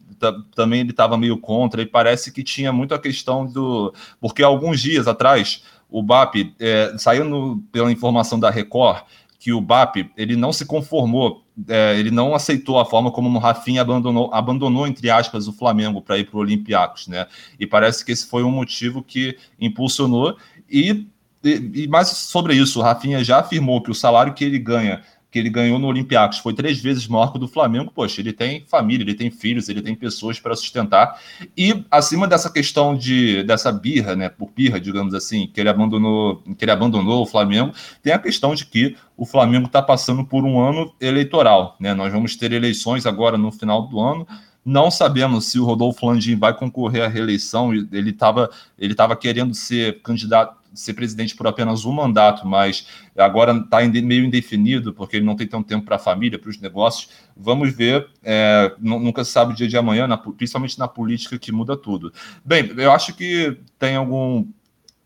também 0.56 0.80
ele 0.80 0.90
estava 0.90 1.16
meio 1.16 1.38
contra, 1.38 1.84
e 1.84 1.86
parece 1.86 2.32
que 2.32 2.44
tinha 2.44 2.74
muito 2.74 2.96
a 2.96 3.00
questão 3.00 3.46
do. 3.46 3.94
Porque 4.20 4.42
alguns 4.42 4.82
dias 4.82 5.08
atrás, 5.08 5.62
o 5.88 6.02
BAP, 6.02 6.56
é, 6.60 6.96
saiu 6.98 7.24
no, 7.24 7.60
pela 7.72 7.92
informação 7.92 8.40
da 8.40 8.50
Record, 8.50 9.04
que 9.46 9.54
o 9.54 9.62
BAP 9.62 10.10
ele 10.18 10.36
não 10.36 10.52
se 10.52 10.66
conformou, 10.66 11.46
é, 11.68 12.00
ele 12.00 12.10
não 12.10 12.34
aceitou 12.34 12.80
a 12.80 12.86
forma 12.86 13.12
como 13.12 13.30
o 13.30 13.40
Rafinha 13.40 13.80
abandonou, 13.80 14.34
abandonou 14.34 14.88
entre 14.88 15.08
aspas, 15.12 15.48
o 15.48 15.54
Flamengo 15.54 16.02
para 16.02 16.18
ir 16.18 16.24
para 16.28 16.38
o 16.38 16.40
Olympiacos, 16.40 17.08
né? 17.08 17.28
E 17.60 17.68
parece 17.68 18.04
que 18.04 18.12
esse 18.12 18.26
foi 18.26 18.42
um 18.44 18.50
motivo 18.50 19.04
que 19.04 19.38
impulsionou. 19.62 20.36
E, 20.68 21.06
e, 21.44 21.84
e 21.84 21.88
mais 21.88 22.08
sobre 22.08 22.56
isso, 22.56 22.80
o 22.80 22.82
Rafinha 22.82 23.24
já 23.24 23.38
afirmou 23.40 23.84
que 23.84 23.92
o 23.92 23.94
salário 23.94 24.34
que 24.34 24.44
ele 24.44 24.58
ganha 24.58 25.04
que 25.36 25.40
ele 25.40 25.50
ganhou 25.50 25.78
no 25.78 25.88
Olympiacos 25.88 26.38
foi 26.38 26.54
três 26.54 26.82
vezes 26.82 27.10
maior 27.10 27.30
que 27.30 27.36
o 27.36 27.40
do 27.42 27.48
Flamengo, 27.50 27.92
poxa, 27.94 28.22
ele 28.22 28.32
tem 28.32 28.64
família, 28.70 29.04
ele 29.04 29.14
tem 29.14 29.30
filhos, 29.30 29.68
ele 29.68 29.82
tem 29.82 29.94
pessoas 29.94 30.40
para 30.40 30.56
sustentar. 30.56 31.20
E 31.58 31.84
acima 31.92 32.26
dessa 32.26 32.50
questão 32.50 32.96
de 32.96 33.44
dessa 33.44 33.70
birra, 33.70 34.16
né, 34.16 34.30
por 34.30 34.50
birra, 34.50 34.80
digamos 34.80 35.14
assim, 35.14 35.52
que 35.54 35.60
ele 35.60 35.68
abandonou, 35.68 36.42
que 36.58 36.64
ele 36.64 36.72
abandonou 36.72 37.22
o 37.22 37.26
Flamengo, 37.26 37.74
tem 38.02 38.14
a 38.14 38.18
questão 38.18 38.56
de 38.56 38.66
que 38.66 38.96
o 39.18 39.26
Flamengo 39.26 39.66
está 39.66 39.82
passando 39.82 40.24
por 40.24 40.46
um 40.46 40.58
ano 40.58 40.94
eleitoral, 41.02 41.76
né? 41.82 41.94
Nós 41.94 42.14
vamos 42.14 42.38
ter 42.38 42.54
eleições 42.54 43.06
agora 43.06 43.38
no 43.38 43.52
final 43.52 43.90
do 43.90 44.00
ano. 44.00 44.26
Não 44.64 44.90
sabemos 44.90 45.48
se 45.48 45.60
o 45.60 45.66
Rodolfo 45.66 46.08
Landim 46.08 46.38
vai 46.38 46.54
concorrer 46.54 47.04
à 47.04 47.10
reeleição. 47.10 47.74
Ele 47.74 48.12
estava 48.12 48.50
ele 48.80 48.96
tava 48.96 49.18
querendo 49.18 49.54
ser 49.54 50.02
candidato 50.02 50.56
ser 50.76 50.94
presidente 50.94 51.36
por 51.36 51.48
apenas 51.48 51.86
um 51.86 51.92
mandato, 51.92 52.48
mas 52.48 52.88
agora 53.18 53.52
está 53.54 53.80
meio 53.82 54.26
indefinido, 54.26 54.94
porque 54.94 55.18
ele 55.18 55.26
não 55.26 55.36
tem 55.36 55.48
tanto 55.48 55.68
tempo 55.68 55.86
para 55.86 55.96
a 55.96 56.00
família, 56.00 56.38
para 56.38 56.50
os 56.50 56.60
negócios. 56.60 57.10
Vamos 57.36 57.74
ver, 57.74 58.08
é, 58.24 58.74
nunca 58.80 59.24
se 59.24 59.32
sabe 59.32 59.54
o 59.54 59.56
dia 59.56 59.68
de 59.68 59.78
amanhã, 59.78 60.08
na, 60.08 60.18
principalmente 60.18 60.78
na 60.78 60.88
política 60.88 61.40
que 61.40 61.52
muda 61.52 61.76
tudo. 61.76 62.12
Bem, 62.44 62.72
eu 62.78 62.92
acho 62.92 63.16
que 63.16 63.58
tem 63.80 63.96
algum 63.96 64.46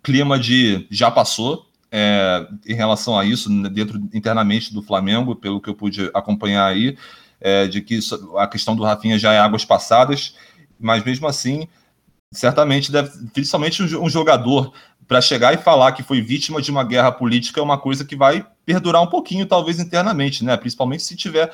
clima 0.03 0.39
de 0.39 0.87
já 0.89 1.11
passou, 1.11 1.67
é, 1.91 2.47
em 2.67 2.73
relação 2.73 3.17
a 3.17 3.25
isso, 3.25 3.49
dentro 3.69 3.97
internamente 4.13 4.73
do 4.73 4.81
Flamengo, 4.81 5.35
pelo 5.35 5.59
que 5.59 5.69
eu 5.69 5.75
pude 5.75 6.09
acompanhar 6.13 6.65
aí, 6.65 6.97
é, 7.41 7.67
de 7.67 7.81
que 7.81 7.95
isso, 7.95 8.37
a 8.37 8.47
questão 8.47 8.75
do 8.75 8.83
Rafinha 8.83 9.17
já 9.17 9.33
é 9.33 9.39
águas 9.39 9.65
passadas, 9.65 10.35
mas 10.79 11.03
mesmo 11.03 11.27
assim, 11.27 11.67
certamente 12.31 12.91
deve, 12.91 13.09
principalmente 13.33 13.81
um 13.95 14.09
jogador 14.09 14.73
para 15.09 15.21
chegar 15.21 15.55
e 15.55 15.57
falar 15.57 15.93
que 15.93 16.03
foi 16.03 16.21
vítima 16.21 16.61
de 16.61 16.69
uma 16.69 16.83
guerra 16.83 17.11
política 17.11 17.59
é 17.59 17.63
uma 17.63 17.79
coisa 17.79 18.05
que 18.05 18.15
vai 18.15 18.45
perdurar 18.63 19.01
um 19.01 19.07
pouquinho, 19.07 19.47
talvez 19.47 19.79
internamente, 19.79 20.45
né? 20.45 20.55
Principalmente 20.55 21.01
se 21.01 21.15
tiver 21.15 21.51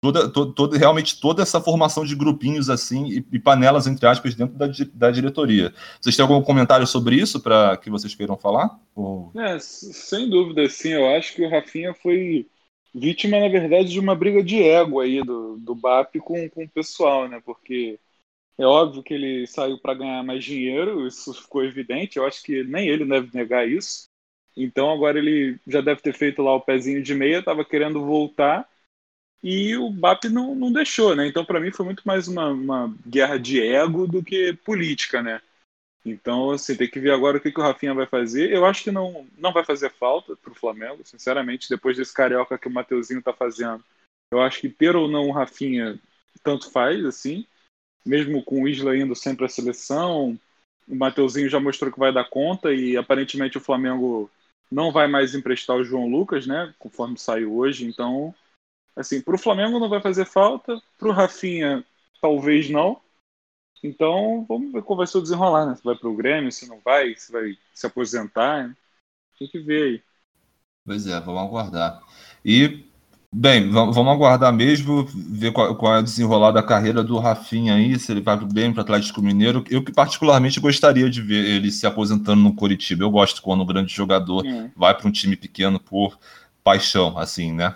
toda, 0.00 0.28
toda, 0.28 0.52
toda 0.52 0.76
realmente 0.76 1.20
toda 1.20 1.40
essa 1.40 1.60
formação 1.60 2.04
de 2.04 2.16
grupinhos 2.16 2.68
assim 2.68 3.06
e, 3.06 3.24
e, 3.30 3.38
panelas 3.38 3.86
entre 3.86 4.08
aspas 4.08 4.34
dentro 4.34 4.56
da, 4.58 4.66
da 4.92 5.10
diretoria. 5.12 5.72
Vocês 6.00 6.16
têm 6.16 6.24
algum 6.24 6.42
comentário 6.42 6.84
sobre 6.84 7.14
isso 7.14 7.38
para 7.40 7.76
que 7.76 7.88
vocês 7.88 8.12
queiram 8.12 8.36
falar? 8.36 8.76
Ou... 8.92 9.30
É, 9.38 9.56
sem 9.60 10.28
dúvida, 10.28 10.68
sim. 10.68 10.88
Eu 10.88 11.08
acho 11.14 11.32
que 11.32 11.46
o 11.46 11.48
Rafinha 11.48 11.94
foi 11.94 12.48
vítima, 12.92 13.38
na 13.38 13.48
verdade, 13.48 13.90
de 13.90 14.00
uma 14.00 14.16
briga 14.16 14.42
de 14.42 14.60
ego 14.60 14.98
aí 14.98 15.22
do, 15.22 15.58
do 15.58 15.76
BAP 15.76 16.16
com, 16.18 16.50
com 16.50 16.64
o 16.64 16.68
pessoal, 16.68 17.28
né? 17.28 17.40
Porque 17.46 18.00
é 18.56 18.64
óbvio 18.64 19.02
que 19.02 19.12
ele 19.12 19.46
saiu 19.46 19.78
para 19.78 19.94
ganhar 19.94 20.22
mais 20.22 20.44
dinheiro, 20.44 21.06
isso 21.06 21.34
ficou 21.34 21.64
evidente. 21.64 22.18
Eu 22.18 22.26
acho 22.26 22.42
que 22.42 22.62
nem 22.64 22.88
ele 22.88 23.04
deve 23.04 23.36
negar 23.36 23.68
isso. 23.68 24.08
Então 24.56 24.90
agora 24.92 25.18
ele 25.18 25.58
já 25.66 25.80
deve 25.80 26.00
ter 26.00 26.14
feito 26.14 26.40
lá 26.40 26.54
o 26.54 26.60
pezinho 26.60 27.02
de 27.02 27.14
meia, 27.14 27.40
estava 27.40 27.64
querendo 27.64 28.04
voltar 28.04 28.68
e 29.42 29.76
o 29.76 29.90
BAP 29.90 30.24
não, 30.24 30.54
não 30.54 30.72
deixou, 30.72 31.16
né? 31.16 31.26
Então 31.26 31.44
para 31.44 31.58
mim 31.58 31.72
foi 31.72 31.84
muito 31.84 32.02
mais 32.06 32.28
uma, 32.28 32.48
uma, 32.50 32.96
guerra 33.06 33.38
de 33.38 33.60
ego 33.60 34.06
do 34.06 34.22
que 34.22 34.52
política, 34.52 35.20
né? 35.20 35.42
Então 36.04 36.52
assim, 36.52 36.76
tem 36.76 36.88
que 36.88 37.00
ver 37.00 37.10
agora 37.10 37.38
o 37.38 37.40
que, 37.40 37.50
que 37.50 37.58
o 37.58 37.62
Rafinha 37.62 37.92
vai 37.92 38.06
fazer. 38.06 38.52
Eu 38.52 38.64
acho 38.64 38.84
que 38.84 38.92
não, 38.92 39.26
não 39.36 39.52
vai 39.52 39.64
fazer 39.64 39.90
falta 39.90 40.36
para 40.36 40.52
o 40.52 40.54
Flamengo, 40.54 41.04
sinceramente, 41.04 41.68
depois 41.68 41.96
desse 41.96 42.14
carioca 42.14 42.56
que 42.56 42.68
o 42.68 42.72
Mateuzinho 42.72 43.18
está 43.18 43.32
fazendo. 43.32 43.82
Eu 44.30 44.40
acho 44.40 44.60
que 44.60 44.68
ter 44.68 44.94
ou 44.94 45.08
não 45.08 45.28
o 45.28 45.32
Rafinha 45.32 45.98
tanto 46.44 46.70
faz, 46.70 47.04
assim 47.04 47.44
mesmo 48.04 48.42
com 48.42 48.62
o 48.62 48.68
Isla 48.68 48.96
indo 48.96 49.14
sempre 49.14 49.44
à 49.44 49.48
seleção, 49.48 50.38
o 50.86 50.94
Mateuzinho 50.94 51.48
já 51.48 51.58
mostrou 51.58 51.92
que 51.92 51.98
vai 51.98 52.12
dar 52.12 52.28
conta 52.28 52.72
e 52.72 52.96
aparentemente 52.96 53.56
o 53.56 53.60
Flamengo 53.60 54.30
não 54.70 54.92
vai 54.92 55.06
mais 55.06 55.34
emprestar 55.34 55.76
o 55.76 55.84
João 55.84 56.08
Lucas, 56.08 56.46
né? 56.46 56.74
Conforme 56.78 57.18
saiu 57.18 57.56
hoje. 57.56 57.86
Então, 57.86 58.34
assim, 58.94 59.20
para 59.20 59.34
o 59.34 59.38
Flamengo 59.38 59.78
não 59.78 59.88
vai 59.88 60.00
fazer 60.00 60.24
falta, 60.24 60.80
para 60.98 61.08
o 61.08 61.12
Rafinha 61.12 61.84
talvez 62.20 62.70
não. 62.70 63.00
Então, 63.82 64.44
vamos 64.48 64.72
ver 64.72 64.82
qual 64.82 64.96
vai 64.96 65.06
ser 65.06 65.18
o 65.18 65.22
desenrolar, 65.22 65.66
né? 65.66 65.76
Se 65.76 65.84
vai 65.84 65.94
para 65.94 66.08
o 66.08 66.16
Grêmio, 66.16 66.50
se 66.50 66.66
não 66.66 66.80
vai, 66.80 67.14
se 67.16 67.30
vai 67.30 67.58
se 67.74 67.86
aposentar. 67.86 68.68
Né? 68.68 68.76
Tem 69.38 69.48
que 69.48 69.58
ver 69.58 69.82
aí. 69.82 70.02
Pois 70.86 71.06
é, 71.06 71.20
vamos 71.20 71.42
aguardar. 71.42 72.02
E 72.44 72.84
Bem, 73.36 73.68
vamos 73.68 73.98
aguardar 73.98 74.52
mesmo, 74.52 75.04
ver 75.12 75.50
qual, 75.52 75.74
qual 75.74 75.96
é 75.96 75.98
o 75.98 76.02
desenrolar 76.02 76.52
da 76.52 76.62
carreira 76.62 77.02
do 77.02 77.18
Rafinha 77.18 77.74
aí, 77.74 77.98
se 77.98 78.12
ele 78.12 78.20
vai 78.20 78.36
bem 78.36 78.72
para 78.72 78.78
o 78.78 78.82
Atlético 78.84 79.20
Mineiro. 79.20 79.64
Eu 79.68 79.82
que 79.82 79.90
particularmente 79.90 80.60
gostaria 80.60 81.10
de 81.10 81.20
ver 81.20 81.44
ele 81.44 81.72
se 81.72 81.84
aposentando 81.84 82.40
no 82.40 82.54
Coritiba. 82.54 83.02
Eu 83.02 83.10
gosto 83.10 83.42
quando 83.42 83.64
um 83.64 83.66
grande 83.66 83.92
jogador 83.92 84.46
é. 84.46 84.70
vai 84.76 84.94
para 84.96 85.08
um 85.08 85.10
time 85.10 85.34
pequeno 85.34 85.80
por 85.80 86.16
paixão, 86.62 87.18
assim, 87.18 87.50
né? 87.50 87.74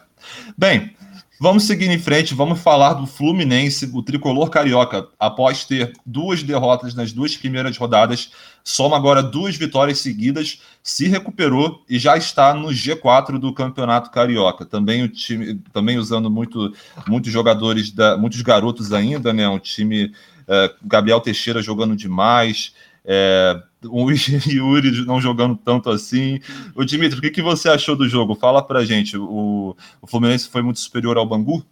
Bem, 0.56 0.92
Vamos 1.41 1.64
seguir 1.64 1.89
em 1.89 1.99
frente, 2.01 2.34
vamos 2.34 2.61
falar 2.61 2.95
do 2.95 3.07
Fluminense, 3.07 3.89
o 3.95 4.03
tricolor 4.03 4.51
carioca, 4.51 5.07
após 5.20 5.64
ter 5.64 5.93
duas 6.05 6.43
derrotas 6.43 6.95
nas 6.95 7.12
duas 7.12 7.36
primeiras 7.36 7.76
rodadas, 7.76 8.32
soma 8.64 8.97
agora 8.97 9.22
duas 9.22 9.55
vitórias 9.55 10.01
seguidas, 10.01 10.61
se 10.82 11.07
recuperou 11.07 11.84
e 11.89 11.97
já 11.97 12.16
está 12.16 12.53
no 12.53 12.70
G4 12.70 13.39
do 13.39 13.53
Campeonato 13.53 14.11
Carioca. 14.11 14.66
Também 14.66 15.05
o 15.05 15.09
time, 15.09 15.55
também 15.72 15.97
usando 15.97 16.28
muito, 16.28 16.72
muitos 17.07 17.32
jogadores, 17.32 17.93
da, 17.93 18.16
muitos 18.16 18.43
garotos 18.43 18.93
ainda, 18.93 19.32
né? 19.32 19.49
Um 19.49 19.61
time, 19.61 20.07
uh, 20.07 20.74
Gabriel 20.82 21.20
Teixeira 21.20 21.62
jogando 21.62 21.95
demais, 21.95 22.74
é, 23.05 23.62
o 23.85 24.11
Yuri 24.47 25.05
não 25.05 25.20
jogando 25.20 25.57
tanto 25.57 25.91
assim. 25.91 26.41
O 26.74 26.85
Dimitri, 26.85 27.18
o 27.18 27.22
que, 27.22 27.31
que 27.31 27.43
você 27.43 27.68
achou 27.68 27.97
do 27.97 28.09
jogo? 28.09 28.35
Fala 28.35 28.62
pra 28.62 28.85
gente. 28.85 29.16
O, 29.16 29.76
o 30.01 30.07
Fluminense 30.07 30.49
foi 30.49 30.62
muito 30.62 30.81
superior 30.81 31.16
ao 31.16 31.26
Bangu? 31.26 31.64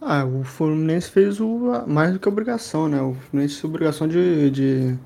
Ah, 0.00 0.24
o 0.24 0.44
Fluminense 0.44 1.10
fez 1.10 1.40
o, 1.40 1.84
mais 1.86 2.12
do 2.12 2.20
que 2.20 2.28
obrigação, 2.28 2.88
né? 2.88 3.00
O 3.02 3.14
Fluminense 3.14 3.54
fez 3.54 3.64
a 3.64 3.68
obrigação 3.68 4.06
de, 4.06 4.50
de, 4.50 4.98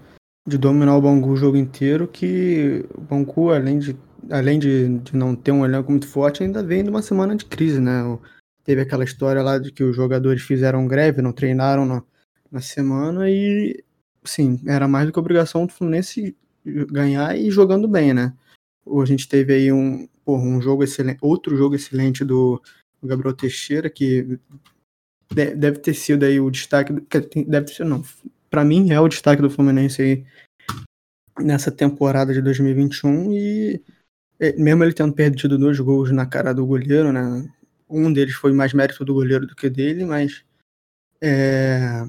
de, 0.47 0.59
dominar 0.59 0.97
o 0.97 1.01
Bangu 1.01 1.31
o 1.31 1.37
jogo 1.37 1.57
inteiro, 1.57 2.07
que 2.07 2.85
o 2.95 3.01
Bangu, 3.01 3.51
além 3.51 3.79
de, 3.79 3.97
além 4.31 4.59
de, 4.59 4.99
de 4.99 5.17
não 5.17 5.35
ter 5.35 5.51
um 5.51 5.65
elenco 5.65 5.91
muito 5.91 6.07
forte, 6.07 6.43
ainda 6.43 6.63
vem 6.63 6.85
de 6.85 6.91
uma 6.91 7.01
semana 7.01 7.35
de 7.35 7.47
crise, 7.47 7.81
né? 7.81 8.03
Teve 8.65 8.83
aquela 8.83 9.03
história 9.03 9.43
lá 9.43 9.59
de 9.59 9.73
que 9.73 9.83
os 9.83 9.97
jogadores 9.97 10.43
fizeram 10.43 10.87
greve, 10.87 11.23
não 11.23 11.33
treinaram 11.33 11.87
na, 11.87 12.03
na 12.51 12.61
semana 12.61 13.31
e 13.31 13.83
sim, 14.25 14.61
era 14.67 14.87
mais 14.89 15.07
do 15.07 15.13
que 15.13 15.19
obrigação 15.19 15.67
do 15.67 15.73
Fluminense 15.73 16.37
ganhar 16.65 17.37
e 17.37 17.51
jogando 17.51 17.89
bem, 17.89 18.15
né? 18.15 18.33
A 18.87 19.05
gente 19.05 19.29
teve 19.29 19.55
aí 19.55 19.73
um, 19.73 20.09
porra, 20.25 20.43
um 20.43 20.61
jogo 20.61 20.85
excelente, 20.85 21.19
outro 21.21 21.57
jogo 21.57 21.75
excelente 21.75 22.25
do, 22.25 22.61
Gabriel 23.03 23.35
Teixeira, 23.35 23.91
que 23.91 24.39
deve 25.35 25.79
ter 25.79 25.95
sido 25.95 26.25
aí 26.25 26.39
o 26.39 26.51
destaque, 26.51 26.93
deve 26.93 27.67
ter 27.67 27.75
sido, 27.75 27.89
não, 27.89 28.05
para 28.49 28.65
mim 28.65 28.93
é 28.93 29.01
o 29.01 29.09
destaque 29.09 29.43
do 29.43 29.51
Fluminense 29.51 30.03
aí 30.03 30.27
nessa 31.41 31.73
temporada 31.73 32.33
de 32.33 32.43
2021 32.43 33.33
e 33.33 33.83
é, 34.39 34.53
mesmo 34.57 34.85
ele 34.85 34.93
tendo 34.93 35.15
perdido 35.15 35.59
dois 35.59 35.81
gols 35.81 36.13
na 36.13 36.27
cara 36.27 36.53
do 36.53 36.67
goleiro, 36.67 37.13
né? 37.13 37.51
Um 37.89 38.13
deles 38.13 38.35
foi 38.35 38.53
mais 38.53 38.73
mérito 38.73 39.05
do 39.05 39.15
goleiro 39.15 39.47
do 39.47 39.57
que 39.57 39.69
dele, 39.69 40.05
mas 40.05 40.45
é, 41.21 42.07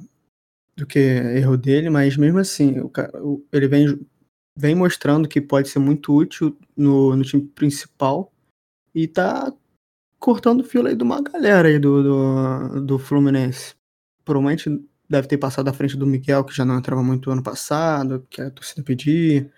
do 0.76 0.86
que 0.88 1.00
erro 1.00 1.58
dele, 1.58 1.90
mas 1.90 2.18
mesmo 2.18 2.40
assim, 2.40 2.80
o, 2.80 3.46
ele 3.52 3.68
vem, 3.68 4.00
vem 4.58 4.76
mostrando 4.76 5.28
que 5.28 5.40
pode 5.40 5.70
ser 5.70 5.80
muito 5.80 6.16
útil 6.16 6.58
no, 6.76 7.16
no 7.16 7.24
time 7.24 7.44
principal 7.44 8.32
e 8.94 9.08
tá 9.08 9.54
cortando 10.20 10.64
fila 10.64 10.90
aí 10.90 10.96
de 10.96 11.04
uma 11.04 11.22
galera 11.22 11.68
aí 11.68 11.78
do, 11.78 12.04
do, 12.04 12.82
do 12.86 13.00
Fluminense. 13.00 13.76
Provavelmente 14.24 14.70
deve 15.10 15.28
ter 15.28 15.38
passado 15.38 15.68
à 15.68 15.74
frente 15.74 15.98
do 15.98 16.08
Miguel, 16.08 16.44
que 16.44 16.56
já 16.56 16.66
não 16.66 16.78
entrava 16.78 17.04
muito 17.04 17.30
ano 17.30 17.44
passado, 17.44 18.26
que 18.30 18.42
a 18.42 18.50
torcida 18.50 18.82
pedia. 18.82 19.52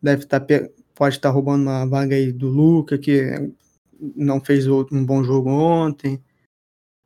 Deve 0.00 0.24
estar, 0.24 0.40
tá, 0.40 0.46
pode 0.94 1.16
estar 1.16 1.30
tá 1.30 1.34
roubando 1.34 1.62
uma 1.62 1.86
vaga 1.86 2.14
aí 2.14 2.30
do 2.30 2.48
Luca, 2.48 2.98
que 2.98 3.52
não 4.14 4.40
fez 4.40 4.66
um 4.68 5.04
bom 5.04 5.24
jogo 5.24 5.50
ontem. 5.50 6.22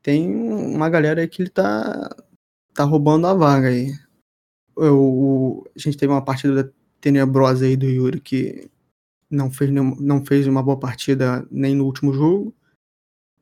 Tem 0.03 0.29
uma 0.29 0.91
galera 0.91 1.21
aí 1.21 1.29
que 1.29 1.41
ele 1.41 1.51
tá 1.51 2.15
tá 2.79 2.85
roubando 2.85 3.27
a 3.27 3.35
vaga 3.35 3.69
aí. 3.69 3.93
Eu, 4.77 5.69
a 5.75 5.79
gente 5.81 5.97
teve 5.97 6.13
uma 6.13 6.25
partida 6.25 6.73
tenebrosa 7.01 7.67
aí 7.67 7.77
do 7.77 7.87
Yuri 7.87 8.21
que 8.21 8.71
não 9.29 9.51
fez, 9.51 9.69
não 9.73 10.25
fez 10.25 10.47
uma 10.47 10.63
boa 10.63 10.79
partida 10.79 11.45
nem 11.51 11.75
no 11.75 11.85
último 11.85 12.15
jogo. 12.15 12.55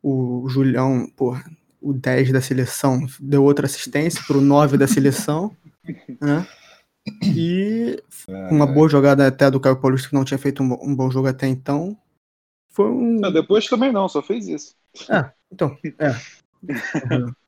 O 0.02 0.48
Julião, 0.48 1.06
porra, 1.14 1.44
o 1.82 1.92
10 1.92 2.32
da 2.32 2.40
seleção, 2.40 3.06
deu 3.20 3.44
outra 3.44 3.66
assistência 3.66 4.22
pro 4.26 4.40
9 4.40 4.78
da 4.78 4.88
seleção, 4.88 5.54
né? 6.18 6.46
E 7.22 8.02
uma 8.50 8.66
boa 8.66 8.88
jogada 8.88 9.26
até 9.26 9.50
do 9.50 9.60
Caio 9.60 9.78
Paulista, 9.78 10.08
que 10.08 10.14
não 10.14 10.24
tinha 10.24 10.38
feito 10.38 10.62
um, 10.62 10.72
um 10.82 10.96
bom 10.96 11.10
jogo 11.10 11.28
até 11.28 11.46
então. 11.46 11.96
Foi 12.70 12.90
um. 12.90 13.20
Não, 13.20 13.30
depois 13.30 13.66
também 13.66 13.92
não, 13.92 14.08
só 14.08 14.22
fez 14.22 14.48
isso. 14.48 14.74
É, 15.10 15.30
então, 15.52 15.76
é. 15.98 16.14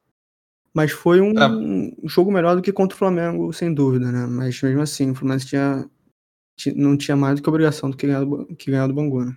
Mas 0.74 0.92
foi 0.92 1.20
um 1.20 1.32
é. 1.32 1.92
jogo 2.04 2.30
melhor 2.30 2.56
do 2.56 2.62
que 2.62 2.72
contra 2.72 2.94
o 2.94 2.98
Flamengo, 2.98 3.52
sem 3.52 3.72
dúvida, 3.72 4.12
né? 4.12 4.26
Mas 4.26 4.60
mesmo 4.62 4.82
assim, 4.82 5.10
o 5.10 5.14
Fluminense 5.14 5.46
tinha, 5.46 5.88
não 6.76 6.96
tinha 6.96 7.16
mais 7.16 7.36
do 7.36 7.42
que 7.42 7.48
obrigação 7.48 7.90
do 7.90 7.96
que 7.96 8.06
ganhar 8.06 8.24
do, 8.24 8.46
que 8.56 8.70
ganhar 8.70 8.86
do 8.86 8.94
Bangu, 8.94 9.24
né? 9.24 9.36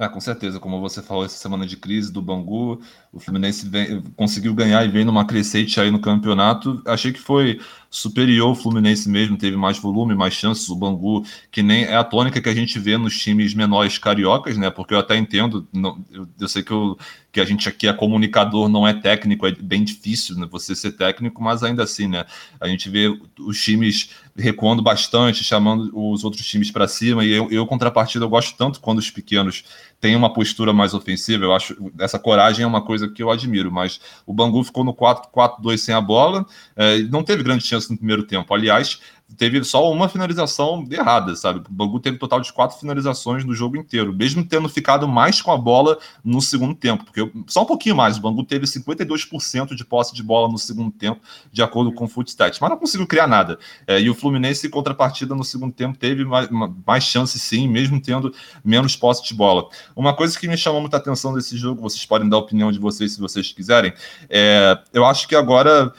É, 0.00 0.08
com 0.08 0.20
certeza, 0.20 0.60
como 0.60 0.80
você 0.80 1.02
falou, 1.02 1.24
essa 1.24 1.36
semana 1.36 1.66
de 1.66 1.76
crise 1.76 2.12
do 2.12 2.22
Bangu, 2.22 2.80
o 3.12 3.18
Fluminense 3.18 3.68
vem, 3.68 4.00
conseguiu 4.16 4.54
ganhar 4.54 4.84
e 4.84 4.88
vem 4.88 5.04
numa 5.04 5.26
crescente 5.26 5.80
aí 5.80 5.90
no 5.90 6.00
campeonato. 6.00 6.80
Achei 6.86 7.12
que 7.12 7.18
foi 7.18 7.60
superior 7.90 8.54
Fluminense 8.54 9.08
mesmo, 9.08 9.38
teve 9.38 9.56
mais 9.56 9.78
volume, 9.78 10.14
mais 10.14 10.34
chances. 10.34 10.68
O 10.68 10.76
Bangu, 10.76 11.24
que 11.50 11.62
nem 11.62 11.84
é 11.84 11.96
a 11.96 12.04
tônica 12.04 12.40
que 12.40 12.48
a 12.48 12.54
gente 12.54 12.78
vê 12.78 12.96
nos 12.98 13.18
times 13.18 13.54
menores 13.54 13.98
cariocas, 13.98 14.56
né? 14.56 14.70
Porque 14.70 14.92
eu 14.92 14.98
até 14.98 15.16
entendo, 15.16 15.66
não, 15.72 16.04
eu, 16.10 16.28
eu, 16.38 16.48
sei 16.48 16.62
que, 16.62 16.70
eu, 16.70 16.98
que 17.32 17.40
a 17.40 17.44
gente 17.44 17.68
aqui 17.68 17.88
é 17.88 17.92
comunicador, 17.92 18.68
não 18.68 18.86
é 18.86 18.92
técnico, 18.92 19.46
é 19.46 19.52
bem 19.52 19.82
difícil 19.82 20.36
né, 20.36 20.46
você 20.50 20.74
ser 20.76 20.92
técnico, 20.92 21.42
mas 21.42 21.62
ainda 21.62 21.82
assim, 21.82 22.06
né? 22.06 22.26
A 22.60 22.68
gente 22.68 22.90
vê 22.90 23.08
os 23.38 23.62
times 23.62 24.10
recuando 24.36 24.82
bastante, 24.82 25.42
chamando 25.42 25.90
os 25.94 26.24
outros 26.24 26.46
times 26.46 26.70
para 26.70 26.86
cima, 26.86 27.24
e 27.24 27.30
eu, 27.30 27.50
eu, 27.50 27.66
contrapartida, 27.66 28.24
eu 28.24 28.28
gosto 28.28 28.56
tanto 28.56 28.80
quando 28.80 28.98
os 28.98 29.10
pequenos 29.10 29.64
têm 30.00 30.14
uma 30.14 30.32
postura 30.32 30.72
mais 30.72 30.94
ofensiva, 30.94 31.44
eu 31.44 31.54
acho 31.54 31.76
essa 31.98 32.18
coragem 32.18 32.64
é 32.64 32.66
uma 32.66 32.82
coisa 32.82 33.08
que 33.08 33.22
eu 33.22 33.30
admiro, 33.30 33.70
mas 33.70 34.00
o 34.24 34.32
Bangu 34.32 34.62
ficou 34.62 34.84
no 34.84 34.94
4-4-2 34.94 35.78
sem 35.78 35.94
a 35.94 36.00
bola, 36.00 36.46
é, 36.76 36.98
não 37.00 37.22
teve 37.22 37.42
grande 37.42 37.64
chance 37.64 37.90
no 37.90 37.96
primeiro 37.96 38.22
tempo, 38.22 38.52
aliás, 38.54 39.00
teve 39.36 39.62
só 39.62 39.90
uma 39.92 40.08
finalização 40.08 40.86
errada, 40.90 41.36
sabe? 41.36 41.60
O 41.60 41.72
Bangu 41.72 42.00
teve 42.00 42.16
um 42.16 42.18
total 42.18 42.40
de 42.40 42.52
quatro 42.52 42.78
finalizações 42.78 43.44
no 43.44 43.54
jogo 43.54 43.76
inteiro, 43.76 44.12
mesmo 44.12 44.44
tendo 44.44 44.68
ficado 44.68 45.06
mais 45.06 45.42
com 45.42 45.52
a 45.52 45.56
bola 45.56 45.98
no 46.24 46.40
segundo 46.40 46.74
tempo, 46.74 47.04
porque 47.04 47.30
só 47.46 47.62
um 47.62 47.66
pouquinho 47.66 47.94
mais, 47.94 48.16
o 48.16 48.20
Bangu 48.20 48.42
teve 48.42 48.66
52% 48.66 49.74
de 49.74 49.84
posse 49.84 50.14
de 50.14 50.22
bola 50.22 50.50
no 50.50 50.58
segundo 50.58 50.90
tempo, 50.90 51.20
de 51.52 51.62
acordo 51.62 51.92
com 51.92 52.04
o 52.04 52.08
Footstats, 52.08 52.58
mas 52.58 52.70
não 52.70 52.78
conseguiu 52.78 53.06
criar 53.06 53.26
nada. 53.26 53.58
É, 53.86 54.00
e 54.00 54.08
o 54.08 54.14
Fluminense, 54.14 54.66
em 54.66 54.70
contrapartida, 54.70 55.34
no 55.34 55.44
segundo 55.44 55.72
tempo, 55.72 55.98
teve 55.98 56.24
mais, 56.24 56.48
mais 56.86 57.04
chance 57.04 57.38
sim, 57.38 57.68
mesmo 57.68 58.00
tendo 58.00 58.32
menos 58.64 58.96
posse 58.96 59.24
de 59.24 59.34
bola. 59.34 59.68
Uma 59.94 60.14
coisa 60.14 60.38
que 60.38 60.48
me 60.48 60.56
chamou 60.56 60.80
muita 60.80 60.96
atenção 60.96 61.34
desse 61.34 61.56
jogo, 61.56 61.82
vocês 61.82 62.04
podem 62.06 62.28
dar 62.28 62.36
a 62.36 62.40
opinião 62.40 62.72
de 62.72 62.78
vocês 62.78 63.12
se 63.12 63.20
vocês 63.20 63.52
quiserem, 63.52 63.92
é, 64.28 64.78
eu 64.92 65.04
acho 65.04 65.28
que 65.28 65.36
agora, 65.36 65.92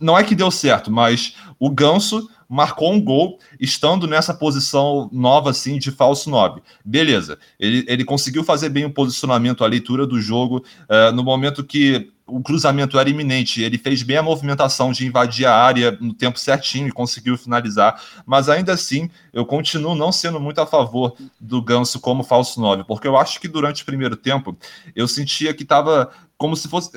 não 0.00 0.16
é 0.16 0.22
que 0.22 0.34
deu 0.34 0.50
certo, 0.50 0.90
mas 0.90 1.34
o 1.58 1.70
Ganso 1.70 2.28
marcou 2.48 2.92
um 2.92 3.00
gol 3.00 3.38
estando 3.60 4.06
nessa 4.06 4.34
posição 4.34 5.08
nova 5.12 5.50
assim 5.50 5.78
de 5.78 5.90
falso 5.90 6.30
9. 6.30 6.60
Beleza, 6.84 7.38
ele, 7.58 7.84
ele 7.88 8.04
conseguiu 8.04 8.44
fazer 8.44 8.68
bem 8.68 8.84
o 8.84 8.92
posicionamento, 8.92 9.64
a 9.64 9.66
leitura 9.66 10.06
do 10.06 10.20
jogo, 10.20 10.64
uh, 10.88 11.12
no 11.12 11.22
momento 11.22 11.64
que 11.64 12.10
o 12.26 12.42
cruzamento 12.42 12.98
era 12.98 13.08
iminente, 13.08 13.62
ele 13.62 13.78
fez 13.78 14.02
bem 14.02 14.16
a 14.16 14.22
movimentação 14.22 14.90
de 14.90 15.06
invadir 15.06 15.46
a 15.46 15.54
área 15.54 15.96
no 16.00 16.12
tempo 16.12 16.40
certinho 16.40 16.88
e 16.88 16.92
conseguiu 16.92 17.38
finalizar, 17.38 18.02
mas 18.26 18.48
ainda 18.48 18.72
assim 18.72 19.08
eu 19.32 19.46
continuo 19.46 19.94
não 19.94 20.10
sendo 20.10 20.40
muito 20.40 20.60
a 20.60 20.66
favor 20.66 21.16
do 21.40 21.62
Ganso 21.62 22.00
como 22.00 22.24
falso 22.24 22.60
9, 22.60 22.82
porque 22.84 23.06
eu 23.06 23.16
acho 23.16 23.40
que 23.40 23.46
durante 23.46 23.84
o 23.84 23.86
primeiro 23.86 24.16
tempo 24.16 24.58
eu 24.94 25.06
sentia 25.06 25.54
que 25.54 25.62
estava 25.62 26.10
como 26.36 26.56
se 26.56 26.68
fosse 26.68 26.90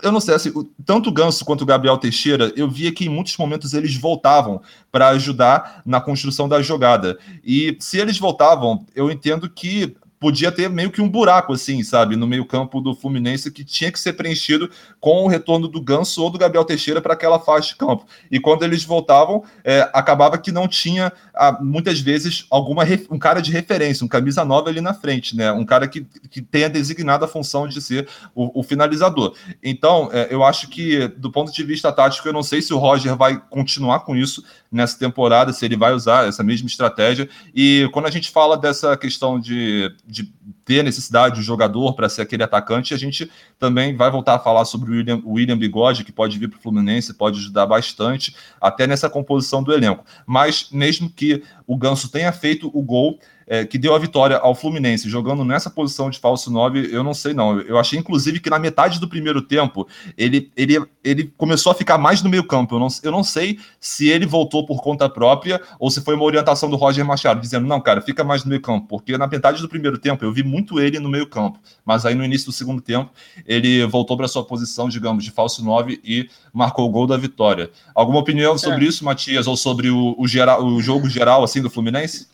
eu 0.00 0.10
não 0.10 0.20
sei, 0.20 0.34
assim, 0.34 0.50
tanto 0.86 1.10
o 1.10 1.12
Ganso 1.12 1.44
quanto 1.44 1.62
o 1.62 1.66
Gabriel 1.66 1.98
Teixeira, 1.98 2.52
eu 2.56 2.70
via 2.70 2.92
que 2.92 3.04
em 3.04 3.08
muitos 3.08 3.36
momentos 3.36 3.74
eles 3.74 3.94
voltavam 3.94 4.62
para 4.90 5.08
ajudar 5.08 5.82
na 5.84 6.00
construção 6.00 6.48
da 6.48 6.62
jogada. 6.62 7.18
E 7.44 7.76
se 7.78 7.98
eles 7.98 8.18
voltavam, 8.18 8.86
eu 8.94 9.10
entendo 9.10 9.50
que 9.50 9.94
podia 10.22 10.52
ter 10.52 10.70
meio 10.70 10.92
que 10.92 11.02
um 11.02 11.08
buraco, 11.08 11.52
assim, 11.52 11.82
sabe, 11.82 12.14
no 12.14 12.28
meio-campo 12.28 12.80
do 12.80 12.94
Fluminense 12.94 13.50
que 13.50 13.64
tinha 13.64 13.90
que 13.90 13.98
ser 13.98 14.12
preenchido 14.12 14.70
com 15.00 15.24
o 15.24 15.26
retorno 15.26 15.66
do 15.66 15.80
Ganso 15.80 16.22
ou 16.22 16.30
do 16.30 16.38
Gabriel 16.38 16.64
Teixeira 16.64 17.02
para 17.02 17.14
aquela 17.14 17.40
faixa 17.40 17.70
de 17.70 17.76
campo. 17.76 18.06
E 18.30 18.38
quando 18.38 18.62
eles 18.62 18.84
voltavam, 18.84 19.42
é, 19.64 19.80
acabava 19.92 20.38
que 20.38 20.52
não 20.52 20.68
tinha, 20.68 21.12
muitas 21.60 21.98
vezes, 21.98 22.46
alguma 22.48 22.84
um 23.10 23.18
cara 23.18 23.42
de 23.42 23.50
referência, 23.50 24.04
um 24.04 24.08
camisa 24.08 24.44
nova 24.44 24.70
ali 24.70 24.80
na 24.80 24.94
frente, 24.94 25.36
né? 25.36 25.50
Um 25.50 25.64
cara 25.64 25.88
que, 25.88 26.06
que 26.30 26.40
tenha 26.40 26.70
designado 26.70 27.24
a 27.24 27.28
função 27.28 27.66
de 27.66 27.82
ser 27.82 28.06
o, 28.32 28.60
o 28.60 28.62
finalizador. 28.62 29.34
Então, 29.60 30.08
é, 30.12 30.28
eu 30.30 30.44
acho 30.44 30.68
que, 30.68 31.08
do 31.16 31.32
ponto 31.32 31.52
de 31.52 31.64
vista 31.64 31.90
tático, 31.90 32.28
eu 32.28 32.32
não 32.32 32.44
sei 32.44 32.62
se 32.62 32.72
o 32.72 32.78
Roger 32.78 33.16
vai 33.16 33.42
continuar 33.50 34.00
com 34.00 34.14
isso 34.14 34.44
nessa 34.70 34.98
temporada, 34.98 35.52
se 35.52 35.64
ele 35.64 35.76
vai 35.76 35.92
usar 35.92 36.28
essa 36.28 36.44
mesma 36.44 36.68
estratégia. 36.68 37.28
E 37.52 37.88
quando 37.92 38.06
a 38.06 38.10
gente 38.10 38.30
fala 38.30 38.56
dessa 38.56 38.96
questão 38.96 39.40
de 39.40 39.90
de 40.12 40.32
ter 40.64 40.80
a 40.80 40.82
necessidade 40.82 41.36
do 41.36 41.42
jogador 41.42 41.94
para 41.94 42.08
ser 42.08 42.22
aquele 42.22 42.42
atacante. 42.42 42.94
A 42.94 42.96
gente 42.98 43.30
também 43.58 43.96
vai 43.96 44.10
voltar 44.10 44.34
a 44.34 44.38
falar 44.38 44.64
sobre 44.64 44.90
o 44.90 44.94
William, 44.94 45.20
o 45.24 45.32
William 45.32 45.58
Bigode, 45.58 46.04
que 46.04 46.12
pode 46.12 46.38
vir 46.38 46.48
para 46.48 46.58
o 46.58 46.62
Fluminense, 46.62 47.14
pode 47.14 47.38
ajudar 47.38 47.66
bastante, 47.66 48.36
até 48.60 48.86
nessa 48.86 49.08
composição 49.08 49.62
do 49.62 49.72
elenco. 49.72 50.04
Mas 50.26 50.68
mesmo 50.70 51.10
que 51.10 51.42
o 51.66 51.76
Ganso 51.76 52.10
tenha 52.10 52.30
feito 52.30 52.70
o 52.72 52.82
gol, 52.82 53.18
é, 53.52 53.66
que 53.66 53.76
deu 53.76 53.94
a 53.94 53.98
vitória 53.98 54.38
ao 54.38 54.54
Fluminense, 54.54 55.10
jogando 55.10 55.44
nessa 55.44 55.68
posição 55.68 56.08
de 56.08 56.18
falso 56.18 56.50
9, 56.50 56.88
eu 56.90 57.04
não 57.04 57.12
sei 57.12 57.34
não. 57.34 57.60
Eu 57.60 57.78
achei, 57.78 57.98
inclusive, 57.98 58.40
que 58.40 58.48
na 58.48 58.58
metade 58.58 58.98
do 58.98 59.06
primeiro 59.06 59.42
tempo, 59.42 59.86
ele, 60.16 60.50
ele, 60.56 60.82
ele 61.04 61.30
começou 61.36 61.70
a 61.70 61.74
ficar 61.74 61.98
mais 61.98 62.22
no 62.22 62.30
meio 62.30 62.44
campo. 62.44 62.76
Eu 62.76 62.80
não, 62.80 62.88
eu 63.02 63.12
não 63.12 63.22
sei 63.22 63.58
se 63.78 64.08
ele 64.08 64.24
voltou 64.24 64.64
por 64.64 64.80
conta 64.80 65.06
própria 65.06 65.60
ou 65.78 65.90
se 65.90 66.00
foi 66.00 66.14
uma 66.14 66.24
orientação 66.24 66.70
do 66.70 66.76
Roger 66.76 67.04
Machado, 67.04 67.42
dizendo, 67.42 67.66
não, 67.66 67.78
cara, 67.78 68.00
fica 68.00 68.24
mais 68.24 68.42
no 68.42 68.48
meio 68.48 68.62
campo, 68.62 68.86
porque 68.88 69.18
na 69.18 69.26
metade 69.26 69.60
do 69.60 69.68
primeiro 69.68 69.98
tempo 69.98 70.24
eu 70.24 70.32
vi 70.32 70.42
muito 70.42 70.80
ele 70.80 70.98
no 70.98 71.10
meio 71.10 71.26
campo, 71.26 71.58
mas 71.84 72.06
aí 72.06 72.14
no 72.14 72.24
início 72.24 72.46
do 72.46 72.52
segundo 72.52 72.80
tempo 72.80 73.10
ele 73.46 73.84
voltou 73.84 74.16
para 74.16 74.28
sua 74.28 74.46
posição, 74.46 74.88
digamos, 74.88 75.24
de 75.24 75.30
falso 75.30 75.62
9 75.62 76.00
e 76.02 76.26
marcou 76.54 76.88
o 76.88 76.90
gol 76.90 77.06
da 77.06 77.18
vitória. 77.18 77.70
Alguma 77.94 78.18
opinião 78.18 78.56
sobre 78.56 78.86
é. 78.86 78.88
isso, 78.88 79.04
Matias, 79.04 79.46
ou 79.46 79.58
sobre 79.58 79.90
o, 79.90 80.14
o, 80.16 80.26
geral, 80.26 80.64
o 80.64 80.80
jogo 80.80 81.06
geral 81.06 81.44
assim 81.44 81.60
do 81.60 81.68
Fluminense? 81.68 82.32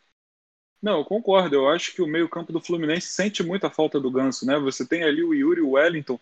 Não, 0.82 0.98
eu 0.98 1.04
concordo. 1.04 1.56
Eu 1.56 1.68
acho 1.68 1.94
que 1.94 2.02
o 2.02 2.06
meio-campo 2.06 2.52
do 2.52 2.60
Fluminense 2.60 3.08
sente 3.08 3.42
muita 3.42 3.68
falta 3.68 3.98
do 3.98 4.10
Ganso, 4.10 4.46
né? 4.46 4.58
Você 4.58 4.86
tem 4.86 5.02
ali 5.02 5.22
o 5.22 5.34
Yuri 5.34 5.60
e 5.60 5.64
o 5.64 5.70
Wellington. 5.70 6.18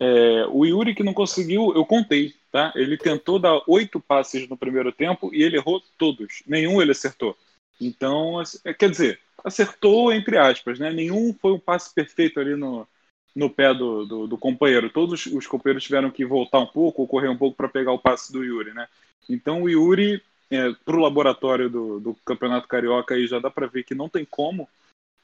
É, 0.00 0.46
o 0.46 0.64
Yuri 0.64 0.94
que 0.94 1.02
não 1.02 1.12
conseguiu, 1.12 1.74
eu 1.74 1.84
contei, 1.84 2.32
tá? 2.52 2.72
Ele 2.76 2.96
tentou 2.96 3.38
dar 3.38 3.60
oito 3.66 3.98
passes 3.98 4.48
no 4.48 4.56
primeiro 4.56 4.92
tempo 4.92 5.34
e 5.34 5.42
ele 5.42 5.56
errou 5.56 5.82
todos. 5.98 6.42
Nenhum 6.46 6.80
ele 6.80 6.92
acertou. 6.92 7.36
Então, 7.80 8.40
é, 8.64 8.72
quer 8.72 8.90
dizer, 8.90 9.20
acertou 9.44 10.12
entre 10.12 10.38
aspas, 10.38 10.78
né? 10.78 10.92
Nenhum 10.92 11.34
foi 11.34 11.52
um 11.52 11.58
passe 11.58 11.92
perfeito 11.92 12.38
ali 12.38 12.54
no, 12.54 12.86
no 13.34 13.50
pé 13.50 13.74
do, 13.74 14.06
do, 14.06 14.26
do 14.28 14.38
companheiro. 14.38 14.90
Todos 14.90 15.26
os 15.26 15.46
companheiros 15.46 15.84
tiveram 15.84 16.10
que 16.10 16.24
voltar 16.24 16.60
um 16.60 16.66
pouco 16.66 17.02
ou 17.02 17.08
correr 17.08 17.28
um 17.28 17.36
pouco 17.36 17.56
para 17.56 17.68
pegar 17.68 17.92
o 17.92 17.98
passe 17.98 18.32
do 18.32 18.44
Yuri, 18.44 18.72
né? 18.72 18.86
Então 19.28 19.62
o 19.62 19.68
Yuri 19.68 20.22
é, 20.50 20.72
para 20.84 20.96
o 20.96 21.00
laboratório 21.00 21.68
do, 21.68 22.00
do, 22.00 22.14
Campeonato 22.24 22.68
Carioca 22.68 23.14
aí 23.14 23.26
já 23.26 23.38
dá 23.38 23.50
para 23.50 23.66
ver 23.66 23.84
que 23.84 23.94
não 23.94 24.08
tem 24.08 24.24
como. 24.24 24.68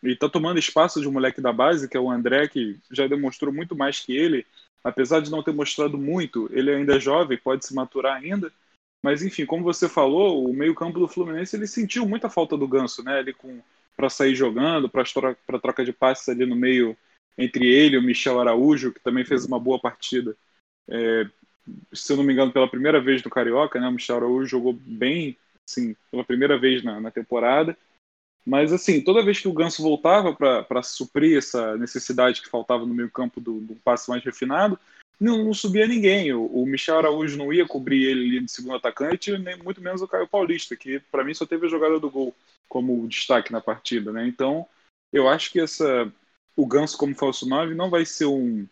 E 0.02 0.12
está 0.12 0.28
tomando 0.28 0.58
espaço 0.58 1.00
de 1.00 1.08
um 1.08 1.12
moleque 1.12 1.40
da 1.40 1.52
base, 1.52 1.88
que 1.88 1.96
é 1.96 2.00
o 2.00 2.10
André, 2.10 2.46
que 2.46 2.78
já 2.90 3.06
demonstrou 3.06 3.52
muito 3.52 3.74
mais 3.74 4.00
que 4.00 4.14
ele. 4.14 4.46
Apesar 4.82 5.20
de 5.20 5.30
não 5.30 5.42
ter 5.42 5.52
mostrado 5.52 5.96
muito, 5.96 6.48
ele 6.52 6.70
ainda 6.70 6.96
é 6.96 7.00
jovem, 7.00 7.38
pode 7.38 7.64
se 7.64 7.74
maturar 7.74 8.16
ainda. 8.16 8.52
Mas 9.02 9.22
enfim, 9.22 9.46
como 9.46 9.64
você 9.64 9.88
falou, 9.88 10.44
o 10.44 10.52
meio-campo 10.52 10.98
do 10.98 11.08
Fluminense 11.08 11.56
ele 11.56 11.66
sentiu 11.66 12.06
muita 12.06 12.28
falta 12.28 12.56
do 12.56 12.68
Ganso, 12.68 13.02
né? 13.02 13.20
Ele 13.20 13.32
com 13.32 13.60
para 13.96 14.10
sair 14.10 14.34
jogando, 14.34 14.88
para 14.88 15.58
troca 15.60 15.84
de 15.84 15.92
passes 15.92 16.28
ali 16.28 16.44
no 16.44 16.56
meio 16.56 16.96
entre 17.38 17.66
ele 17.66 17.96
e 17.96 17.98
o 17.98 18.02
Michel 18.02 18.40
Araújo, 18.40 18.92
que 18.92 19.00
também 19.00 19.24
fez 19.24 19.44
uma 19.44 19.58
boa 19.58 19.78
partida. 19.78 20.36
É, 20.88 21.26
se 21.92 22.12
eu 22.12 22.16
não 22.16 22.24
me 22.24 22.32
engano, 22.32 22.52
pela 22.52 22.68
primeira 22.68 23.00
vez 23.00 23.22
no 23.22 23.30
Carioca, 23.30 23.80
né? 23.80 23.88
O 23.88 23.92
Michel 23.92 24.16
Araújo 24.16 24.46
jogou 24.46 24.72
bem, 24.72 25.36
assim, 25.68 25.96
pela 26.10 26.24
primeira 26.24 26.58
vez 26.58 26.82
na, 26.82 27.00
na 27.00 27.10
temporada. 27.10 27.76
Mas, 28.46 28.72
assim, 28.72 29.00
toda 29.00 29.24
vez 29.24 29.40
que 29.40 29.48
o 29.48 29.52
Ganso 29.52 29.82
voltava 29.82 30.34
para 30.34 30.82
suprir 30.82 31.38
essa 31.38 31.76
necessidade 31.76 32.42
que 32.42 32.50
faltava 32.50 32.84
no 32.84 32.92
meio 32.92 33.10
campo 33.10 33.40
do, 33.40 33.60
do 33.60 33.74
passe 33.76 34.08
mais 34.10 34.22
refinado, 34.22 34.78
não, 35.18 35.42
não 35.44 35.54
subia 35.54 35.86
ninguém. 35.86 36.32
O, 36.32 36.44
o, 36.44 36.66
Michel 36.66 36.98
Araújo 36.98 37.38
não 37.38 37.52
ia 37.52 37.66
cobrir 37.66 38.04
ele 38.04 38.40
de 38.40 38.50
segundo 38.50 38.76
atacante, 38.76 39.36
nem 39.38 39.56
muito 39.56 39.80
menos 39.80 40.02
o 40.02 40.08
Caio 40.08 40.28
Paulista, 40.28 40.76
que 40.76 41.00
para 41.10 41.24
mim 41.24 41.32
só 41.32 41.46
teve 41.46 41.66
a 41.66 41.70
jogada 41.70 41.98
do 41.98 42.10
gol 42.10 42.34
como 42.68 43.08
destaque 43.08 43.50
na 43.50 43.60
partida, 43.60 44.12
né? 44.12 44.26
Então, 44.26 44.66
eu 45.12 45.28
acho 45.28 45.50
que 45.50 45.60
essa 45.60 46.12
o 46.56 46.66
Ganso 46.66 46.96
como 46.98 47.14
falso 47.14 47.48
9 47.48 47.74
não 47.74 47.90
vai 47.90 48.04
ser 48.04 48.26
um, 48.26 48.66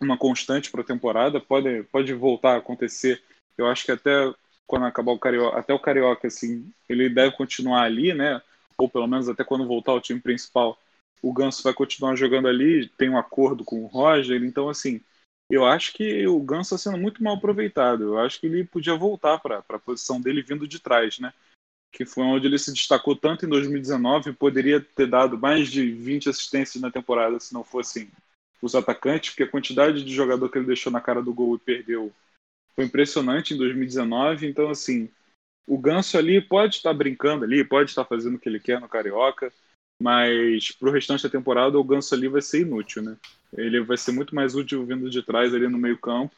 uma 0.00 0.18
constante 0.18 0.70
para 0.70 0.80
a 0.80 0.84
temporada, 0.84 1.40
pode, 1.40 1.82
pode 1.84 2.12
voltar 2.12 2.54
a 2.54 2.58
acontecer. 2.58 3.22
Eu 3.56 3.66
acho 3.66 3.84
que 3.84 3.92
até 3.92 4.32
quando 4.66 4.86
acabar 4.86 5.12
o 5.12 5.18
Carioca, 5.18 5.58
até 5.58 5.72
o 5.74 5.78
Carioca, 5.78 6.26
assim, 6.28 6.70
ele 6.88 7.08
deve 7.08 7.36
continuar 7.36 7.82
ali, 7.82 8.14
né? 8.14 8.40
Ou 8.76 8.88
pelo 8.88 9.06
menos 9.06 9.28
até 9.28 9.44
quando 9.44 9.66
voltar 9.66 9.92
ao 9.92 10.00
time 10.00 10.20
principal, 10.20 10.78
o 11.22 11.32
Ganso 11.32 11.62
vai 11.62 11.72
continuar 11.72 12.16
jogando 12.16 12.48
ali, 12.48 12.88
tem 12.98 13.08
um 13.08 13.18
acordo 13.18 13.64
com 13.64 13.82
o 13.82 13.86
Roger, 13.86 14.42
então 14.42 14.68
assim, 14.68 15.00
eu 15.50 15.64
acho 15.64 15.92
que 15.92 16.26
o 16.26 16.40
Ganso 16.40 16.74
está 16.74 16.90
sendo 16.90 17.00
muito 17.00 17.22
mal 17.22 17.36
aproveitado. 17.36 18.02
Eu 18.04 18.18
acho 18.18 18.40
que 18.40 18.46
ele 18.46 18.64
podia 18.64 18.94
voltar 18.94 19.38
para 19.38 19.62
a 19.68 19.78
posição 19.78 20.20
dele 20.20 20.42
vindo 20.42 20.66
de 20.66 20.78
trás, 20.78 21.18
né? 21.18 21.32
Que 21.92 22.04
foi 22.04 22.24
onde 22.24 22.46
ele 22.46 22.58
se 22.58 22.72
destacou 22.72 23.14
tanto 23.14 23.46
em 23.46 23.48
2019, 23.48 24.32
poderia 24.32 24.80
ter 24.80 25.06
dado 25.06 25.38
mais 25.38 25.70
de 25.70 25.92
20 25.92 26.28
assistências 26.28 26.82
na 26.82 26.90
temporada 26.90 27.38
se 27.38 27.54
não 27.54 27.62
fosse 27.62 28.10
os 28.62 28.74
atacantes, 28.74 29.30
porque 29.30 29.42
a 29.42 29.50
quantidade 29.50 30.04
de 30.04 30.14
jogador 30.14 30.48
que 30.48 30.58
ele 30.58 30.66
deixou 30.66 30.92
na 30.92 31.00
cara 31.00 31.22
do 31.22 31.34
gol 31.34 31.56
e 31.56 31.58
perdeu 31.58 32.12
foi 32.74 32.84
impressionante 32.84 33.54
em 33.54 33.56
2019. 33.56 34.46
Então, 34.46 34.70
assim, 34.70 35.08
o 35.66 35.78
Ganso 35.78 36.18
ali 36.18 36.40
pode 36.40 36.76
estar 36.76 36.92
brincando 36.92 37.44
ali, 37.44 37.64
pode 37.64 37.90
estar 37.90 38.04
fazendo 38.04 38.36
o 38.36 38.38
que 38.38 38.48
ele 38.48 38.60
quer 38.60 38.80
no 38.80 38.88
Carioca, 38.88 39.52
mas 40.00 40.72
para 40.72 40.88
o 40.88 40.92
restante 40.92 41.22
da 41.22 41.30
temporada 41.30 41.78
o 41.78 41.84
Ganso 41.84 42.14
ali 42.14 42.28
vai 42.28 42.42
ser 42.42 42.62
inútil, 42.62 43.02
né? 43.02 43.16
Ele 43.56 43.80
vai 43.80 43.96
ser 43.96 44.12
muito 44.12 44.34
mais 44.34 44.54
útil 44.54 44.84
vindo 44.84 45.08
de 45.08 45.22
trás 45.22 45.54
ali 45.54 45.68
no 45.68 45.78
meio 45.78 45.98
campo 45.98 46.34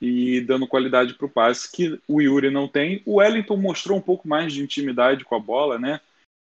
e 0.00 0.40
dando 0.40 0.66
qualidade 0.66 1.14
para 1.14 1.26
o 1.26 1.30
passe 1.30 1.70
que 1.70 2.00
o 2.08 2.20
Yuri 2.20 2.50
não 2.50 2.66
tem. 2.66 3.02
O 3.04 3.16
Wellington 3.16 3.56
mostrou 3.56 3.98
um 3.98 4.02
pouco 4.02 4.26
mais 4.26 4.52
de 4.52 4.62
intimidade 4.62 5.24
com 5.24 5.34
a 5.34 5.40
bola, 5.40 5.78
né? 5.78 6.00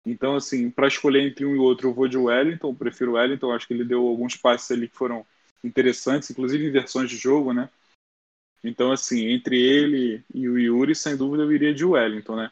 Então, 0.04 0.34
assim, 0.34 0.70
para 0.70 0.88
escolher 0.88 1.22
entre 1.22 1.44
um 1.44 1.54
e 1.54 1.58
outro, 1.58 1.88
eu 1.88 1.94
vou 1.94 2.08
de 2.08 2.18
Wellington, 2.18 2.74
prefiro 2.74 3.12
Wellington. 3.12 3.52
Acho 3.52 3.66
que 3.66 3.74
ele 3.74 3.84
deu 3.84 4.06
alguns 4.06 4.36
passes 4.36 4.70
ali 4.70 4.88
que 4.88 4.96
foram 4.96 5.24
interessantes, 5.62 6.30
inclusive 6.30 6.66
em 6.66 6.72
versões 6.72 7.08
de 7.08 7.16
jogo, 7.16 7.52
né? 7.52 7.68
Então, 8.64 8.92
assim, 8.92 9.26
entre 9.26 9.60
ele 9.60 10.22
e 10.32 10.48
o 10.48 10.58
Yuri, 10.58 10.94
sem 10.94 11.16
dúvida, 11.16 11.42
eu 11.42 11.52
iria 11.52 11.74
de 11.74 11.84
Wellington, 11.84 12.36
né? 12.36 12.50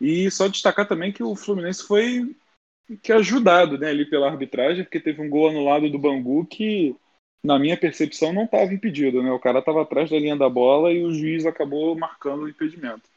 E 0.00 0.30
só 0.30 0.48
destacar 0.48 0.86
também 0.86 1.12
que 1.12 1.22
o 1.22 1.36
Fluminense 1.36 1.84
foi 1.84 2.34
que 3.02 3.12
ajudado, 3.12 3.78
né, 3.78 3.88
ali 3.88 4.04
pela 4.04 4.28
arbitragem, 4.28 4.84
porque 4.84 5.00
teve 5.00 5.22
um 5.22 5.30
gol 5.30 5.48
anulado 5.48 5.88
do 5.88 5.98
Bangu 5.98 6.44
que, 6.44 6.94
na 7.42 7.58
minha 7.58 7.76
percepção, 7.76 8.32
não 8.32 8.44
estava 8.44 8.74
impedido, 8.74 9.22
né? 9.22 9.30
O 9.30 9.38
cara 9.38 9.60
estava 9.60 9.82
atrás 9.82 10.10
da 10.10 10.18
linha 10.18 10.36
da 10.36 10.48
bola 10.48 10.92
e 10.92 11.04
o 11.04 11.12
juiz 11.12 11.46
acabou 11.46 11.96
marcando 11.96 12.42
o 12.42 12.48
impedimento. 12.48 13.11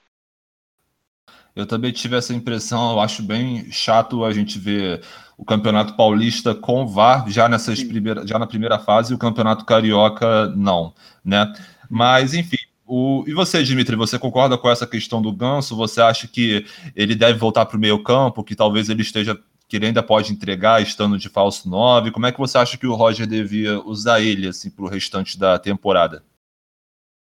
Eu 1.55 1.65
também 1.65 1.91
tive 1.91 2.17
essa 2.17 2.33
impressão, 2.33 2.91
eu 2.91 2.99
acho 2.99 3.23
bem 3.23 3.71
chato 3.71 4.25
a 4.25 4.33
gente 4.33 4.59
ver 4.59 5.01
o 5.37 5.45
Campeonato 5.45 5.95
Paulista 5.95 6.53
com 6.53 6.85
VAR 6.85 7.29
já 7.29 7.47
nessas 7.47 7.83
primeiras, 7.83 8.27
já 8.27 8.37
na 8.37 8.45
primeira 8.45 8.77
fase 8.77 9.13
e 9.13 9.15
o 9.15 9.19
Campeonato 9.19 9.63
Carioca 9.63 10.47
não, 10.55 10.93
né? 11.23 11.53
Mas 11.89 12.33
enfim, 12.33 12.57
o, 12.85 13.23
e 13.25 13.33
você, 13.33 13.63
Dimitri, 13.63 13.95
você 13.95 14.19
concorda 14.19 14.57
com 14.57 14.69
essa 14.69 14.85
questão 14.85 15.21
do 15.21 15.31
Ganso? 15.31 15.75
Você 15.75 16.01
acha 16.01 16.27
que 16.27 16.65
ele 16.95 17.15
deve 17.15 17.39
voltar 17.39 17.65
para 17.65 17.77
o 17.77 17.79
meio 17.79 18.03
campo, 18.03 18.43
que 18.43 18.55
talvez 18.55 18.89
ele 18.89 19.01
esteja 19.01 19.39
que 19.67 19.77
ele 19.77 19.87
ainda 19.87 20.03
pode 20.03 20.31
entregar 20.31 20.81
estando 20.81 21.17
de 21.17 21.27
falso 21.29 21.67
9? 21.69 22.11
Como 22.11 22.25
é 22.25 22.31
que 22.31 22.37
você 22.37 22.57
acha 22.57 22.77
que 22.77 22.85
o 22.85 22.93
Roger 22.93 23.25
devia 23.25 23.81
usar 23.81 24.21
ele 24.21 24.47
assim 24.47 24.69
para 24.69 24.85
o 24.85 24.89
restante 24.89 25.39
da 25.39 25.57
temporada? 25.57 26.23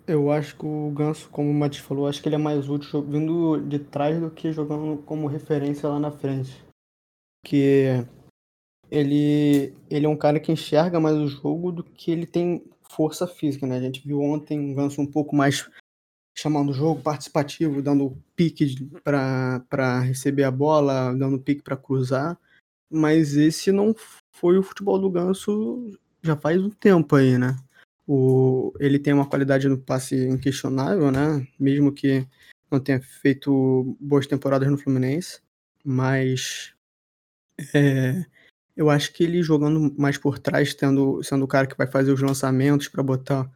Eu 0.07 0.33
acho 0.33 0.57
que 0.57 0.67
o 0.67 0.91
Ganso, 0.91 1.29
como 1.31 1.51
o 1.51 1.55
Mati 1.55 1.81
falou, 1.81 2.09
acho 2.09 2.21
que 2.21 2.29
ele 2.29 2.35
é 2.35 2.39
mais 2.39 2.69
útil 2.69 3.03
vindo 3.03 3.61
de 3.61 3.79
trás 3.79 4.21
do 4.21 4.31
que 4.31 4.53
jogando 4.53 5.01
como 5.03 5.29
referência 5.29 5.89
lá 5.89 6.01
na 6.01 6.11
frente. 6.11 6.65
Que 7.45 8.05
ele, 8.91 9.75
ele 9.89 10.07
é 10.07 10.09
um 10.09 10.17
cara 10.17 10.41
que 10.41 10.51
enxerga 10.51 10.99
mais 10.99 11.17
o 11.17 11.29
jogo 11.29 11.71
do 11.71 11.85
que 11.85 12.11
ele 12.11 12.27
tem 12.27 12.65
força 12.91 13.27
física, 13.27 13.67
né? 13.67 13.77
A 13.77 13.81
gente 13.81 14.07
viu 14.07 14.21
ontem 14.21 14.59
um 14.59 14.75
Ganso 14.75 15.01
um 15.01 15.07
pouco 15.07 15.35
mais 15.37 15.71
chamando 16.37 16.71
o 16.71 16.75
jogo, 16.75 17.01
participativo, 17.01 17.83
dando 17.83 18.17
pique 18.35 18.89
para 19.05 20.01
receber 20.01 20.45
a 20.45 20.51
bola, 20.51 21.15
dando 21.15 21.39
pique 21.39 21.63
para 21.63 21.77
cruzar. 21.77 22.39
Mas 22.91 23.37
esse 23.37 23.71
não 23.71 23.95
foi 24.33 24.59
o 24.59 24.63
futebol 24.63 24.99
do 24.99 25.11
Ganso 25.11 25.97
já 26.23 26.37
faz 26.37 26.61
um 26.61 26.71
tempo 26.71 27.17
aí, 27.17 27.39
né? 27.39 27.57
O, 28.07 28.73
ele 28.81 28.99
tem 28.99 29.13
uma 29.13 29.29
qualidade 29.29 29.69
no 29.69 29.79
passe 29.79 30.17
inquestionável, 30.29 31.11
né? 31.11 31.47
Mesmo 31.59 31.93
que 31.93 32.27
não 32.71 32.81
tenha 32.81 33.01
feito 33.01 33.97
boas 34.01 34.27
temporadas 34.27 34.69
no 34.71 34.79
Fluminense, 34.79 35.41
mas 35.85 36.75
é, 37.75 38.25
eu 38.77 38.91
acho 38.91 39.13
que 39.13 39.25
ele 39.25 39.43
jogando 39.43 39.95
mais 39.99 40.19
por 40.19 40.39
trás, 40.39 40.75
tendo, 40.75 41.23
sendo 41.23 41.45
o 41.45 41.49
cara 41.49 41.67
que 41.67 41.77
vai 41.77 41.87
fazer 41.87 42.13
os 42.13 42.21
lançamentos 42.21 42.89
para 42.89 43.03
botar, 43.03 43.51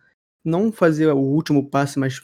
não 0.45 0.71
fazer 0.71 1.09
o 1.09 1.19
último 1.19 1.69
passe, 1.69 1.99
mas 1.99 2.21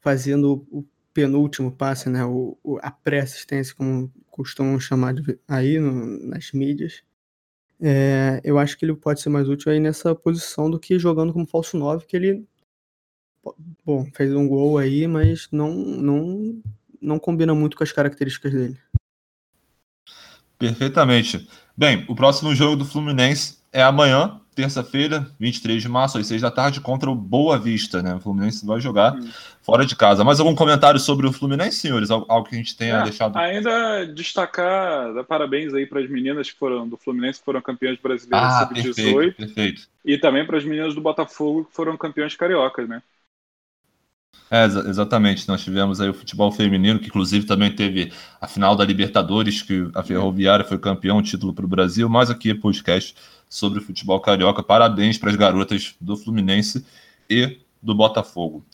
fazendo 0.00 0.66
o 0.70 0.84
penúltimo 1.12 1.70
passe, 1.70 2.08
né? 2.08 2.24
O, 2.24 2.58
o 2.62 2.78
a 2.82 2.90
pré-assistência, 2.90 3.74
como 3.74 4.12
costumam 4.30 4.80
chamar 4.80 5.14
de, 5.14 5.38
aí 5.46 5.78
no, 5.78 6.26
nas 6.26 6.52
mídias. 6.52 7.02
É, 7.82 8.40
eu 8.44 8.58
acho 8.58 8.76
que 8.76 8.84
ele 8.84 8.94
pode 8.94 9.20
ser 9.20 9.30
mais 9.30 9.48
útil 9.48 9.72
aí 9.72 9.80
nessa 9.80 10.14
posição 10.14 10.70
do 10.70 10.78
que 10.78 10.98
jogando 10.98 11.32
como 11.32 11.46
falso 11.46 11.78
9, 11.78 12.04
que 12.06 12.16
ele 12.16 12.46
bom, 13.84 14.04
fez 14.14 14.34
um 14.34 14.46
gol 14.46 14.76
aí, 14.78 15.06
mas 15.06 15.48
não 15.50 15.72
não 15.72 16.62
não 17.00 17.18
combina 17.18 17.54
muito 17.54 17.76
com 17.76 17.82
as 17.82 17.92
características 17.92 18.52
dele. 18.52 18.78
Perfeitamente. 20.58 21.48
Bem, 21.74 22.04
o 22.06 22.14
próximo 22.14 22.54
jogo 22.54 22.76
do 22.76 22.84
Fluminense 22.84 23.58
é 23.72 23.82
amanhã, 23.82 24.38
terça-feira, 24.54 25.26
23 25.38 25.80
de 25.80 25.88
março, 25.88 26.18
às 26.18 26.26
6 26.26 26.42
da 26.42 26.50
tarde, 26.50 26.80
contra 26.80 27.10
o 27.10 27.14
Boa 27.14 27.58
Vista, 27.58 28.02
né? 28.02 28.14
O 28.14 28.20
Fluminense 28.20 28.66
vai 28.66 28.80
jogar 28.80 29.16
fora 29.62 29.86
de 29.86 29.94
casa. 29.94 30.24
Mais 30.24 30.40
algum 30.40 30.54
comentário 30.54 30.98
sobre 30.98 31.26
o 31.26 31.32
Fluminense, 31.32 31.78
senhores? 31.78 32.10
Algo 32.10 32.44
que 32.44 32.54
a 32.54 32.58
gente 32.58 32.76
tenha 32.76 32.96
é, 32.96 33.02
deixado. 33.04 33.36
Ainda 33.38 34.04
destacar, 34.06 35.14
dar 35.14 35.24
parabéns 35.24 35.72
aí 35.72 35.86
para 35.86 36.00
as 36.00 36.10
meninas 36.10 36.50
que 36.50 36.58
foram 36.58 36.88
do 36.88 36.96
Fluminense, 36.96 37.38
que 37.38 37.44
foram 37.44 37.62
campeãs 37.62 37.98
brasileiras 37.98 38.48
ah, 38.48 38.66
sub-18. 38.66 38.94
Perfeito, 38.94 39.36
perfeito. 39.36 39.82
E 40.04 40.18
também 40.18 40.46
para 40.46 40.58
as 40.58 40.64
meninas 40.64 40.94
do 40.94 41.00
Botafogo, 41.00 41.64
que 41.64 41.74
foram 41.74 41.96
campeãs 41.96 42.34
cariocas, 42.34 42.88
né? 42.88 43.02
É, 44.50 44.64
exatamente. 44.64 45.46
Nós 45.46 45.62
tivemos 45.62 46.00
aí 46.00 46.08
o 46.08 46.14
futebol 46.14 46.50
feminino, 46.50 46.98
que 46.98 47.06
inclusive 47.06 47.46
também 47.46 47.70
teve 47.70 48.12
a 48.40 48.48
final 48.48 48.74
da 48.74 48.84
Libertadores, 48.84 49.62
que 49.62 49.88
a 49.94 50.02
Ferroviária 50.02 50.64
foi 50.64 50.76
campeão, 50.76 51.22
título 51.22 51.54
para 51.54 51.64
o 51.64 51.68
Brasil, 51.68 52.08
mas 52.08 52.30
aqui 52.30 52.50
é 52.50 52.54
podcast 52.54 53.14
sobre 53.50 53.80
o 53.80 53.82
futebol 53.82 54.20
carioca. 54.20 54.62
Parabéns 54.62 55.18
para 55.18 55.30
as 55.30 55.36
garotas 55.36 55.96
do 56.00 56.16
Fluminense 56.16 56.86
e 57.28 57.58
do 57.82 57.94
Botafogo. 57.94 58.64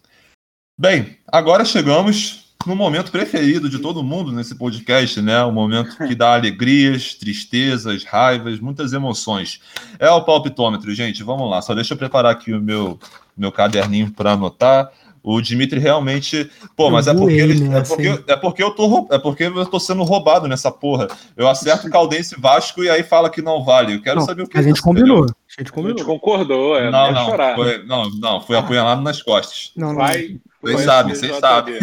Bem, 0.78 1.16
agora 1.26 1.64
chegamos 1.64 2.54
no 2.66 2.76
momento 2.76 3.10
preferido 3.10 3.70
de 3.70 3.78
todo 3.78 4.02
mundo 4.02 4.32
nesse 4.32 4.54
podcast, 4.54 5.22
né? 5.22 5.42
O 5.44 5.52
momento 5.52 5.96
que 5.96 6.14
dá 6.14 6.34
alegrias, 6.34 7.14
tristezas, 7.14 8.04
raivas, 8.04 8.60
muitas 8.60 8.92
emoções. 8.92 9.60
É 9.98 10.10
o 10.10 10.22
palpitômetro, 10.22 10.92
gente. 10.94 11.22
Vamos 11.22 11.48
lá. 11.48 11.62
Só 11.62 11.74
deixa 11.74 11.94
eu 11.94 11.98
preparar 11.98 12.32
aqui 12.32 12.52
o 12.52 12.60
meu, 12.60 12.98
meu 13.36 13.50
caderninho 13.50 14.10
para 14.10 14.32
anotar. 14.32 14.90
O 15.28 15.40
Dimitri 15.40 15.80
realmente. 15.80 16.48
Pô, 16.76 16.88
mas 16.88 17.08
é 17.08 17.12
porque, 17.12 17.34
ele, 17.34 17.74
é, 17.74 17.82
porque, 17.82 18.22
é, 18.28 18.36
porque 18.36 18.62
eu 18.62 18.70
tô, 18.70 19.08
é 19.10 19.18
porque 19.18 19.42
eu 19.42 19.66
tô 19.66 19.80
sendo 19.80 20.04
roubado 20.04 20.46
nessa 20.46 20.70
porra. 20.70 21.08
Eu 21.36 21.48
acerto 21.48 21.90
Caldense 21.90 22.36
Vasco 22.38 22.84
e 22.84 22.88
aí 22.88 23.02
fala 23.02 23.28
que 23.28 23.42
não 23.42 23.64
vale. 23.64 23.94
Eu 23.94 24.02
quero 24.02 24.20
não, 24.20 24.24
saber 24.24 24.42
o 24.44 24.46
que 24.46 24.56
A 24.56 24.62
gente 24.62 24.80
combinou. 24.80 25.24
A 25.24 25.60
gente 25.60 25.72
combinou. 25.72 25.96
A 25.96 25.98
gente 25.98 26.06
concordou, 26.06 26.78
é, 26.78 26.92
não, 26.92 27.10
não, 27.10 27.24
chorar. 27.24 27.56
Foi, 27.56 27.84
não, 27.84 28.08
não, 28.10 28.40
foi 28.40 28.56
apunhalado 28.56 29.02
nas 29.02 29.20
costas. 29.20 29.72
Não, 29.74 29.88
não. 29.88 29.96
Vai, 29.96 30.38
vocês 30.62 30.82
sabem, 30.82 31.14
vocês 31.16 31.36
sabem. 31.38 31.80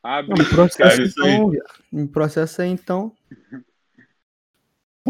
Abre, 0.00 0.38
não, 0.38 0.44
processo, 0.44 1.02
então, 1.02 1.52
em 1.92 2.06
processo 2.06 2.62
aí, 2.62 2.70
então. 2.70 3.10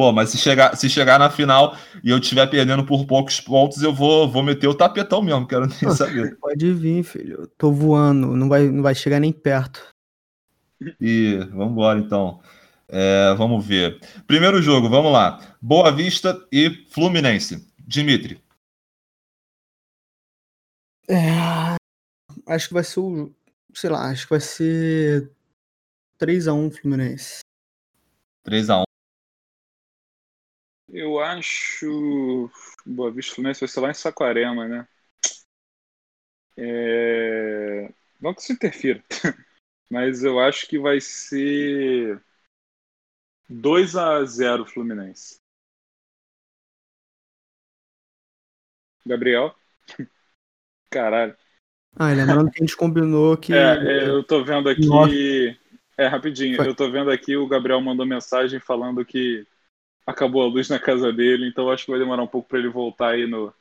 Pô, 0.01 0.13
mas 0.13 0.31
se 0.31 0.39
chegar, 0.39 0.75
se 0.79 0.89
chegar 0.89 1.19
na 1.19 1.29
final 1.29 1.77
e 2.03 2.09
eu 2.09 2.17
estiver 2.17 2.47
perdendo 2.47 2.87
por 2.87 3.05
poucos 3.05 3.39
pontos, 3.39 3.83
eu 3.83 3.93
vou, 3.93 4.27
vou 4.27 4.43
meter 4.43 4.67
o 4.67 4.75
tapetão 4.75 5.21
mesmo, 5.21 5.47
quero 5.47 5.67
nem 5.67 5.95
saber. 5.95 6.39
Pode 6.41 6.73
vir, 6.73 7.05
filho. 7.05 7.43
Eu 7.43 7.47
tô 7.47 7.71
voando, 7.71 8.35
não 8.35 8.49
vai, 8.49 8.67
não 8.67 8.83
vai 8.83 8.95
chegar 8.95 9.21
nem 9.21 9.31
perto. 9.31 9.87
E 10.99 11.37
vamos 11.51 11.73
embora 11.73 11.99
então. 11.99 12.41
É, 12.89 13.35
vamos 13.35 13.63
ver. 13.63 14.01
Primeiro 14.27 14.63
jogo, 14.63 14.89
vamos 14.89 15.13
lá. 15.13 15.39
Boa 15.61 15.93
Vista 15.93 16.43
e 16.51 16.71
Fluminense. 16.89 17.71
Dimitri. 17.87 18.43
É, 21.11 21.77
acho 22.47 22.69
que 22.69 22.73
vai 22.73 22.85
ser 22.85 23.01
o. 23.01 23.31
Sei 23.75 23.91
lá, 23.91 24.09
acho 24.09 24.25
que 24.25 24.31
vai 24.31 24.41
ser 24.41 25.31
3x1 26.19 26.73
Fluminense. 26.73 27.41
3x1. 28.49 28.85
Eu 30.93 31.21
acho. 31.21 32.51
Boa 32.85 33.11
Vista 33.11 33.35
Fluminense 33.35 33.61
vai 33.61 33.69
ser 33.69 33.81
lá 33.81 33.91
em 33.91 33.95
Saquarema, 33.95 34.67
né? 34.67 34.89
É... 36.57 37.93
Não 38.21 38.35
que 38.35 38.41
isso 38.41 38.53
interfira, 38.53 39.03
mas 39.91 40.25
eu 40.25 40.39
acho 40.39 40.69
que 40.69 40.79
vai 40.79 41.01
ser 41.01 42.21
2 43.49 43.97
a 43.97 44.25
0 44.25 44.67
Fluminense. 44.67 45.39
Gabriel? 49.07 49.55
Caralho. 50.91 51.37
Ah, 51.97 52.13
lembrando 52.13 52.51
que 52.51 52.63
a 52.63 52.67
gente 52.67 52.77
combinou 52.77 53.37
que. 53.37 53.55
É, 53.55 53.77
é 53.77 54.09
eu 54.09 54.23
tô 54.23 54.45
vendo 54.45 54.69
aqui. 54.69 54.87
Nossa. 54.87 55.13
É, 55.97 56.07
rapidinho. 56.07 56.57
Foi. 56.57 56.69
Eu 56.69 56.75
tô 56.75 56.91
vendo 56.91 57.11
aqui, 57.11 57.37
o 57.37 57.47
Gabriel 57.47 57.81
mandou 57.81 58.07
mensagem 58.07 58.59
falando 58.61 59.05
que 59.05 59.47
acabou 60.11 60.43
a 60.43 60.47
luz 60.47 60.69
na 60.69 60.79
casa 60.79 61.13
dele, 61.13 61.49
então 61.49 61.71
acho 61.71 61.85
que 61.85 61.91
vai 61.91 62.01
demorar 62.01 62.23
um 62.23 62.29
pouco 62.29 62.49
para 62.49 62.59
ele 62.59 62.69
voltar 62.69 63.11
aí 63.11 63.27
no, 63.27 63.53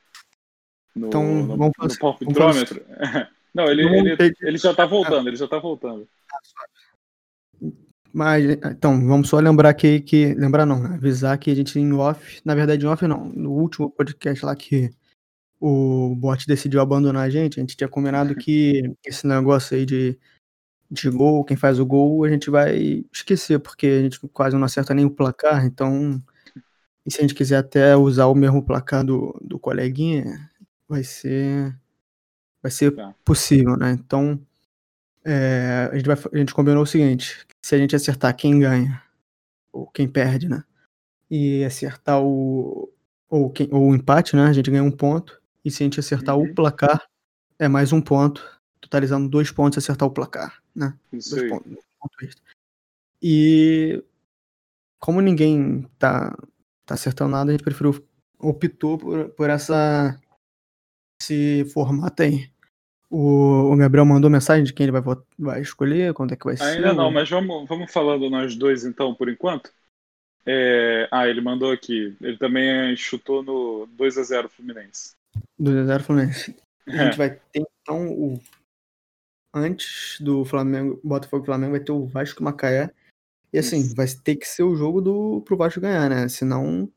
no, 0.94 1.06
então, 1.08 1.24
no, 1.24 1.56
vamos 1.56 1.72
fazer, 1.76 1.94
no 1.94 2.00
palpitrômetro. 2.00 2.82
Não, 3.52 3.64
ele, 3.64 3.82
ele, 3.82 4.34
ele 4.42 4.58
já 4.58 4.72
tá 4.72 4.86
voltando, 4.86 5.28
ele 5.28 5.36
já 5.36 5.48
tá 5.48 5.58
voltando. 5.58 6.06
Mas, 8.12 8.44
então, 8.48 9.04
vamos 9.06 9.28
só 9.28 9.38
lembrar 9.38 9.70
aqui 9.70 10.00
que. 10.00 10.34
Lembrar 10.34 10.66
não, 10.66 10.80
né? 10.80 10.94
avisar 10.94 11.38
que 11.38 11.50
a 11.50 11.54
gente 11.54 11.78
em 11.78 11.92
off, 11.92 12.40
na 12.44 12.54
verdade 12.54 12.84
em 12.84 12.88
off 12.88 13.06
não, 13.06 13.24
no 13.26 13.52
último 13.52 13.90
podcast 13.90 14.44
lá 14.44 14.54
que 14.54 14.90
o 15.60 16.14
bot 16.16 16.46
decidiu 16.46 16.80
abandonar 16.80 17.26
a 17.26 17.30
gente, 17.30 17.58
a 17.58 17.62
gente 17.62 17.76
tinha 17.76 17.88
combinado 17.88 18.34
que 18.34 18.94
esse 19.04 19.26
negócio 19.26 19.76
aí 19.76 19.84
de, 19.84 20.18
de 20.90 21.10
gol, 21.10 21.44
quem 21.44 21.56
faz 21.56 21.78
o 21.78 21.86
gol, 21.86 22.24
a 22.24 22.30
gente 22.30 22.50
vai 22.50 23.04
esquecer, 23.12 23.60
porque 23.60 23.86
a 23.86 24.02
gente 24.02 24.18
quase 24.28 24.56
não 24.56 24.64
acerta 24.64 24.94
nem 24.94 25.04
o 25.04 25.10
placar, 25.10 25.64
então 25.64 26.20
e 27.04 27.10
se 27.10 27.18
a 27.18 27.22
gente 27.22 27.34
quiser 27.34 27.58
até 27.58 27.96
usar 27.96 28.26
o 28.26 28.34
mesmo 28.34 28.64
placar 28.64 29.04
do, 29.04 29.38
do 29.40 29.58
coleguinha, 29.58 30.50
vai 30.88 31.02
ser 31.02 31.76
vai 32.62 32.70
ser 32.70 32.94
tá. 32.94 33.14
possível, 33.24 33.76
né? 33.76 33.92
Então 33.92 34.40
é, 35.24 35.88
a, 35.92 35.96
gente 35.96 36.06
vai, 36.06 36.16
a 36.32 36.38
gente 36.38 36.54
combinou 36.54 36.82
o 36.82 36.86
seguinte: 36.86 37.46
se 37.62 37.74
a 37.74 37.78
gente 37.78 37.96
acertar 37.96 38.36
quem 38.36 38.58
ganha 38.58 39.02
ou 39.72 39.86
quem 39.86 40.08
perde, 40.08 40.48
né? 40.48 40.62
E 41.30 41.64
acertar 41.64 42.22
o 42.22 42.92
ou, 43.28 43.50
quem, 43.50 43.68
ou 43.72 43.90
o 43.90 43.94
empate, 43.94 44.34
né? 44.34 44.46
A 44.46 44.52
gente 44.52 44.70
ganha 44.70 44.82
um 44.82 44.90
ponto. 44.90 45.40
E 45.64 45.70
se 45.70 45.82
a 45.82 45.84
gente 45.84 46.00
acertar 46.00 46.36
uhum. 46.36 46.50
o 46.50 46.54
placar, 46.54 47.06
é 47.58 47.68
mais 47.68 47.92
um 47.92 48.00
ponto, 48.00 48.42
totalizando 48.80 49.28
dois 49.28 49.50
pontos 49.50 49.76
e 49.76 49.78
acertar 49.78 50.08
o 50.08 50.12
placar, 50.12 50.60
né? 50.74 50.94
Isso 51.12 51.30
dois 51.30 51.44
aí. 51.44 51.50
Pontos, 51.50 52.34
e 53.22 54.02
como 54.98 55.20
ninguém 55.20 55.86
tá 55.98 56.36
tá 56.90 56.94
acertando 56.94 57.30
nada, 57.30 57.50
a 57.50 57.52
gente 57.52 57.62
preferiu, 57.62 58.04
optou 58.38 58.98
por, 58.98 59.28
por 59.30 59.48
essa 59.48 60.18
esse 61.22 61.64
formato 61.72 62.22
aí. 62.22 62.50
O, 63.08 63.72
o, 63.72 63.76
Gabriel 63.76 64.04
mandou 64.04 64.30
mensagem 64.30 64.64
de 64.64 64.72
quem 64.72 64.84
ele 64.84 64.98
vai, 64.98 65.16
vai 65.38 65.60
escolher, 65.60 66.14
quando 66.14 66.32
é 66.32 66.36
que 66.36 66.44
vai 66.44 66.54
Ainda 66.54 66.64
ser. 66.64 66.76
Ainda 66.76 66.94
não, 66.94 67.10
mas 67.10 67.28
vamos, 67.28 67.68
vamos 67.68 67.92
falando 67.92 68.30
nós 68.30 68.56
dois 68.56 68.84
então, 68.84 69.14
por 69.14 69.28
enquanto. 69.28 69.72
É... 70.46 71.08
Ah, 71.10 71.28
ele 71.28 71.40
mandou 71.40 71.70
aqui. 71.70 72.16
Ele 72.20 72.36
também 72.38 72.96
chutou 72.96 73.42
no 73.42 73.88
2x0 73.98 74.48
Fluminense. 74.48 75.14
2x0 75.60 76.00
Fluminense. 76.00 76.56
A 76.86 77.04
gente 77.04 77.14
é. 77.14 77.16
vai 77.16 77.30
ter 77.30 77.66
então 77.82 78.08
o. 78.08 78.40
Antes 79.52 80.20
do 80.20 80.44
Flamengo, 80.44 81.00
Botafogo 81.02 81.42
e 81.42 81.46
Flamengo, 81.46 81.72
vai 81.72 81.80
ter 81.80 81.92
o 81.92 82.06
Vasco 82.06 82.42
Macaé 82.42 82.90
e 83.52 83.58
assim, 83.58 83.80
Isso. 83.80 83.94
vai 83.94 84.06
ter 84.06 84.36
que 84.36 84.46
ser 84.46 84.62
o 84.62 84.76
jogo 84.76 85.00
do, 85.00 85.42
pro 85.42 85.56
Vasco 85.56 85.80
ganhar, 85.80 86.08
né? 86.08 86.28
Senão 86.28 86.90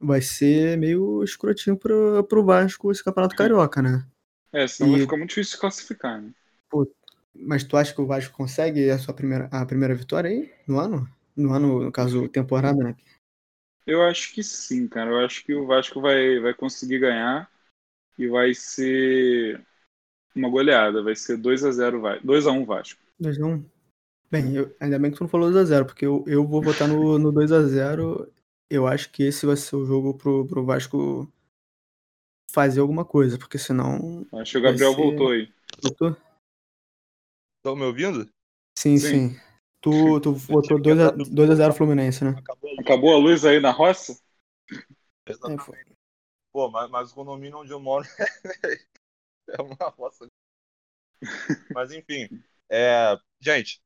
vai 0.00 0.20
ser 0.20 0.76
meio 0.78 1.22
escrotinho 1.22 1.76
pro, 1.76 2.24
pro 2.24 2.44
Vasco 2.44 2.90
esse 2.90 3.04
campeonato 3.04 3.36
carioca, 3.36 3.82
né? 3.82 4.06
É, 4.52 4.66
senão 4.66 4.90
e... 4.90 4.92
vai 4.92 5.00
ficar 5.02 5.16
muito 5.16 5.30
difícil 5.30 5.54
de 5.54 5.60
classificar, 5.60 6.20
né? 6.20 6.30
Pô, 6.70 6.90
mas 7.34 7.64
tu 7.64 7.76
acha 7.76 7.92
que 7.92 8.00
o 8.00 8.06
Vasco 8.06 8.34
consegue 8.34 8.90
a 8.90 8.98
sua 8.98 9.12
primeira, 9.12 9.48
a 9.50 9.66
primeira 9.66 9.94
vitória 9.94 10.30
aí 10.30 10.52
no 10.66 10.78
ano? 10.78 11.08
No 11.36 11.52
ano, 11.52 11.84
no 11.84 11.92
caso, 11.92 12.28
temporada, 12.28 12.82
né? 12.82 12.96
Eu 13.86 14.02
acho 14.02 14.32
que 14.32 14.42
sim, 14.42 14.88
cara. 14.88 15.10
Eu 15.10 15.18
acho 15.24 15.44
que 15.44 15.52
o 15.52 15.66
Vasco 15.66 16.00
vai, 16.00 16.38
vai 16.38 16.54
conseguir 16.54 17.00
ganhar 17.00 17.50
e 18.16 18.28
vai 18.28 18.54
ser 18.54 19.60
uma 20.34 20.48
goleada. 20.48 21.02
Vai 21.02 21.16
ser 21.16 21.36
2x0 21.38 22.22
2x1 22.24 22.64
Vasco. 22.64 23.00
2x1. 23.20 23.64
Bem, 24.30 24.54
eu, 24.54 24.74
ainda 24.80 24.98
bem 24.98 25.10
que 25.10 25.16
tu 25.16 25.22
não 25.22 25.28
falou 25.28 25.50
2x0, 25.50 25.84
porque 25.84 26.06
eu, 26.06 26.24
eu 26.26 26.46
vou 26.46 26.62
votar 26.62 26.88
no, 26.88 27.18
no 27.18 27.32
2x0. 27.32 28.30
Eu 28.68 28.86
acho 28.86 29.10
que 29.10 29.22
esse 29.22 29.46
vai 29.46 29.56
ser 29.56 29.76
o 29.76 29.84
jogo 29.84 30.14
pro, 30.14 30.46
pro 30.46 30.64
Vasco 30.64 31.30
fazer 32.52 32.80
alguma 32.80 33.04
coisa, 33.04 33.38
porque 33.38 33.58
senão. 33.58 34.26
Acho 34.34 34.52
que 34.52 34.58
o 34.58 34.62
Gabriel 34.62 34.92
ser... 34.92 34.96
voltou 34.96 35.30
aí. 35.30 35.52
Voltou? 35.82 36.16
Estão 37.58 37.76
me 37.76 37.84
ouvindo? 37.84 38.28
Sim, 38.78 38.98
sim. 38.98 39.30
sim. 39.30 39.40
Tu, 39.80 40.20
tu 40.20 40.32
votou 40.32 40.78
2x0 40.78 41.72
Fluminense, 41.74 42.24
né? 42.24 42.34
Acabou 42.78 43.12
a 43.12 43.18
luz 43.18 43.44
aí 43.44 43.60
na 43.60 43.70
roça? 43.70 44.18
Exatamente. 45.26 45.70
É, 45.74 45.94
Pô, 46.52 46.70
mas, 46.70 46.90
mas 46.90 47.12
o 47.12 47.14
condomínio 47.14 47.58
onde 47.58 47.70
eu 47.72 47.80
moro 47.80 48.06
é 49.48 49.60
uma 49.60 49.90
roça. 49.90 50.26
Mas 51.74 51.92
enfim. 51.92 52.28
É... 52.70 53.18
Gente, 53.40 53.82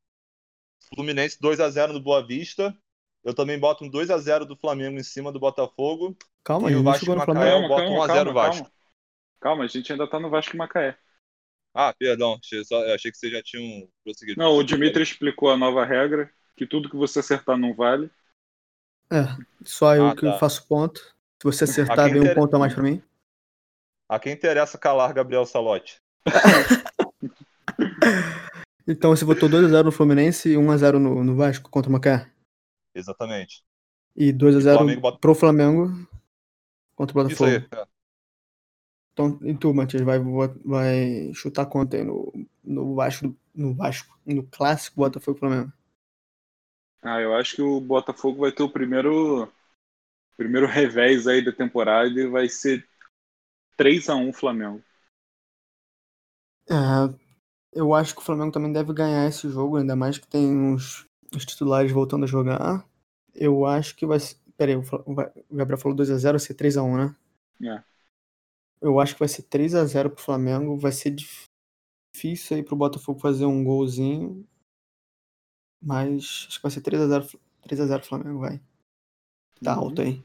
Fluminense 0.94 1.38
2 1.40 1.60
a 1.60 1.68
0 1.70 1.92
no 1.92 2.00
Boa 2.00 2.24
Vista. 2.26 2.76
Eu 3.24 3.34
também 3.34 3.58
boto 3.58 3.84
um 3.84 3.88
2 3.90 4.10
a 4.10 4.18
0 4.18 4.46
do 4.46 4.56
Flamengo 4.56 4.98
em 4.98 5.02
cima 5.02 5.30
do 5.32 5.40
Botafogo. 5.40 6.16
Calma, 6.44 6.70
e 6.70 6.76
o 6.76 6.82
Vasco 6.82 7.14
Macaé 7.14 7.52
eu 7.54 7.68
boto 7.68 7.82
1 7.82 8.02
a 8.02 8.06
0 8.06 8.32
Vasco. 8.32 8.62
Calma. 8.64 8.72
calma, 9.40 9.64
a 9.64 9.66
gente 9.66 9.92
ainda 9.92 10.08
tá 10.08 10.18
no 10.20 10.30
Vasco 10.30 10.56
Macaé. 10.56 10.96
Ah, 11.74 11.94
perdão, 11.96 12.38
achei, 12.42 12.64
só, 12.64 12.82
achei 12.94 13.10
que 13.10 13.18
vocês 13.18 13.30
já 13.32 13.42
tinham 13.42 13.88
prosseguido. 14.02 14.40
Não, 14.40 14.56
o 14.56 14.64
Dimitri 14.64 15.02
explicou 15.02 15.50
a 15.50 15.56
nova 15.56 15.84
regra, 15.84 16.32
que 16.56 16.66
tudo 16.66 16.88
que 16.88 16.96
você 16.96 17.20
acertar 17.20 17.56
não 17.58 17.74
vale. 17.74 18.10
É, 19.12 19.24
só 19.64 19.94
eu 19.94 20.06
Ah, 20.08 20.14
que 20.16 20.22
tá. 20.22 20.38
faço 20.38 20.66
ponto. 20.66 21.00
Se 21.00 21.44
você 21.44 21.64
acertar, 21.64 22.10
vem 22.10 22.20
um 22.20 22.24
inter- 22.24 22.34
ponto 22.34 22.56
a 22.56 22.58
mais 22.58 22.74
pra 22.74 22.82
mim. 22.82 23.02
A 24.08 24.18
quem 24.18 24.32
interessa 24.32 24.78
calar 24.78 25.12
Gabriel 25.12 25.44
Salotti? 25.44 26.00
Então 28.88 29.10
você 29.14 29.24
votou 29.24 29.48
2x0 29.48 29.84
no 29.84 29.92
Fluminense 29.92 30.48
e 30.48 30.56
1x0 30.56 30.98
no, 30.98 31.22
no 31.22 31.36
Vasco 31.36 31.70
contra 31.70 31.88
o 31.88 31.92
Macaé. 31.92 32.28
Exatamente. 32.94 33.64
E 34.16 34.32
2x0 34.32 34.78
Flamengo 34.78 35.00
bota- 35.00 35.18
pro 35.20 35.34
Flamengo 35.34 35.92
contra 36.94 37.18
o 37.18 37.22
Isso 37.24 37.44
Botafogo. 37.44 37.50
aí. 37.50 37.68
cara. 37.68 37.88
Então, 39.12 39.38
e 39.42 39.54
tu, 39.54 39.74
Matias, 39.74 40.02
vai, 40.02 40.18
vai 40.64 41.32
chutar 41.34 41.66
quanto 41.66 41.96
aí 41.96 42.04
no, 42.04 42.32
no 42.62 42.94
Vasco, 42.94 43.36
no 43.54 43.74
Vasco, 43.74 44.16
no 44.24 44.44
clássico 44.46 44.96
Botafogo 44.96 45.38
Flamengo? 45.38 45.72
Ah, 47.02 47.20
eu 47.20 47.34
acho 47.34 47.56
que 47.56 47.62
o 47.62 47.80
Botafogo 47.80 48.40
vai 48.40 48.52
ter 48.52 48.62
o 48.62 48.70
primeiro 48.70 49.50
primeiro 50.36 50.66
revés 50.66 51.26
aí 51.26 51.44
da 51.44 51.52
temporada 51.52 52.08
e 52.20 52.28
vai 52.28 52.48
ser 52.48 52.86
3 53.76 54.08
a 54.08 54.16
1 54.16 54.32
Flamengo. 54.32 54.82
É, 56.70 56.74
eu 57.72 57.94
acho 57.94 58.14
que 58.14 58.20
o 58.20 58.24
Flamengo 58.24 58.52
também 58.52 58.72
deve 58.72 58.92
ganhar 58.92 59.26
esse 59.28 59.48
jogo, 59.50 59.76
ainda 59.76 59.96
mais 59.96 60.18
que 60.18 60.26
tem 60.26 60.74
os, 60.74 61.06
os 61.34 61.44
titulares 61.44 61.92
voltando 61.92 62.24
a 62.24 62.26
jogar. 62.28 62.86
Eu 63.34 63.66
acho 63.66 63.94
que 63.96 64.06
vai 64.06 64.20
ser. 64.20 64.36
Pera 64.56 64.72
aí, 64.72 64.76
o 64.76 64.82
o 65.50 65.56
Gabriel 65.56 65.78
falou 65.78 65.96
2x0, 65.96 66.38
vai 66.38 66.46
ser 66.46 66.54
3x1, 66.54 66.96
né? 66.98 67.16
É. 67.62 67.82
Eu 68.80 68.98
acho 68.98 69.14
que 69.14 69.20
vai 69.20 69.28
ser 69.28 69.42
3x0 69.42 70.10
pro 70.10 70.20
Flamengo. 70.22 70.76
Vai 70.76 70.90
ser 70.92 71.10
dif- 71.10 71.46
difícil 72.14 72.56
aí 72.58 72.62
pro 72.64 72.76
Botafogo 72.76 73.20
fazer 73.20 73.46
um 73.46 73.64
golzinho. 73.64 74.46
Mas 75.82 76.46
acho 76.48 76.58
que 76.58 76.62
vai 76.62 76.70
ser 76.70 76.80
3x0 76.82 77.26
3x0 77.62 78.04
Flamengo, 78.04 78.38
vai. 78.40 78.60
Tá 79.62 79.74
Uhum. 79.74 79.74
alto 79.74 80.02
aí. 80.02 80.24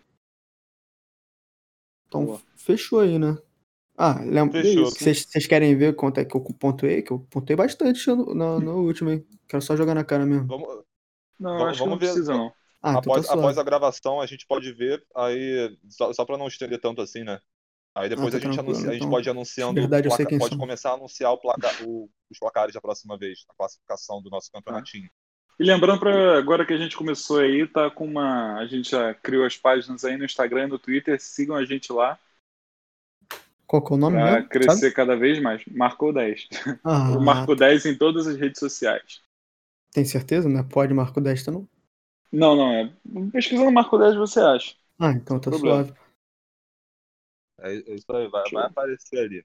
Então 2.08 2.26
Boa. 2.26 2.42
fechou 2.56 3.02
aí, 3.02 3.20
né? 3.20 3.38
Ah, 3.98 4.20
lembra. 4.24 4.62
Vocês 4.64 5.26
vocês 5.26 5.46
querem 5.48 5.76
ver 5.78 5.96
quanto 5.96 6.20
é 6.20 6.26
que 6.26 6.36
eu 6.36 6.42
pontuei? 6.42 7.02
Que 7.04 7.12
eu 7.12 7.20
pontuei 7.30 7.56
bastante 7.56 8.08
no, 8.10 8.34
no, 8.34 8.60
no 8.60 8.78
último, 8.86 9.12
hein? 9.12 9.26
Quero 9.48 9.62
só 9.62 9.76
jogar 9.76 9.94
na 9.94 10.04
cara 10.04 10.26
mesmo. 10.26 10.48
Vamos, 10.48 10.68
Não, 11.40 11.52
Vamos- 11.58 11.64
acho 11.68 11.74
que 11.74 11.80
vamos 11.80 11.92
não 11.94 12.00
ver. 12.00 12.06
precisa 12.14 12.34
não. 12.34 12.52
Ah, 12.82 12.90
então 12.98 13.14
após, 13.14 13.28
tá 13.28 13.34
após 13.34 13.58
a 13.58 13.64
gravação, 13.64 14.20
a 14.20 14.26
gente 14.26 14.46
pode 14.46 14.72
ver, 14.74 15.02
aí, 15.16 15.78
só, 15.90 16.12
só 16.12 16.26
para 16.26 16.38
não 16.38 16.48
estender 16.48 16.82
tanto 16.82 17.02
assim, 17.02 17.24
né? 17.24 17.40
Aí 17.96 18.10
depois 18.10 18.32
tá 18.32 18.38
a, 18.38 18.40
gente 18.42 18.60
anuncia, 18.60 18.90
a 18.90 18.94
gente 18.94 19.02
então. 19.04 19.10
pode 19.12 19.30
ir 19.30 19.32
anunciando, 19.32 19.80
verdade, 19.80 20.08
eu 20.08 20.12
o 20.12 20.16
sei 20.16 20.26
placa- 20.26 20.30
quem 20.30 20.40
pode 20.40 20.50
são. 20.56 20.60
começar 20.60 20.90
a 20.90 20.94
anunciar 20.96 21.32
o 21.32 21.38
placa- 21.38 21.72
o- 21.86 22.10
os 22.30 22.40
placares 22.40 22.74
da 22.74 22.82
próxima 22.82 23.18
vez, 23.18 23.46
a 23.50 23.54
classificação 23.54 24.22
do 24.22 24.30
nosso 24.30 24.52
campeonatinho. 24.52 25.10
E 25.60 25.64
lembrando 25.64 26.00
para 26.00 26.38
agora 26.38 26.66
que 26.66 26.74
a 26.74 26.78
gente 26.78 26.98
começou 26.98 27.40
aí, 27.40 27.66
tá 27.68 27.90
com 27.92 28.06
uma, 28.06 28.58
a 28.58 28.66
gente 28.66 28.90
já 28.90 29.14
criou 29.14 29.46
as 29.46 29.56
páginas 29.56 30.04
aí 30.04 30.18
no 30.18 30.26
Instagram 30.26 30.64
e 30.64 30.68
no 30.68 30.80
Twitter, 30.80 31.22
sigam 31.22 31.56
a 31.56 31.64
gente 31.64 31.94
lá 31.94 32.20
Qual 33.74 33.84
que 33.84 33.92
é 33.92 33.96
o 33.96 33.98
nome 33.98 34.18
para 34.18 34.34
mesmo? 34.36 34.50
crescer 34.50 34.78
Sabe? 34.82 34.94
cada 34.94 35.16
vez 35.16 35.42
mais. 35.42 35.66
Marcou 35.66 36.14
10. 36.14 36.48
Ah, 36.84 37.10
O 37.18 37.20
Marco 37.20 37.56
10 37.56 37.88
em 37.88 37.98
todas 37.98 38.28
as 38.28 38.38
redes 38.38 38.60
sociais. 38.60 39.24
tem 39.92 40.06
certeza? 40.06 40.48
Não 40.48 40.60
é 40.60 40.64
pode 40.64 40.94
Marco 40.94 41.20
10, 41.20 41.44
tá 41.44 41.52
não? 41.52 41.68
Não, 42.32 42.56
não, 42.56 42.72
é. 42.72 42.94
Pesquisando 43.32 43.72
Marco 43.72 43.98
10 43.98 44.16
você 44.16 44.42
acha. 44.42 44.76
Ah, 45.00 45.10
então 45.10 45.40
tá 45.40 45.50
problema. 45.50 45.86
suave. 45.86 46.00
É, 47.62 47.74
é 47.74 47.96
isso 47.96 48.16
aí, 48.16 48.28
vai, 48.28 48.44
vai 48.52 48.66
aparecer 48.68 49.18
ali. 49.18 49.44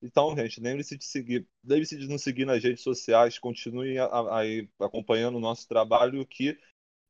Então, 0.00 0.36
gente, 0.36 0.60
lembre-se 0.60 0.96
de 0.96 1.04
seguir, 1.04 1.44
lembre-se 1.64 1.96
de 1.96 2.06
nos 2.06 2.22
seguir 2.22 2.44
nas 2.44 2.62
redes 2.62 2.82
sociais, 2.84 3.40
continue 3.40 3.96
aí 4.30 4.68
acompanhando 4.78 5.36
o 5.38 5.40
nosso 5.40 5.66
trabalho 5.66 6.24
que 6.24 6.56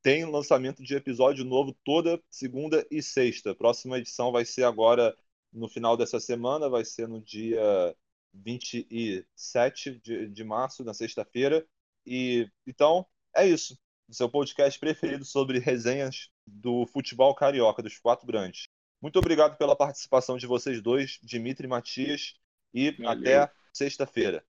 tem 0.02 0.24
lançamento 0.24 0.82
de 0.82 0.94
episódio 0.94 1.44
novo 1.44 1.76
toda 1.84 2.18
segunda 2.30 2.86
e 2.90 3.02
sexta. 3.02 3.54
Próxima 3.54 3.98
edição 3.98 4.32
vai 4.32 4.46
ser 4.46 4.62
agora 4.64 5.14
no 5.54 5.68
final 5.68 5.96
dessa 5.96 6.18
semana, 6.18 6.68
vai 6.68 6.84
ser 6.84 7.08
no 7.08 7.20
dia 7.20 7.96
27 8.34 10.00
de, 10.00 10.28
de 10.28 10.44
março, 10.44 10.84
na 10.84 10.92
sexta-feira. 10.92 11.64
E 12.04 12.50
então 12.66 13.06
é 13.34 13.46
isso. 13.46 13.78
O 14.08 14.14
seu 14.14 14.28
podcast 14.28 14.78
preferido 14.78 15.24
sobre 15.24 15.58
resenhas 15.58 16.28
do 16.46 16.86
futebol 16.86 17.34
carioca, 17.34 17.82
dos 17.82 17.98
quatro 17.98 18.26
grandes. 18.26 18.68
Muito 19.00 19.18
obrigado 19.18 19.56
pela 19.56 19.76
participação 19.76 20.36
de 20.36 20.46
vocês 20.46 20.82
dois, 20.82 21.18
Dimitri 21.22 21.66
e 21.66 21.70
Matias, 21.70 22.34
e 22.72 22.90
Valeu. 22.92 23.10
até 23.10 23.52
sexta-feira. 23.72 24.44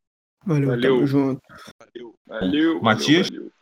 Valeu, 0.46 0.70
Valeu. 0.70 0.96
tamo 0.96 1.08
junto. 1.08 1.42
Valeu. 2.26 2.82
Matias? 2.82 3.30
valeu, 3.30 3.44
valeu. 3.44 3.52